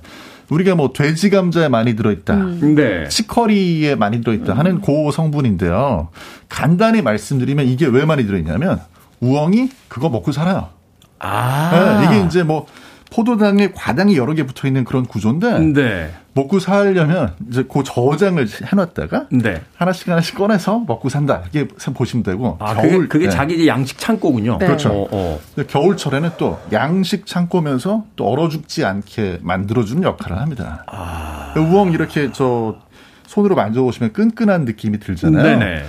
우리가 0.48 0.74
뭐 0.74 0.92
돼지 0.92 1.30
감자에 1.30 1.68
많이 1.68 1.96
들어있다. 1.96 2.36
네. 2.74 3.08
치커리에 3.08 3.94
많이 3.96 4.20
들어있다 4.20 4.54
하는 4.54 4.80
고 4.80 5.10
성분인데요. 5.10 6.08
간단히 6.48 7.02
말씀드리면 7.02 7.66
이게 7.66 7.86
왜 7.86 8.04
많이 8.04 8.26
들어있냐면 8.26 8.80
우엉이 9.24 9.70
그거 9.88 10.08
먹고 10.08 10.32
살아요. 10.32 10.68
아. 11.18 11.70
네, 12.00 12.16
이게 12.16 12.26
이제 12.26 12.42
뭐 12.42 12.66
포도당에 13.10 13.70
과당이 13.72 14.16
여러 14.16 14.34
개 14.34 14.44
붙어 14.44 14.66
있는 14.66 14.84
그런 14.84 15.06
구조인데 15.06 15.58
네. 15.72 16.12
먹고 16.32 16.58
살려면 16.58 17.34
이제 17.48 17.64
그 17.72 17.84
저장을 17.84 18.48
해놨다가 18.64 19.28
네. 19.30 19.62
하나씩 19.76 20.08
하나씩 20.08 20.34
꺼내서 20.34 20.80
먹고 20.80 21.08
산다 21.08 21.44
이렇게 21.52 21.68
보시면 21.92 22.24
되고 22.24 22.56
아, 22.58 22.74
그게, 22.74 23.06
그게 23.06 23.26
네. 23.26 23.30
자기 23.30 23.54
이제 23.54 23.68
양식 23.68 23.98
창고군요. 23.98 24.58
네. 24.58 24.66
그렇죠. 24.66 24.90
어, 24.90 25.08
어. 25.10 25.40
겨울철에는 25.68 26.30
또 26.38 26.58
양식 26.72 27.26
창고면서 27.26 28.04
또 28.16 28.26
얼어 28.26 28.48
죽지 28.48 28.84
않게 28.84 29.38
만들어주는 29.42 30.02
역할을 30.02 30.40
합니다. 30.40 30.84
아. 30.88 31.54
우엉 31.56 31.92
이렇게 31.92 32.32
저 32.32 32.76
손으로 33.28 33.54
만져보시면 33.54 34.12
끈끈한 34.12 34.64
느낌이 34.64 34.98
들잖아요. 34.98 35.58
네네. 35.58 35.84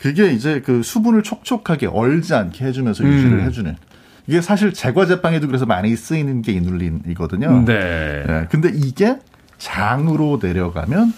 그게 0.00 0.30
이제 0.32 0.60
그 0.64 0.82
수분을 0.82 1.22
촉촉하게 1.22 1.86
얼지 1.86 2.34
않게 2.34 2.64
해주면서 2.64 3.04
음. 3.04 3.12
유지를 3.12 3.42
해주는. 3.42 3.76
이게 4.26 4.40
사실 4.40 4.72
제과 4.72 5.06
제빵에도 5.06 5.46
그래서 5.46 5.64
많이 5.66 5.96
쓰이는 5.96 6.42
게 6.42 6.52
이눌린이거든요. 6.52 7.64
네. 7.64 8.24
예, 8.28 8.46
근데 8.50 8.70
이게 8.74 9.16
장으로 9.56 10.38
내려가면 10.42 11.12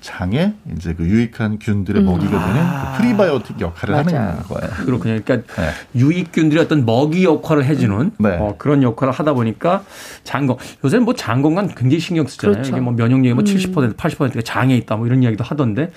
장에 0.00 0.54
이제 0.76 0.94
그 0.94 1.04
유익한 1.04 1.58
균들의 1.58 2.00
먹이가 2.04 2.46
되는 2.46 2.62
그 2.62 2.98
프리바이오틱 3.02 3.60
역할을 3.60 3.94
맞아요. 3.94 4.28
하는 4.30 4.42
거예요. 4.44 4.70
그렇군요. 4.86 5.20
그러니까 5.24 5.52
네. 5.60 5.70
유익균들이 5.96 6.60
어떤 6.60 6.86
먹이 6.86 7.24
역할을 7.24 7.64
해주는 7.64 8.12
네. 8.18 8.36
어, 8.38 8.54
그런 8.56 8.84
역할을 8.84 9.12
하다 9.12 9.34
보니까 9.34 9.82
장건 10.22 10.56
요새는 10.84 11.04
뭐 11.04 11.14
장 11.14 11.42
건강 11.42 11.66
굉장히 11.66 11.98
신경 11.98 12.28
쓰잖아요. 12.28 12.54
그렇죠. 12.54 12.70
이게 12.70 12.80
뭐 12.80 12.92
면역력이 12.92 13.34
뭐70% 13.42 13.96
80%가 13.96 14.42
장에 14.42 14.76
있다 14.76 14.94
뭐 14.96 15.06
이런 15.08 15.24
이야기도 15.24 15.42
하던데 15.42 15.90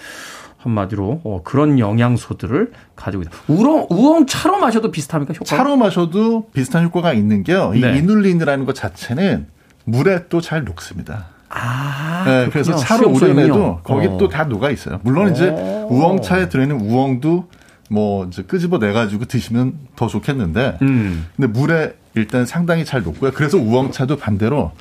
한마디로 0.61 1.21
어, 1.23 1.41
그런 1.43 1.79
영양소들을 1.79 2.71
가지고 2.95 3.23
있다. 3.23 3.31
우엉 3.47 3.87
우엉 3.89 4.25
차로 4.27 4.59
마셔도 4.59 4.91
비슷합니까 4.91 5.33
효과? 5.33 5.45
차로 5.45 5.75
마셔도 5.77 6.49
비슷한 6.53 6.85
효과가 6.85 7.13
있는 7.13 7.43
게요. 7.43 7.71
이 7.75 7.81
네. 7.81 7.97
이눌린이라는 7.97 8.65
것 8.65 8.75
자체는 8.75 9.47
물에 9.85 10.27
또 10.29 10.41
잘 10.41 10.63
녹습니다. 10.63 11.25
아, 11.49 12.23
네. 12.25 12.49
그래서 12.51 12.75
차로. 12.75 13.09
우려내도 13.09 13.79
거기 13.83 14.07
어. 14.07 14.17
또다 14.17 14.45
녹아 14.45 14.69
있어요. 14.69 14.99
물론 15.03 15.31
이제 15.31 15.49
오. 15.49 15.87
우엉차에 15.91 16.47
들어있는 16.49 16.79
우엉도 16.79 17.49
뭐 17.89 18.25
이제 18.25 18.43
끄집어 18.43 18.79
내 18.79 18.93
가지고 18.93 19.25
드시면 19.25 19.73
더 19.97 20.07
좋겠는데, 20.07 20.77
음. 20.81 21.27
근데 21.35 21.47
물에 21.47 21.93
일단 22.13 22.45
상당히 22.45 22.85
잘 22.85 23.03
녹고요. 23.03 23.31
그래서 23.31 23.57
우엉차도 23.57 24.15
반대로 24.17 24.71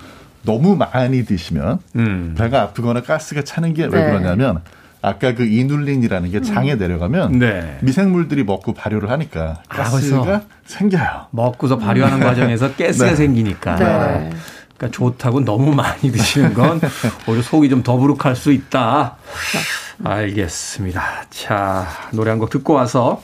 너무 0.43 0.77
많이 0.77 1.25
드시면 1.25 1.81
음. 1.97 2.35
배가 2.39 2.63
아프거나 2.63 3.03
가스가 3.03 3.43
차는 3.43 3.75
게왜 3.75 3.89
네. 3.89 4.05
그러냐면 4.05 4.63
아까 5.03 5.35
그 5.35 5.45
이눌린이라는 5.45 6.31
게 6.31 6.41
장에 6.43 6.75
내려가면 6.75 7.39
네. 7.39 7.79
미생물들이 7.83 8.45
먹고 8.45 8.75
발효를 8.75 9.11
하니까 9.11 9.63
아, 9.69 9.77
가스가 9.77 10.21
그래서? 10.23 10.43
생겨요. 10.67 11.27
먹고서 11.31 11.79
발효하는 11.79 12.21
과정에서 12.21 12.75
가스가 12.75 13.11
네. 13.11 13.17
생기니까. 13.17 13.77
네. 13.77 14.31
그러니까 14.77 14.97
좋다고 14.97 15.41
너무 15.45 15.75
많이 15.75 16.11
드시는 16.13 16.53
건 16.55 16.81
오히려 17.27 17.43
속이 17.43 17.69
좀 17.71 17.83
더부룩할 17.83 18.37
수 18.37 18.51
있다. 18.53 19.17
알겠습니다. 20.05 21.03
자, 21.31 21.87
노래 22.13 22.31
한 22.31 22.39
곡 22.39 22.51
듣고 22.51 22.73
와서 22.75 23.23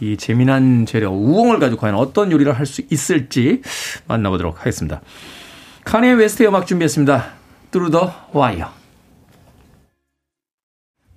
이 0.00 0.16
재미난 0.16 0.84
재료 0.86 1.10
우엉을 1.10 1.58
가지고 1.58 1.80
과연 1.80 1.94
어떤 1.94 2.30
요리를 2.32 2.52
할 2.56 2.66
수 2.66 2.82
있을지 2.90 3.62
만나보도록 4.08 4.60
하겠습니다. 4.60 5.00
카니에 5.84 6.12
웨스트의 6.12 6.48
음악 6.48 6.66
준비했습니다. 6.66 7.24
Through 7.70 7.99
the 7.99 8.12
Wire. 8.32 8.70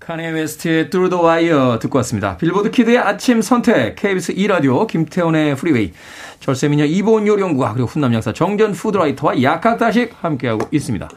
카니에 0.09 0.29
웨스트의 0.29 0.89
Through 0.89 1.07
the 1.07 1.21
Wire 1.21 1.77
듣고 1.77 1.99
왔습니다. 1.99 2.35
빌보드 2.37 2.71
키드의 2.71 2.97
아침 2.97 3.43
선택, 3.43 3.93
KBS 3.95 4.33
2라디오, 4.33 4.87
김태훈의 4.87 5.55
프리웨이, 5.55 5.93
절세미녀 6.39 6.85
이보은 6.85 7.27
요리연구가, 7.27 7.73
그리고 7.73 7.87
훈남 7.87 8.15
양사 8.15 8.33
정전 8.33 8.71
food 8.71 8.95
writer와 8.95 9.43
약학다식 9.43 10.15
함께하고 10.19 10.67
있습니다. 10.71 11.07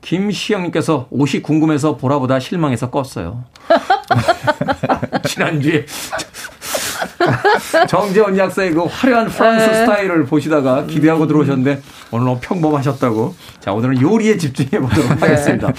김시영님께서 0.00 1.06
옷이 1.10 1.40
궁금해서 1.40 1.96
보라보다 1.96 2.40
실망해서 2.40 2.90
껐어요. 2.90 3.44
지난주에 5.24 5.86
정재원 7.88 8.36
약사의 8.36 8.72
그 8.72 8.84
화려한 8.84 9.28
프랑스 9.28 9.66
네. 9.66 9.74
스타일을 9.74 10.24
보시다가 10.26 10.86
기대하고 10.86 11.26
들어오셨는데 11.26 11.80
오늘 12.10 12.26
너무 12.26 12.38
평범하셨다고. 12.40 13.34
자, 13.60 13.72
오늘은 13.72 14.00
요리에 14.00 14.36
집중해 14.36 14.70
보도록 14.82 15.08
네. 15.10 15.16
하겠습니다. 15.20 15.72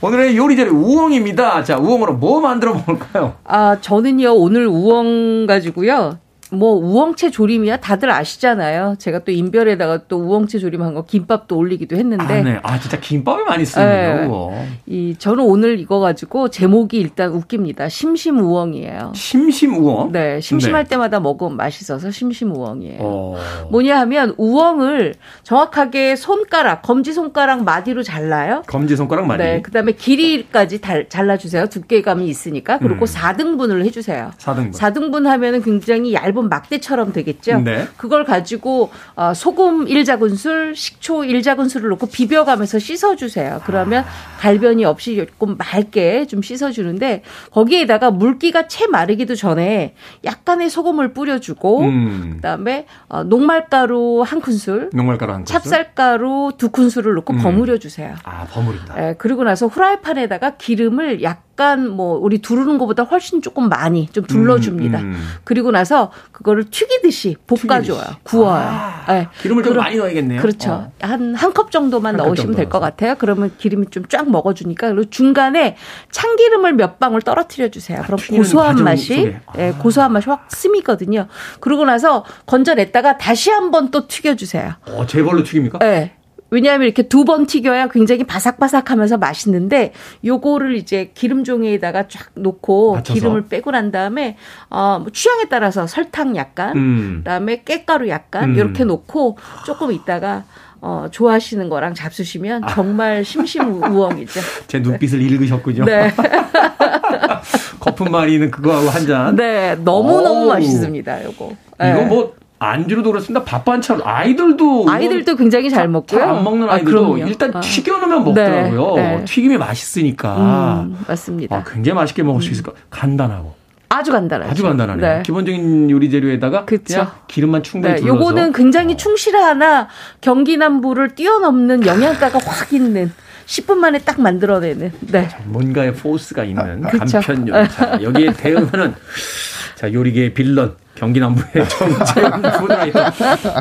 오늘의 0.00 0.36
요리 0.36 0.56
재료 0.56 0.72
우엉입니다. 0.72 1.62
자, 1.64 1.78
우엉으로 1.78 2.14
뭐 2.14 2.40
만들어 2.40 2.74
먹을까요? 2.74 3.34
아, 3.44 3.76
저는요, 3.80 4.34
오늘 4.34 4.66
우엉 4.66 5.46
가지고요. 5.46 6.18
뭐 6.56 6.74
우엉채 6.74 7.30
조림이야 7.30 7.78
다들 7.78 8.10
아시잖아요. 8.10 8.96
제가 8.98 9.20
또 9.20 9.32
인별에다가 9.32 10.02
또 10.08 10.18
우엉채 10.18 10.58
조림한 10.58 10.94
거 10.94 11.04
김밥도 11.04 11.56
올리기도 11.56 11.96
했는데 11.96 12.24
아, 12.24 12.42
네. 12.42 12.60
아, 12.62 12.78
진짜 12.78 12.98
김밥에 12.98 13.44
많이 13.44 13.64
쓰는군요. 13.64 14.50
네. 14.50 14.68
이 14.86 15.14
저는 15.18 15.44
오늘 15.44 15.78
이거 15.78 15.98
가지고 16.00 16.48
제목이 16.48 16.98
일단 16.98 17.30
웃깁니다. 17.32 17.88
심심 17.88 18.38
우엉이에요. 18.40 19.12
심심 19.14 19.76
우엉? 19.76 20.12
네, 20.12 20.40
심심할 20.40 20.84
네. 20.84 20.88
때마다 20.90 21.20
먹으면 21.20 21.56
맛있어서 21.56 22.10
심심 22.10 22.54
우엉이에요. 22.54 22.98
어. 23.00 23.36
뭐냐 23.70 23.98
하면 24.00 24.34
우엉을 24.38 25.14
정확하게 25.42 26.16
손가락, 26.16 26.82
검지 26.82 27.12
손가락 27.12 27.64
마디로 27.64 28.02
잘라요. 28.02 28.62
검지 28.66 28.96
손가락 28.96 29.26
많이. 29.26 29.42
네, 29.42 29.62
그다음에 29.62 29.92
길이까지 29.92 30.80
달- 30.80 31.08
잘라주세요. 31.08 31.66
두께감이 31.66 32.26
있으니까. 32.26 32.78
그리고 32.78 33.04
음. 33.04 33.06
4등분을 33.06 33.84
해주세요. 33.84 34.30
4등분. 34.38 34.72
4등분 34.72 35.24
하면은 35.26 35.62
굉장히 35.62 36.14
얇은 36.14 36.45
막대처럼 36.48 37.12
되겠죠. 37.12 37.60
네. 37.60 37.86
그걸 37.96 38.24
가지고 38.24 38.90
어, 39.14 39.32
소금 39.34 39.86
1작은술, 39.86 40.74
식초 40.74 41.20
1작은술을 41.22 41.88
넣고 41.90 42.06
비벼가면서 42.06 42.78
씻어주세요. 42.78 43.62
그러면 43.64 44.04
갈변이 44.38 44.84
없이 44.84 45.16
조금 45.16 45.56
맑게 45.56 46.26
좀 46.26 46.42
씻어주는데 46.42 47.22
거기에다가 47.50 48.10
물기가 48.10 48.68
채 48.68 48.86
마르기도 48.86 49.34
전에 49.34 49.94
약간의 50.24 50.70
소금을 50.70 51.12
뿌려주고 51.12 51.80
음. 51.82 52.32
그다음에 52.36 52.86
어, 53.08 53.22
녹말가루 53.24 54.22
한 54.26 54.40
큰술, 54.40 54.90
녹말가루 54.92 55.32
한 55.32 55.44
큰술? 55.44 55.60
찹쌀가루 55.60 56.52
두 56.56 56.70
큰술을 56.70 57.14
넣고 57.14 57.34
음. 57.34 57.38
버무려 57.38 57.78
주세요. 57.78 58.14
아, 58.24 58.44
버무린다. 58.46 59.08
예, 59.10 59.14
그리고 59.18 59.44
나서 59.44 59.66
후라이팬에다가 59.66 60.56
기름을 60.56 61.22
약 61.22 61.45
간 61.56 61.86
뭐 61.96 62.18
우리 62.18 62.38
두르는 62.38 62.78
것보다 62.78 63.02
훨씬 63.04 63.40
조금 63.42 63.68
많이 63.68 64.08
좀 64.08 64.24
둘러줍니다. 64.24 64.98
음, 65.00 65.04
음. 65.14 65.28
그리고 65.44 65.70
나서 65.70 66.12
그거를 66.32 66.64
튀기듯이 66.70 67.36
볶아줘요. 67.46 67.80
튀기듯이. 67.98 68.18
구워요. 68.24 68.62
아, 68.68 69.04
예. 69.10 69.28
기름을 69.40 69.62
좀 69.64 69.72
그럼- 69.72 69.84
많이 69.84 69.96
넣어야겠네요. 69.96 70.40
그렇죠. 70.42 70.70
어. 70.72 70.92
한한컵 71.00 71.70
정도만 71.70 72.14
한컵 72.14 72.26
넣으시면 72.28 72.54
될 72.56 72.68
것. 72.68 72.80
같아요. 72.80 73.14
그러면 73.18 73.52
기름이 73.56 73.86
좀 73.90 74.04
쫙 74.08 74.30
먹어주니까 74.30 74.88
그리고 74.92 75.08
중간에 75.10 75.76
참기름을 76.10 76.74
몇 76.74 76.98
방울 76.98 77.22
떨어뜨려 77.22 77.68
주세요. 77.70 78.02
그럼 78.04 78.18
아, 78.20 78.22
튀기는 78.22 78.42
고소한 78.42 78.84
맛이. 78.84 79.34
아. 79.46 79.52
예, 79.58 79.72
고소한 79.72 80.12
맛이 80.12 80.28
확 80.28 80.46
스미거든요. 80.50 81.26
그러고 81.60 81.84
나서 81.86 82.24
건져냈다가 82.46 83.16
다시 83.18 83.50
한번 83.50 83.90
또 83.90 84.06
튀겨주세요. 84.06 84.74
어, 84.90 85.06
제벌로 85.06 85.42
튀깁니까? 85.42 85.78
네. 85.78 86.12
왜냐하면 86.56 86.86
이렇게 86.86 87.02
두 87.02 87.26
번 87.26 87.44
튀겨야 87.46 87.88
굉장히 87.88 88.22
바삭바삭하면서 88.24 89.18
맛있는데 89.18 89.92
요거를 90.24 90.76
이제 90.76 91.10
기름 91.14 91.42
종이에다가 91.44 92.06
쫙 92.08 92.28
놓고 92.34 92.94
맞춰서. 92.94 93.14
기름을 93.14 93.48
빼고 93.48 93.72
난 93.72 93.90
다음에 93.90 94.36
어, 94.70 94.98
뭐 95.00 95.10
취향에 95.12 95.44
따라서 95.50 95.86
설탕 95.86 96.36
약간 96.36 96.76
음. 96.76 97.14
그다음에 97.18 97.62
깻가루 97.64 98.08
약간 98.08 98.50
음. 98.50 98.54
이렇게 98.54 98.84
놓고 98.84 99.36
조금 99.66 99.90
있다가 99.92 100.44
어, 100.80 101.08
좋아하시는 101.10 101.68
거랑 101.68 101.94
잡수시면 101.94 102.62
아. 102.64 102.68
정말 102.68 103.24
심심우엉이죠. 103.24 104.40
제 104.68 104.78
눈빛을 104.78 105.20
읽으셨군요. 105.20 105.84
네. 105.84 106.12
거품 107.80 108.10
마리는 108.12 108.50
그거하고 108.50 108.88
한 108.88 109.06
잔. 109.06 109.36
네. 109.36 109.74
너무너무 109.76 110.42
어우. 110.42 110.48
맛있습니다. 110.48 111.24
요거. 111.24 111.52
네. 111.80 111.90
이거 111.92 112.02
뭐 112.04 112.34
안주로도 112.58 113.10
그렇습니다. 113.10 113.44
밥 113.44 113.64
반찬 113.64 114.00
아이들도 114.02 114.86
아이들도 114.88 115.36
굉장히 115.36 115.68
잘 115.70 115.88
먹고요. 115.88 116.20
잘안 116.20 116.42
먹는 116.44 116.68
아, 116.68 116.74
아이들도 116.74 117.00
그럼요. 117.14 117.26
일단 117.28 117.54
아. 117.54 117.60
튀겨 117.60 117.98
놓으면 117.98 118.24
먹더라고요. 118.24 118.94
네, 118.96 119.16
네. 119.18 119.24
튀김이 119.24 119.58
맛있으니까 119.58 120.82
음, 120.86 120.98
맞습니다. 121.06 121.56
아, 121.56 121.64
굉장히 121.64 121.96
맛있게 121.96 122.22
먹을 122.22 122.40
수 122.42 122.50
있을 122.50 122.62
것. 122.62 122.74
간단하고 122.90 123.54
아주 123.88 124.10
간단하죠. 124.10 124.50
아주 124.50 124.62
간단하네요. 124.62 125.16
네. 125.16 125.22
기본적인 125.22 125.90
요리 125.90 126.10
재료에다가 126.10 126.64
그쵸. 126.64 126.82
그냥 126.86 127.10
기름만 127.28 127.62
충분히 127.62 127.94
네, 127.94 128.00
둘러서 128.00 128.18
요거는 128.18 128.52
굉장히 128.52 128.96
충실하나 128.96 129.88
경기 130.20 130.56
남부를 130.56 131.14
뛰어넘는 131.14 131.86
영양가가 131.86 132.38
확 132.44 132.72
있는 132.72 133.12
10분 133.46 133.76
만에 133.76 133.98
딱 133.98 134.20
만들어내는. 134.20 134.92
네. 135.12 135.28
뭔가의 135.44 135.94
포스가 135.94 136.44
있는 136.44 136.82
그쵸. 136.82 137.20
간편 137.20 137.46
요리. 137.48 137.68
자, 137.68 137.98
여기에 138.02 138.32
대응하는 138.32 138.94
자 139.76 139.92
요리계의 139.92 140.34
빌런 140.34 140.74
경기 140.96 141.20
남부의 141.20 141.68
정재훈 141.68 142.88
있다. 142.88 143.10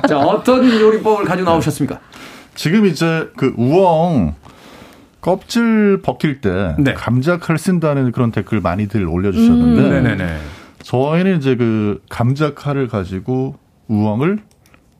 자 0.02 0.18
어떤 0.18 0.68
요리법을 0.80 1.26
가지고 1.26 1.50
나오셨습니까? 1.50 2.00
지금 2.56 2.86
이제 2.86 3.30
그 3.36 3.54
우엉 3.58 4.36
껍질 5.22 6.02
벗길 6.02 6.42
때 6.42 6.76
네. 6.80 6.94
감자 6.94 7.38
칼 7.38 7.58
쓴다는 7.58 8.12
그런 8.12 8.32
댓글 8.32 8.62
많이들 8.62 9.06
올려주셨는데 9.06 10.10
음. 10.14 10.40
저희는 10.84 11.38
이제 11.38 11.56
그 11.56 12.02
감자 12.10 12.54
칼을 12.54 12.88
가지고 12.88 13.56
우엉을 13.88 14.40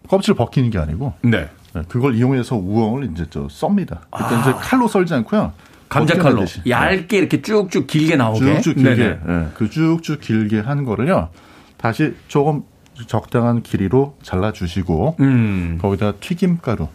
껍질 0.08 0.34
벗기는 0.34 0.70
게 0.70 0.80
아니고 0.80 1.14
네. 1.22 1.50
네, 1.74 1.82
그걸 1.90 2.16
이용해서 2.16 2.56
우엉을 2.56 3.10
이제 3.12 3.26
저 3.30 3.48
썹니다. 3.50 4.02
그러니까 4.10 4.42
이제 4.42 4.54
칼로 4.60 4.88
썰지 4.88 5.14
않고요. 5.14 5.52
감자 5.90 6.16
칼로 6.16 6.36
벗겨내듯이. 6.36 6.64
네. 6.64 6.72
얇게 6.72 7.18
이렇게 7.18 7.42
쭉쭉 7.42 7.88
길게 7.88 8.16
나오게. 8.16 8.62
쭉쭉 8.62 8.78
길게. 8.78 9.04
예, 9.04 9.48
그 9.54 9.70
쭉쭉 9.70 10.22
길게 10.22 10.60
한 10.62 10.84
거를요. 10.86 11.30
다시 11.86 12.16
조금 12.28 12.64
적당한 13.06 13.62
길이로 13.62 14.16
잘라 14.24 14.52
주시고 14.54 15.18
음. 15.20 15.78
거기다 15.80 16.14
튀김가루 16.14 16.88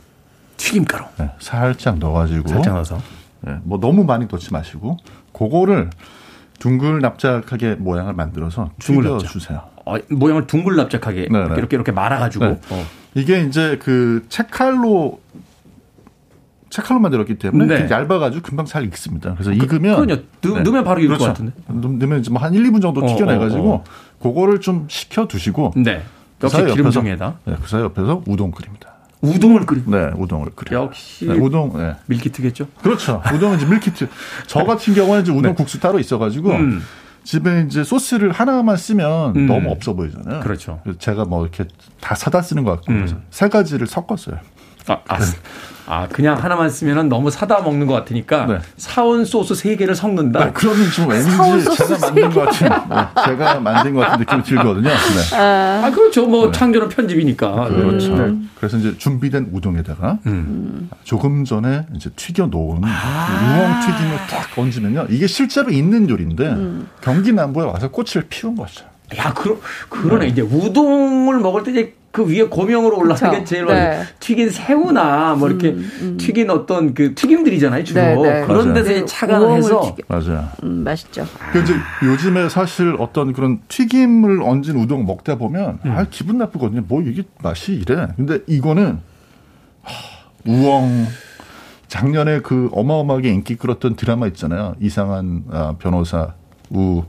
튀김가루 0.57 1.05
예, 1.20 1.30
살짝 1.38 1.99
넣어가지고 1.99 2.49
살짝 2.49 2.74
넣어서. 2.74 2.99
예, 3.47 3.59
뭐 3.62 3.78
너무 3.78 4.03
많이 4.03 4.26
넣지 4.28 4.53
마시고 4.53 4.97
그거를 5.32 5.91
둥글 6.59 6.99
납작하게 7.03 7.76
모양을 7.76 8.14
만들어서 8.14 8.70
둥글 8.80 9.05
납작. 9.05 9.28
튀겨주세요. 9.28 9.62
어, 9.86 9.95
모양을 10.11 10.49
둥글 10.49 10.74
납작하게 10.74 11.28
네네. 11.30 11.45
이렇게 11.45 11.59
이렇게 11.61 11.76
이렇게 11.76 11.93
말아가지고. 11.93 12.45
네. 12.45 12.61
어. 12.70 12.84
이게 13.14 13.43
이제 13.43 13.78
그 13.80 14.26
채칼로 14.28 15.20
채칼로 16.68 17.01
만들었기 17.01 17.38
때문에 17.38 17.86
네. 17.86 17.91
얇아가지고 17.91 18.43
금방 18.43 18.66
잘 18.66 18.84
익습니다. 18.84 19.34
그래서 19.34 19.53
익으면 19.53 20.07
그럼요. 20.07 20.22
넣- 20.43 20.62
넣으면 20.62 20.84
바로 20.84 21.01
익을 21.01 21.16
것 21.18 21.24
같은데. 21.26 21.53
넣- 21.68 21.74
넣으면 21.80 22.20
이제 22.20 22.30
뭐한 22.30 22.55
1, 22.55 22.62
2분 22.70 22.80
정도 22.82 23.03
어, 23.05 23.07
튀겨내가지고 23.09 23.70
어, 23.70 23.74
어. 23.76 23.84
그거를 24.23 24.61
좀 24.61 24.87
식혀 24.89 25.27
두시고 25.27 25.73
네. 25.77 26.03
그 26.39 26.47
역시 26.47 26.64
기름종에다 26.64 27.39
네, 27.45 27.57
그 27.61 27.68
사이 27.68 27.83
옆에서 27.83 28.23
우동 28.27 28.51
끓입니다. 28.51 28.91
우동을 29.23 29.66
끓이. 29.66 29.83
네, 29.87 30.11
우동을 30.16 30.51
끓여요. 30.55 30.85
역시 30.85 31.27
네, 31.27 31.35
우동, 31.35 31.77
네. 31.77 31.95
밀키트겠죠. 32.07 32.68
그렇죠. 32.83 33.23
우동은 33.35 33.59
이제 33.59 33.66
밀키트. 33.66 34.09
저 34.47 34.64
같은 34.64 34.95
경우는 34.95 35.23
이제 35.23 35.33
우동 35.33 35.55
국수 35.55 35.79
따로 35.79 35.99
있어가지고 35.99 36.49
네. 36.49 36.59
음. 36.59 36.83
집에 37.23 37.66
이제 37.68 37.85
소스를 37.85 38.33
하나만 38.33 38.79
쓰면 38.79 39.37
음. 39.37 39.47
너무 39.47 39.71
없어 39.71 39.93
보이잖아요. 39.93 40.41
그렇죠. 40.41 40.81
제가 40.99 41.27
뭐 41.27 41.43
이렇게 41.43 41.64
다 42.01 42.14
사다 42.14 42.41
쓰는 42.41 42.64
것 42.64 42.71
같고 42.77 42.93
음. 42.93 42.97
그래서 42.97 43.16
세 43.31 43.49
가지를 43.49 43.87
섞었어요. 43.87 44.39
아, 44.89 44.99
아, 45.09 45.18
아, 45.87 46.07
그냥 46.09 46.37
하나만 46.41 46.70
쓰면은 46.70 47.09
너무 47.09 47.31
사다 47.31 47.62
먹는 47.62 47.87
것 47.87 47.95
같으니까 47.95 48.47
네. 48.47 48.59
사온 48.76 49.24
소스 49.24 49.57
세 49.57 49.74
개를 49.74 49.97
섞는다. 49.97 50.45
네, 50.45 50.51
그러면 50.55 50.89
좀 50.91 51.09
왠지 51.09 51.28
제가 51.31 51.99
만든 51.99 52.31
것 52.31 52.45
같은, 52.45 52.68
네, 52.68 53.24
제가 53.26 53.61
만든 53.61 53.95
것 53.95 54.01
같은 54.03 54.20
느낌이 54.20 54.43
들거든요. 54.45 54.89
네. 54.89 55.37
아, 55.37 55.91
그렇죠. 55.93 56.26
뭐 56.26 56.53
창조는 56.53 56.89
편집이니까. 56.91 57.68
그렇죠. 57.68 58.16
네. 58.16 58.37
그래서 58.55 58.76
이제 58.76 58.97
준비된 58.99 59.51
우동에다가 59.53 60.18
음. 60.26 60.91
조금 61.03 61.45
전에 61.45 61.87
이제 61.95 62.09
튀겨 62.14 62.47
놓은 62.47 62.83
아. 62.85 63.59
우엉 63.59 63.81
튀김을 63.81 64.16
딱 64.28 64.59
얹으면요. 64.59 65.07
이게 65.11 65.26
실제로 65.26 65.70
있는 65.70 66.09
요리인데 66.09 66.47
음. 66.51 66.89
경기 67.01 67.33
남부에 67.33 67.64
와서 67.64 67.91
꽃을 67.91 68.26
피운 68.28 68.55
거죠. 68.55 68.85
야, 69.18 69.33
그러, 69.35 69.57
그러네. 69.89 70.28
이제 70.28 70.41
우동을 70.41 71.41
먹을 71.41 71.64
때 71.64 71.72
이제 71.72 71.95
그 72.13 72.27
위에 72.29 72.43
고명으로 72.45 72.99
올라가는 72.99 73.39
게. 73.39 73.45
제일 73.45 73.67
네. 73.67 73.73
많이 73.89 74.05
튀긴 74.19 74.51
새우나 74.51 75.35
뭐 75.37 75.49
이렇게 75.49 75.77
튀긴 76.19 76.51
어떤 76.51 76.93
그 76.93 77.15
튀김들이잖아요, 77.15 77.85
주로. 77.85 78.01
네, 78.01 78.15
네. 78.17 78.47
그런 78.47 78.69
맞아요. 78.71 78.75
데서 78.75 78.91
이제 78.91 79.01
네, 79.01 79.07
착안을 79.07 79.41
우엉을 79.47 79.57
해서 79.59 79.81
튀겨- 79.81 80.05
맞아요. 80.09 80.49
음, 80.65 80.83
맛있죠. 80.85 81.25
그 81.53 81.61
이제 81.61 81.75
요즘에 82.05 82.49
사실 82.49 82.97
어떤 82.99 83.33
그런 83.33 83.61
튀김을 83.69 84.43
얹은 84.43 84.77
우동 84.77 85.07
먹다 85.07 85.37
보면 85.37 85.79
음. 85.85 85.91
아 85.93 86.05
기분 86.11 86.39
나쁘거든요. 86.39 86.83
뭐 86.89 87.01
이게 87.03 87.23
맛이 87.43 87.75
이래. 87.75 88.09
근데 88.17 88.41
이거는 88.49 88.99
하, 89.83 89.93
우엉 90.47 91.07
작년에 91.87 92.41
그 92.41 92.71
어마어마하게 92.73 93.29
인기 93.31 93.55
끌었던 93.57 93.95
드라마 93.95 94.27
있잖아요. 94.29 94.75
이상한 94.81 95.45
아, 95.51 95.75
변호사 95.79 96.35
우 96.71 97.05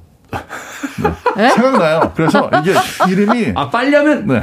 네. 1.38 1.49
생각나요. 1.49 2.12
그래서 2.16 2.49
이게 2.62 2.74
이름이 3.12 3.54
아, 3.56 3.70
빨리 3.70 3.95
하면 3.95 4.28
네. 4.28 4.41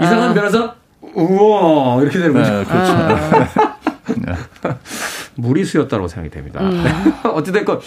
이상한 0.00 0.34
변호사 0.34 0.74
우와 1.14 2.02
이렇게 2.02 2.18
되는 2.18 2.32
거죠. 2.32 2.52
네, 2.52 2.64
그렇죠. 2.64 2.92
아. 2.92 4.76
무리수였다고 5.36 6.08
생각이 6.08 6.34
됩니다. 6.34 6.60
음. 6.60 6.84
어찌됐건 7.24 7.80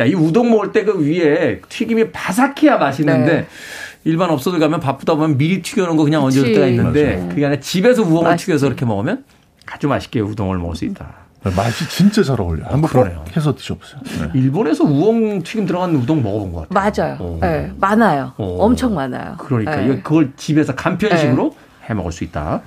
야, 0.00 0.04
이 0.04 0.14
우동 0.14 0.50
먹을 0.50 0.72
때 0.72 0.84
그 0.84 1.00
위에 1.04 1.60
튀김이 1.68 2.10
바삭해야 2.10 2.78
맛있는데 2.78 3.32
네. 3.32 3.46
일반 4.04 4.30
업소들 4.30 4.58
가면 4.58 4.80
바쁘다 4.80 5.14
보면 5.14 5.38
미리 5.38 5.62
튀겨놓은 5.62 5.96
거 5.96 6.04
그냥. 6.04 6.22
얹어줄 6.24 6.52
때가 6.54 6.66
있는데 6.66 7.16
맞아요. 7.16 7.28
그게 7.28 7.46
아니라 7.46 7.60
집에서 7.60 8.02
우엉을 8.02 8.30
맛있지. 8.30 8.46
튀겨서 8.46 8.66
이렇게 8.66 8.84
먹으면 8.84 9.24
아주 9.66 9.88
맛있게 9.88 10.20
우동을 10.20 10.58
먹을 10.58 10.74
수 10.76 10.84
있다. 10.84 11.23
맛이 11.50 11.88
진짜 11.88 12.22
잘 12.22 12.40
어울려요. 12.40 12.66
한번 12.70 12.90
그러네요. 12.90 13.18
꼭 13.18 13.36
해서 13.36 13.54
드셔보세요. 13.54 14.00
네. 14.32 14.40
일본에서 14.40 14.84
우엉 14.84 15.42
튀김 15.42 15.66
들어간 15.66 15.94
우동 15.94 16.22
먹어본 16.22 16.52
것 16.52 16.68
같아요. 16.68 16.92
맞아요. 17.18 17.18
오. 17.20 17.38
네, 17.40 17.72
많아요. 17.78 18.32
오. 18.38 18.62
엄청 18.62 18.94
많아요. 18.94 19.34
그러니까 19.38 19.76
네. 19.76 20.00
그걸 20.02 20.32
집에서 20.36 20.74
간편식으로 20.74 21.54
해 21.88 21.94
먹을 21.94 22.12
수 22.12 22.24
있다. 22.24 22.62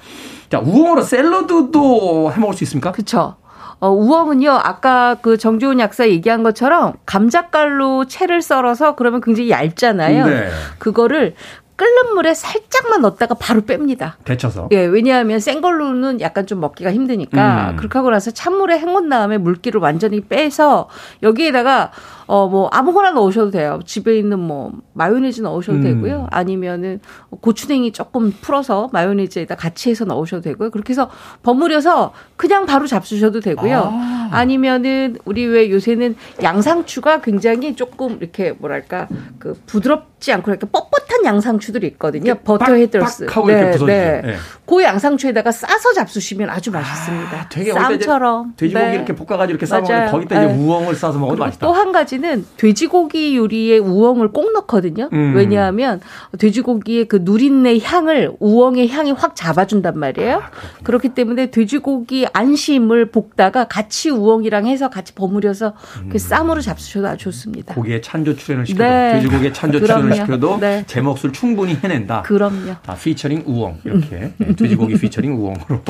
자 0.50 0.60
우엉으로 0.60 1.02
샐러드도 1.02 2.32
해 2.34 2.40
먹을 2.40 2.54
수 2.54 2.64
있습니까? 2.64 2.92
그쵸. 2.92 3.36
어, 3.80 3.90
우엉은요, 3.92 4.52
아까 4.52 5.16
그 5.22 5.38
정주훈 5.38 5.80
약사 5.80 6.08
얘기한 6.08 6.42
것처럼 6.42 6.94
감자깔로 7.06 8.06
채를 8.06 8.42
썰어서 8.42 8.96
그러면 8.96 9.22
굉장히 9.22 9.52
얇잖아요. 9.52 10.26
네. 10.26 10.50
그거를 10.80 11.36
끓는 11.78 12.16
물에 12.16 12.34
살짝만 12.34 13.02
넣었다가 13.02 13.36
바로 13.36 13.62
뺍니다. 13.62 14.14
데쳐서. 14.26 14.70
예, 14.72 14.84
왜냐하면 14.86 15.40
생 15.40 15.62
걸로는 15.62 16.20
약간 16.22 16.48
좀 16.48 16.60
먹기가 16.60 16.92
힘드니까 16.92 17.72
음. 17.72 17.76
그렇게 17.78 18.00
하고 18.00 18.10
나서 18.10 18.32
찬물에 18.32 18.80
헹군 18.80 19.10
다음에 19.10 19.38
물기를 19.38 19.80
완전히 19.80 20.22
빼서 20.22 20.90
여기에다가 21.24 21.92
어 22.26 22.48
뭐 22.48 22.68
아무거나 22.72 23.12
넣으셔도 23.12 23.52
돼요. 23.52 23.80
집에 23.86 24.18
있는 24.18 24.40
뭐 24.40 24.72
마요네즈 24.94 25.42
넣으셔도 25.42 25.78
음. 25.78 25.84
되고요. 25.84 26.28
아니면은 26.32 27.00
고추냉이 27.42 27.92
조금 27.92 28.32
풀어서 28.42 28.90
마요네즈에다 28.92 29.56
같이 29.56 29.90
해서 29.90 30.04
넣으셔도 30.06 30.42
되고요. 30.42 30.72
그렇게 30.72 30.92
해서 30.92 31.10
버무려서 31.44 32.14
그냥 32.36 32.66
바로 32.66 32.88
잡수셔도 32.88 33.40
되고요. 33.40 33.92
아. 34.32 34.44
니면은 34.46 35.18
우리 35.26 35.46
왜 35.46 35.70
요새는 35.72 36.16
양상추가 36.44 37.22
굉장히 37.22 37.76
조금 37.76 38.18
이렇게 38.20 38.52
뭐랄까 38.52 39.08
그 39.40 39.54
부드럽 39.66 40.17
지 40.20 40.34
않고 40.34 40.50
이렇게 40.52 40.66
뻣뻣한 40.68 41.24
양상추들이 41.26 41.86
있거든요. 41.88 42.36
버터 42.44 42.74
헤드러스. 42.74 43.26
빡빡하고 43.26 43.50
이렇게 43.52 43.66
부서지죠. 43.72 43.86
네. 43.86 44.36
그 44.66 44.84
양상추에다가 44.84 45.52
싸서 45.52 45.94
잡수시면 45.94 46.50
아주 46.50 46.72
맛있습니다. 46.72 47.38
아, 47.40 47.50
되게 47.50 47.72
쌈처럼. 47.72 48.54
돼지고기 48.58 48.86
네. 48.86 48.96
이렇게 48.96 49.14
볶아가지고 49.16 49.58
이렇게 49.58 49.66
맞아요. 49.70 50.12
거기다 50.12 50.44
이제 50.44 50.54
네. 50.54 50.60
우엉을 50.60 50.96
싸서 50.96 51.20
먹으면 51.20 51.40
맛있다. 51.40 51.66
또 51.68 51.74
한 51.78 51.92
가지는 51.92 52.46
돼지고기 52.58 53.38
요리에 53.38 53.78
우엉을 53.78 54.30
꼭 54.32 54.52
넣거든요. 54.54 55.10
음. 55.14 55.36
왜냐하면 55.36 56.02
돼지고기의 56.40 57.06
그 57.06 57.20
누린내 57.22 57.80
향을 57.84 58.32
우엉의 58.40 58.90
향이 58.90 59.12
확 59.12 59.36
잡아준단 59.36 59.98
말이에요. 60.00 60.42
그렇기 60.84 61.10
때문에 61.10 61.52
돼지고기 61.52 62.26
안심을 62.34 63.12
볶다가 63.12 63.66
같이 63.66 64.10
우엉이랑 64.10 64.66
해서 64.66 64.90
같이 64.90 65.14
버무려서 65.14 65.74
음. 66.02 66.10
그 66.12 66.18
쌈으로 66.18 66.62
잡수셔도 66.62 67.08
아주 67.08 67.26
좋습니다. 67.26 67.76
고기에 67.76 68.02
찬조 68.02 68.36
출연을 68.36 68.66
시켜도 68.66 68.84
네. 68.84 69.14
돼지고기에 69.14 69.54
찬조 69.54 69.80
출연을 69.82 70.07
그럼요. 70.10 70.26
시켜도 70.26 70.58
네. 70.60 70.84
제 70.88 71.02
몫을 71.02 71.32
충분히 71.34 71.76
해낸다. 71.76 72.22
그럼요. 72.24 72.76
아, 72.86 72.96
피처링 72.96 73.44
우엉 73.46 73.80
이렇게 73.84 74.34
네, 74.38 74.56
돼지고기 74.56 74.98
피처링 74.98 75.34
우엉으로. 75.36 75.82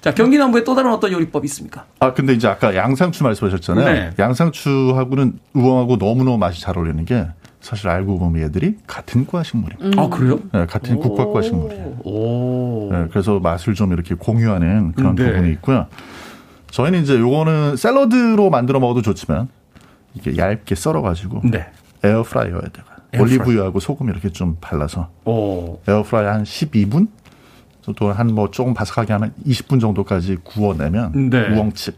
자 0.00 0.14
경기 0.14 0.38
남부에 0.38 0.64
또 0.64 0.74
다른 0.74 0.92
어떤 0.92 1.12
요리법 1.12 1.44
있습니까? 1.46 1.86
아 2.00 2.12
근데 2.12 2.32
이제 2.32 2.48
아까 2.48 2.74
양상추 2.74 3.22
말씀하셨잖아요. 3.24 3.86
네. 3.86 4.10
양상추하고는 4.18 5.38
우엉하고 5.54 5.96
너무너무 5.96 6.38
맛이 6.38 6.60
잘 6.60 6.76
어울리는 6.78 7.04
게 7.04 7.26
사실 7.60 7.88
알고 7.88 8.18
보면 8.18 8.42
얘들이 8.42 8.76
같은 8.86 9.26
과 9.26 9.42
식물이에요. 9.42 9.78
음. 9.92 9.98
아 9.98 10.08
그래요? 10.10 10.38
네, 10.52 10.66
같은 10.66 10.98
국화과 10.98 11.40
식물이에요. 11.40 11.84
오. 12.04 12.90
네, 12.92 13.06
그래서 13.10 13.38
맛을 13.40 13.72
좀 13.72 13.92
이렇게 13.94 14.14
공유하는 14.14 14.92
그런 14.92 15.14
네. 15.14 15.24
부분이 15.32 15.50
있고요. 15.52 15.86
저희는 16.70 17.02
이제 17.02 17.18
요거는 17.18 17.76
샐러드로 17.76 18.50
만들어 18.50 18.80
먹어도 18.80 19.00
좋지만 19.00 19.48
이게 20.12 20.36
얇게 20.36 20.74
썰어가지고 20.74 21.42
네. 21.44 21.66
에어프라이어에다가 22.02 22.04
에어프라이어. 22.04 22.93
올리브유하고 23.20 23.80
소금 23.80 24.08
이렇게 24.10 24.30
좀 24.30 24.56
발라서 24.60 25.08
오. 25.24 25.78
에어프라이어 25.88 26.30
한 26.30 26.42
12분 26.44 27.08
또 27.96 28.12
한 28.12 28.28
뭐 28.28 28.50
조금 28.50 28.72
바삭하게 28.74 29.12
한 29.12 29.32
20분 29.46 29.80
정도까지 29.80 30.38
구워내면 30.42 31.30
네. 31.30 31.48
우엉칩. 31.50 31.94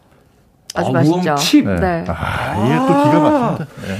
아주 0.74 0.88
아, 0.88 0.92
맛있죠. 0.92 1.16
우엉칩. 1.16 1.64
네. 1.66 1.76
네. 1.80 2.04
아, 2.08 2.64
이게 2.66 2.76
또 2.76 2.86
기가 3.04 3.20
막힙니다. 3.20 3.64
네. 3.86 3.96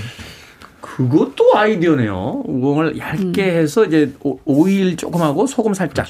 그것도 0.80 1.56
아이디어네요. 1.56 2.42
우엉을 2.46 2.98
얇게 2.98 3.44
음. 3.44 3.56
해서 3.56 3.84
이제 3.84 4.12
오- 4.22 4.38
오일 4.44 4.96
조금 4.96 5.20
하고 5.22 5.46
소금 5.46 5.74
살짝 5.74 6.06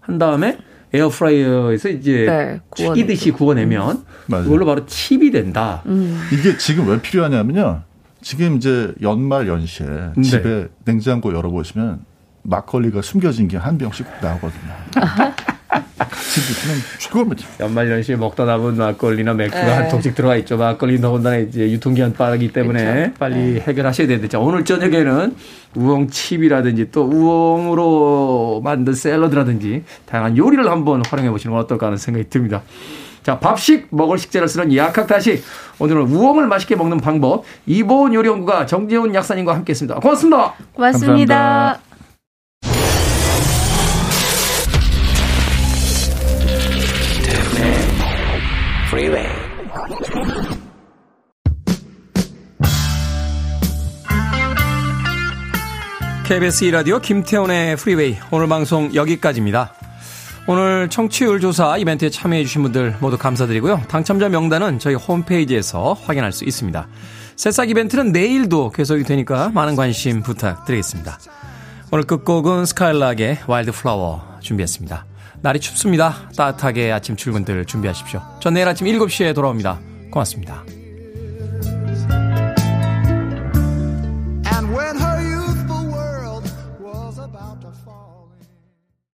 한 0.00 0.18
다음에 0.18 0.58
에어프라이어에서 0.94 1.88
이제 1.88 2.26
네, 2.28 2.60
구워내죠. 2.70 2.94
튀기듯이 2.94 3.30
구워내면 3.30 4.04
맞아요. 4.26 4.44
그걸로 4.44 4.66
바로 4.66 4.84
칩이 4.86 5.30
된다. 5.30 5.82
음. 5.86 6.20
이게 6.32 6.56
지금 6.58 6.88
왜 6.88 7.00
필요하냐면요. 7.00 7.82
지금 8.22 8.56
이제 8.56 8.94
연말 9.02 9.48
연시에 9.48 9.86
네. 10.16 10.22
집에 10.22 10.68
냉장고 10.84 11.34
열어보시면 11.34 12.00
막걸리가 12.44 13.02
숨겨진 13.02 13.48
게 13.48 13.56
한 13.56 13.78
병씩 13.78 14.06
나오거든요. 14.22 14.72
최고입니다. 16.98 17.44
연말 17.60 17.90
연시에 17.90 18.16
먹다 18.16 18.44
남은 18.44 18.76
막걸리나 18.76 19.34
맥주가 19.34 19.64
네. 19.64 19.72
한 19.72 19.88
통씩 19.88 20.14
들어가 20.14 20.36
있죠. 20.36 20.56
막걸리 20.56 21.00
더군다나 21.00 21.36
이제 21.36 21.70
유통기한 21.70 22.12
빠르기 22.14 22.52
때문에 22.52 22.84
그렇죠. 22.84 23.12
빨리 23.18 23.60
해결하셔야 23.60 24.06
되는데 24.06 24.28
자, 24.28 24.38
오늘 24.38 24.64
저녁에는 24.64 25.36
우엉 25.74 26.08
칩이라든지 26.08 26.90
또 26.90 27.04
우엉으로 27.04 28.60
만든 28.64 28.94
샐러드라든지 28.94 29.84
다양한 30.06 30.36
요리를 30.36 30.68
한번 30.70 31.02
활용해 31.06 31.30
보시는 31.30 31.52
건 31.54 31.64
어떨까 31.64 31.86
하는 31.86 31.98
생각이 31.98 32.28
듭니다. 32.30 32.62
자, 33.22 33.38
밥식 33.38 33.88
먹을 33.90 34.18
식재를 34.18 34.48
쓰는 34.48 34.74
약학다식. 34.74 35.44
오늘은 35.78 36.02
우엉을 36.02 36.46
맛있게 36.46 36.76
먹는 36.76 36.98
방법 36.98 37.44
이보은 37.66 38.14
요리연구가 38.14 38.66
정재훈 38.66 39.14
약사님과 39.14 39.54
함께했습니다. 39.54 40.00
고맙습니다. 40.00 40.54
고맙습니다. 40.74 41.34
감사합니다. 41.34 41.92
KBS 56.24 56.64
2라디오 56.66 57.02
김태훈의 57.02 57.76
프리웨이 57.76 58.16
오늘 58.30 58.48
방송 58.48 58.94
여기까지입니다. 58.94 59.81
오늘 60.48 60.88
청취율 60.88 61.40
조사 61.40 61.76
이벤트에 61.76 62.10
참여해주신 62.10 62.62
분들 62.64 62.96
모두 63.00 63.16
감사드리고요. 63.16 63.82
당첨자 63.88 64.28
명단은 64.28 64.80
저희 64.80 64.94
홈페이지에서 64.94 65.92
확인할 65.92 66.32
수 66.32 66.44
있습니다. 66.44 66.88
새싹 67.36 67.70
이벤트는 67.70 68.10
내일도 68.10 68.70
계속이 68.70 69.04
되니까 69.04 69.50
많은 69.50 69.76
관심 69.76 70.22
부탁드리겠습니다. 70.22 71.18
오늘 71.92 72.04
끝곡은 72.04 72.66
스카일락의 72.66 73.40
Wildflower 73.46 74.22
준비했습니다. 74.40 75.06
날이 75.42 75.60
춥습니다. 75.60 76.28
따뜻하게 76.36 76.90
아침 76.90 77.16
출근들 77.16 77.64
준비하십시오. 77.64 78.20
전 78.40 78.54
내일 78.54 78.66
아침 78.66 78.86
7시에 78.86 79.34
돌아옵니다. 79.34 79.80
고맙습니다. 80.10 80.64